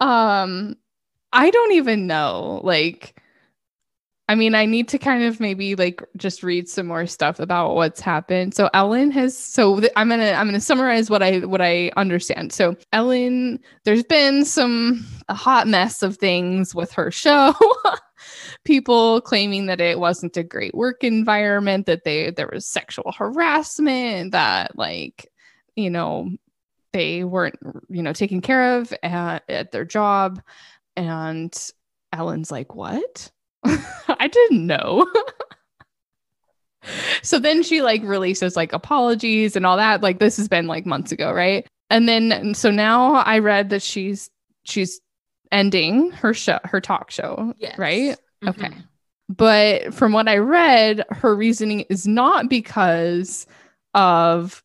um, 0.00 0.76
I 1.32 1.50
don't 1.50 1.72
even 1.72 2.06
know. 2.06 2.60
Like, 2.62 3.20
I 4.28 4.34
mean, 4.34 4.54
I 4.54 4.66
need 4.66 4.88
to 4.88 4.98
kind 4.98 5.24
of 5.24 5.40
maybe 5.40 5.74
like 5.74 6.02
just 6.16 6.42
read 6.42 6.68
some 6.68 6.86
more 6.86 7.06
stuff 7.06 7.40
about 7.40 7.74
what's 7.74 8.00
happened. 8.00 8.54
So 8.54 8.70
Ellen 8.72 9.10
has 9.10 9.36
so 9.36 9.80
th- 9.80 9.92
I'm 9.96 10.08
gonna 10.08 10.32
I'm 10.32 10.46
gonna 10.46 10.60
summarize 10.60 11.10
what 11.10 11.22
I 11.22 11.40
what 11.40 11.60
I 11.60 11.90
understand. 11.96 12.52
So 12.52 12.76
Ellen, 12.92 13.58
there's 13.84 14.04
been 14.04 14.44
some 14.44 15.04
a 15.28 15.34
hot 15.34 15.66
mess 15.66 16.02
of 16.02 16.16
things 16.18 16.74
with 16.74 16.92
her 16.92 17.10
show. 17.10 17.52
People 18.64 19.20
claiming 19.22 19.66
that 19.66 19.80
it 19.80 19.98
wasn't 19.98 20.36
a 20.36 20.44
great 20.44 20.74
work 20.74 21.02
environment, 21.02 21.86
that 21.86 22.04
they 22.04 22.30
there 22.30 22.50
was 22.52 22.64
sexual 22.66 23.12
harassment, 23.12 24.32
that 24.32 24.78
like 24.78 25.28
you 25.74 25.90
know 25.90 26.30
they 26.92 27.24
weren't 27.24 27.56
you 27.88 28.02
know 28.02 28.12
taken 28.12 28.40
care 28.40 28.78
of 28.78 28.94
at, 29.02 29.42
at 29.48 29.72
their 29.72 29.84
job, 29.84 30.40
and 30.96 31.52
Ellen's 32.12 32.50
like, 32.52 32.74
what? 32.74 33.30
I 33.64 34.28
didn't 34.28 34.66
know. 34.66 35.06
so 37.22 37.38
then 37.38 37.62
she 37.62 37.82
like 37.82 38.02
releases 38.04 38.56
like 38.56 38.72
apologies 38.72 39.56
and 39.56 39.66
all 39.66 39.76
that. 39.76 40.02
Like 40.02 40.18
this 40.18 40.36
has 40.36 40.48
been 40.48 40.66
like 40.66 40.86
months 40.86 41.12
ago, 41.12 41.32
right? 41.32 41.66
And 41.90 42.08
then 42.08 42.54
so 42.54 42.70
now 42.70 43.14
I 43.14 43.38
read 43.38 43.70
that 43.70 43.82
she's 43.82 44.30
she's 44.64 45.00
ending 45.50 46.10
her 46.12 46.34
show 46.34 46.58
her 46.64 46.80
talk 46.80 47.10
show, 47.10 47.54
yes. 47.58 47.78
right? 47.78 48.16
Okay. 48.46 48.68
Mhm. 48.68 48.84
But 49.28 49.94
from 49.94 50.12
what 50.12 50.28
I 50.28 50.38
read, 50.38 51.04
her 51.10 51.34
reasoning 51.34 51.80
is 51.88 52.06
not 52.06 52.48
because 52.48 53.46
of 53.94 54.62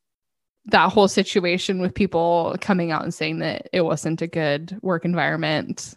that 0.66 0.92
whole 0.92 1.08
situation 1.08 1.80
with 1.80 1.94
people 1.94 2.56
coming 2.60 2.92
out 2.92 3.04
and 3.04 3.14
saying 3.14 3.40
that 3.40 3.70
it 3.72 3.82
wasn't 3.82 4.22
a 4.22 4.28
good 4.28 4.78
work 4.82 5.06
environment. 5.06 5.96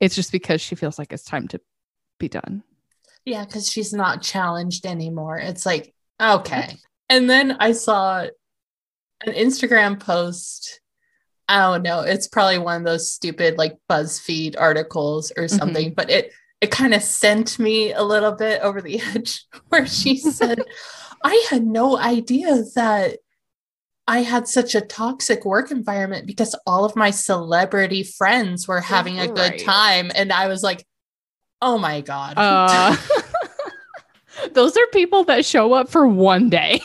It's 0.00 0.14
just 0.14 0.32
because 0.32 0.62
she 0.62 0.74
feels 0.74 0.98
like 0.98 1.12
it's 1.12 1.24
time 1.24 1.48
to 1.48 1.60
be 2.20 2.28
done. 2.28 2.62
Yeah, 3.24 3.44
because 3.44 3.68
she's 3.68 3.92
not 3.92 4.22
challenged 4.22 4.86
anymore. 4.86 5.38
It's 5.38 5.66
like, 5.66 5.92
okay. 6.20 6.76
And 7.08 7.28
then 7.28 7.56
I 7.58 7.72
saw 7.72 8.26
an 9.26 9.34
Instagram 9.34 9.98
post. 9.98 10.80
I 11.48 11.58
don't 11.58 11.82
know. 11.82 12.00
It's 12.02 12.28
probably 12.28 12.58
one 12.58 12.76
of 12.76 12.84
those 12.84 13.10
stupid 13.10 13.58
like 13.58 13.76
BuzzFeed 13.90 14.54
articles 14.58 15.32
or 15.36 15.44
mm-hmm. 15.44 15.56
something, 15.56 15.94
but 15.94 16.08
it 16.08 16.32
it 16.60 16.70
kind 16.70 16.94
of 16.94 17.02
sent 17.02 17.58
me 17.58 17.92
a 17.92 18.02
little 18.02 18.32
bit 18.32 18.60
over 18.60 18.80
the 18.80 19.00
edge 19.14 19.44
where 19.68 19.86
she 19.86 20.16
said, 20.18 20.62
I 21.24 21.46
had 21.50 21.66
no 21.66 21.98
idea 21.98 22.62
that 22.74 23.18
I 24.06 24.22
had 24.22 24.48
such 24.48 24.74
a 24.74 24.80
toxic 24.80 25.44
work 25.44 25.70
environment 25.70 26.26
because 26.26 26.56
all 26.66 26.84
of 26.84 26.96
my 26.96 27.10
celebrity 27.10 28.02
friends 28.02 28.66
were 28.66 28.80
having 28.80 29.20
a 29.20 29.28
good 29.28 29.52
Right. 29.52 29.60
time. 29.64 30.10
And 30.14 30.32
I 30.32 30.48
was 30.48 30.62
like, 30.62 30.84
oh 31.62 31.78
my 31.78 32.00
God. 32.00 32.34
Uh, 32.36 32.96
those 34.52 34.76
are 34.76 34.86
people 34.92 35.24
that 35.24 35.44
show 35.44 35.72
up 35.72 35.88
for 35.88 36.06
one 36.06 36.50
day 36.50 36.80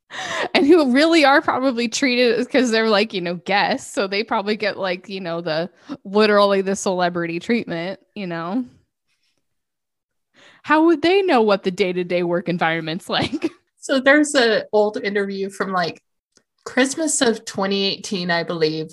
and 0.54 0.66
who 0.66 0.92
really 0.92 1.24
are 1.24 1.42
probably 1.42 1.88
treated 1.88 2.38
because 2.38 2.70
they're 2.70 2.88
like, 2.88 3.12
you 3.12 3.20
know, 3.20 3.34
guests. 3.34 3.92
So 3.92 4.06
they 4.06 4.24
probably 4.24 4.56
get 4.56 4.78
like, 4.78 5.08
you 5.08 5.20
know, 5.20 5.40
the 5.40 5.70
literally 6.04 6.62
the 6.62 6.76
celebrity 6.76 7.38
treatment, 7.38 8.00
you 8.14 8.26
know. 8.26 8.64
How 10.62 10.86
would 10.86 11.02
they 11.02 11.22
know 11.22 11.42
what 11.42 11.62
the 11.62 11.70
day 11.70 11.92
to 11.92 12.04
day 12.04 12.22
work 12.22 12.48
environment's 12.48 13.08
like? 13.08 13.50
So 13.78 14.00
there's 14.00 14.34
an 14.34 14.64
old 14.72 14.96
interview 15.02 15.48
from 15.48 15.72
like 15.72 16.02
Christmas 16.64 17.20
of 17.20 17.44
2018, 17.44 18.30
I 18.30 18.42
believe. 18.42 18.88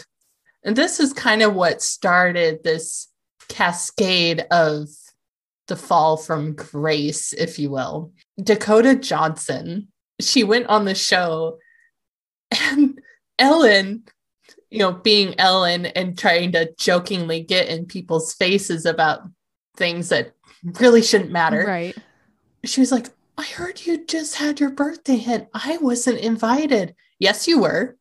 And 0.64 0.76
this 0.76 1.00
is 1.00 1.12
kind 1.14 1.42
of 1.42 1.56
what 1.56 1.82
started 1.82 2.64
this 2.64 3.10
cascade 3.50 4.46
of 4.52 4.88
the 5.68 5.76
fall 5.76 6.18
from 6.18 6.54
grace, 6.54 7.34
if 7.34 7.58
you 7.58 7.70
will. 7.70 8.12
Dakota 8.42 8.96
Johnson, 8.96 9.88
she 10.20 10.44
went 10.44 10.68
on 10.68 10.86
the 10.86 10.96
show 10.96 11.60
and 12.52 13.00
Ellen, 13.40 14.04
you 14.70 14.80
know, 14.80 14.92
being 14.92 15.36
Ellen 15.40 15.88
and 15.88 16.18
trying 16.18 16.52
to 16.54 16.74
jokingly 16.78 17.42
get 17.42 17.68
in 17.68 17.86
people's 17.86 18.34
faces 18.34 18.86
about 18.86 19.22
things 19.76 20.10
that 20.10 20.34
really 20.80 21.02
shouldn't 21.02 21.32
matter. 21.32 21.66
Right. 21.66 21.96
She 22.64 22.80
was 22.80 22.92
like, 22.92 23.08
I 23.38 23.44
heard 23.44 23.86
you 23.86 24.06
just 24.06 24.36
had 24.36 24.60
your 24.60 24.70
birthday 24.70 25.24
and 25.26 25.48
I 25.54 25.78
wasn't 25.78 26.20
invited. 26.20 26.96
Yes, 27.20 27.48
you 27.48 27.62
were. 27.62 27.98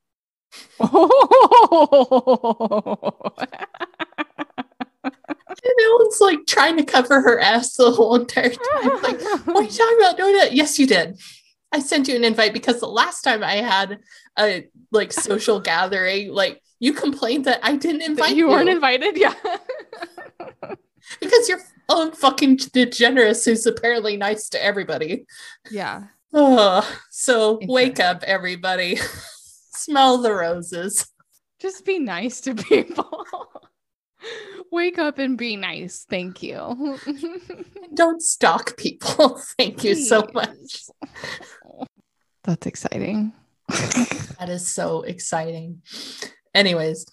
And 5.65 5.75
Ellen's 5.85 6.19
like 6.21 6.47
trying 6.47 6.77
to 6.77 6.85
cover 6.85 7.21
her 7.21 7.39
ass 7.41 7.75
the 7.77 7.91
whole 7.91 8.15
entire 8.17 8.51
time. 8.51 8.59
Like, 9.03 9.21
what 9.47 9.57
are 9.57 9.63
you 9.63 9.69
talking 9.69 9.99
about? 9.99 10.19
No, 10.19 10.31
no. 10.31 10.45
Yes, 10.51 10.79
you 10.79 10.87
did. 10.87 11.21
I 11.73 11.81
sent 11.81 12.09
you 12.09 12.17
an 12.17 12.25
invite 12.25 12.53
because 12.53 12.81
the 12.81 12.87
last 12.87 13.23
time 13.23 13.43
I 13.43 13.57
had 13.57 14.01
a 14.39 14.67
like 14.91 15.13
social 15.13 15.61
gathering, 15.73 16.33
like 16.33 16.63
you 16.81 16.93
complained 16.93 17.45
that 17.47 17.61
I 17.63 17.77
didn't 17.77 18.03
invite 18.03 18.31
you 18.37 18.47
you. 18.47 18.49
weren't 18.49 18.69
invited. 18.69 19.17
Yeah. 19.17 19.35
because 21.21 21.49
you're 21.49 21.61
own 21.89 22.13
fucking 22.13 22.57
degenerate 22.73 23.39
who's 23.45 23.67
apparently 23.67 24.17
nice 24.17 24.49
to 24.51 24.65
everybody. 24.65 25.27
yeah. 25.71 26.05
Oh, 26.35 26.83
so 27.11 27.59
wake 27.65 28.01
up, 28.01 28.23
everybody. 28.23 28.97
Smell 29.75 30.17
the 30.19 30.33
roses. 30.33 31.07
Just 31.61 31.85
be 31.85 31.99
nice 31.99 32.41
to 32.43 32.55
people. 32.55 33.27
Wake 34.71 34.99
up 34.99 35.19
and 35.19 35.37
be 35.37 35.57
nice. 35.57 36.07
Thank 36.09 36.43
you. 36.43 36.99
Don't 37.95 38.23
stalk 38.23 38.77
people. 38.77 39.39
Thank 39.59 39.85
you 39.85 39.95
so 39.95 40.27
much. 40.33 40.85
That's 42.45 42.67
exciting. 42.67 43.33
That 44.39 44.49
is 44.49 44.67
so 44.67 45.03
exciting. 45.03 45.83
Anyways, 46.53 47.07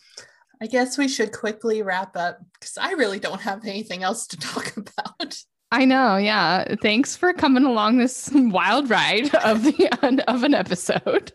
I 0.60 0.66
guess 0.66 0.98
we 0.98 1.08
should 1.08 1.32
quickly 1.32 1.84
wrap 1.84 2.18
up 2.18 2.40
because 2.54 2.76
I 2.76 2.94
really 2.94 3.20
don't 3.20 3.42
have 3.42 3.66
anything 3.66 4.02
else 4.02 4.26
to 4.28 4.38
talk 4.38 4.76
about. 4.76 5.38
I 5.72 5.86
know, 5.86 6.18
yeah. 6.18 6.74
Thanks 6.82 7.16
for 7.16 7.34
coming 7.34 7.66
along 7.66 8.00
this 8.00 8.32
wild 8.34 8.90
ride 8.90 9.36
of 9.36 9.62
the 9.62 10.24
of 10.28 10.44
an 10.44 10.56
episode. 10.56 11.32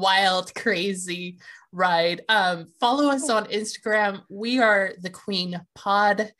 Wild, 0.00 0.54
crazy 0.54 1.38
ride. 1.72 2.22
Um, 2.30 2.68
follow 2.80 3.10
us 3.10 3.28
on 3.28 3.44
Instagram. 3.48 4.22
We 4.30 4.58
are 4.58 4.94
the 4.98 5.10
Queen 5.10 5.60
Pod. 5.74 6.32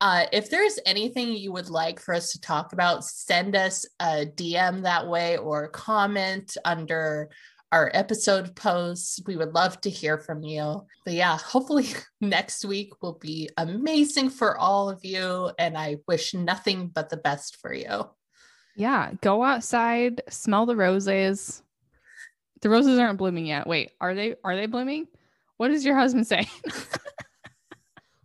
Uh, 0.00 0.24
if 0.32 0.48
there's 0.48 0.78
anything 0.86 1.36
you 1.36 1.52
would 1.52 1.68
like 1.68 2.00
for 2.00 2.14
us 2.14 2.32
to 2.32 2.40
talk 2.40 2.72
about, 2.72 3.04
send 3.04 3.54
us 3.54 3.84
a 4.00 4.24
DM 4.24 4.82
that 4.84 5.06
way 5.06 5.36
or 5.36 5.68
comment 5.68 6.56
under 6.64 7.28
our 7.70 7.90
episode 7.92 8.56
posts. 8.56 9.20
We 9.26 9.36
would 9.36 9.52
love 9.52 9.78
to 9.82 9.90
hear 9.90 10.16
from 10.16 10.42
you. 10.42 10.86
But 11.04 11.12
yeah, 11.12 11.36
hopefully 11.36 11.88
next 12.22 12.64
week 12.64 13.02
will 13.02 13.18
be 13.20 13.50
amazing 13.58 14.30
for 14.30 14.56
all 14.56 14.88
of 14.88 15.04
you. 15.04 15.50
And 15.58 15.76
I 15.76 15.98
wish 16.08 16.32
nothing 16.32 16.88
but 16.88 17.10
the 17.10 17.18
best 17.18 17.58
for 17.60 17.74
you. 17.74 18.08
Yeah, 18.74 19.12
go 19.20 19.44
outside, 19.44 20.22
smell 20.30 20.64
the 20.64 20.76
roses. 20.76 21.62
The 22.62 22.70
roses 22.70 22.98
aren't 22.98 23.18
blooming 23.18 23.46
yet. 23.46 23.66
Wait, 23.66 23.90
are 24.00 24.14
they 24.14 24.36
are 24.44 24.56
they 24.56 24.66
blooming? 24.66 25.08
What 25.58 25.68
does 25.68 25.84
your 25.84 25.96
husband 25.96 26.26
say? 26.26 26.48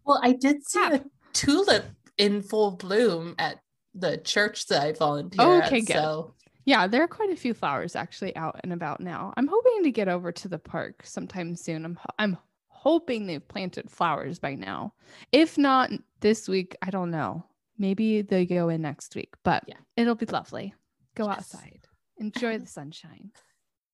Well, 0.06 0.22
I 0.24 0.32
did 0.32 0.64
see 0.66 0.82
a 0.86 1.04
tulip 1.34 1.86
in 2.18 2.42
full 2.42 2.72
bloom 2.72 3.36
at 3.40 3.60
the 3.94 4.18
church 4.20 4.68
that 4.68 4.82
I 4.82 4.94
volunteer 4.94 5.44
Okay, 5.66 5.80
at. 5.80 5.86
good. 5.86 5.94
So 5.94 6.34
yeah, 6.66 6.88
there 6.88 7.04
are 7.04 7.08
quite 7.10 7.30
a 7.30 7.36
few 7.36 7.54
flowers 7.54 7.94
actually 7.96 8.34
out 8.38 8.58
and 8.64 8.72
about 8.72 9.02
now. 9.02 9.34
I'm 9.36 9.48
hoping 9.48 9.84
to 9.84 9.92
get 9.92 10.08
over 10.08 10.32
to 10.32 10.48
the 10.48 10.60
park 10.60 11.02
sometime 11.04 11.56
soon. 11.58 11.84
I'm 11.84 12.00
I'm 12.20 12.38
hoping 12.70 13.26
they've 13.28 13.46
planted 13.46 13.90
flowers 13.92 14.40
by 14.40 14.56
now. 14.56 14.94
If 15.34 15.58
not 15.58 15.92
this 16.22 16.48
week, 16.48 16.78
I 16.82 16.90
don't 16.90 17.12
know. 17.12 17.44
Maybe 17.78 18.22
they 18.22 18.46
go 18.46 18.70
in 18.70 18.82
next 18.82 19.14
week, 19.14 19.34
but 19.44 19.64
Yeah. 19.68 19.76
it'll 19.98 20.16
be 20.16 20.26
lovely. 20.28 20.74
Go 21.16 21.26
Yes. 21.28 21.54
outside. 21.54 21.82
Enjoy 22.18 22.58
the 22.60 22.66
sunshine. 22.80 23.32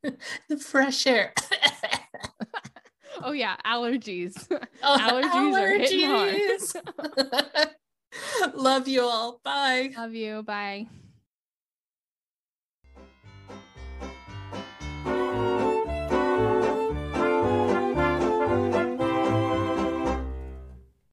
the 0.50 0.58
fresh 0.58 1.08
air. 1.08 1.34
Oh 3.24 3.32
yeah, 3.32 3.56
allergies. 3.66 4.36
Oh, 4.86 4.98
Allergies 5.00 5.54
are 5.62 5.70
hitting 5.78 6.06
hard. 6.08 6.36
allergies. 6.36 7.74
Love 8.54 8.88
you 8.88 9.02
all. 9.04 9.40
Bye. 9.44 9.92
Love 9.96 10.14
you. 10.14 10.44
Bye. 10.44 10.88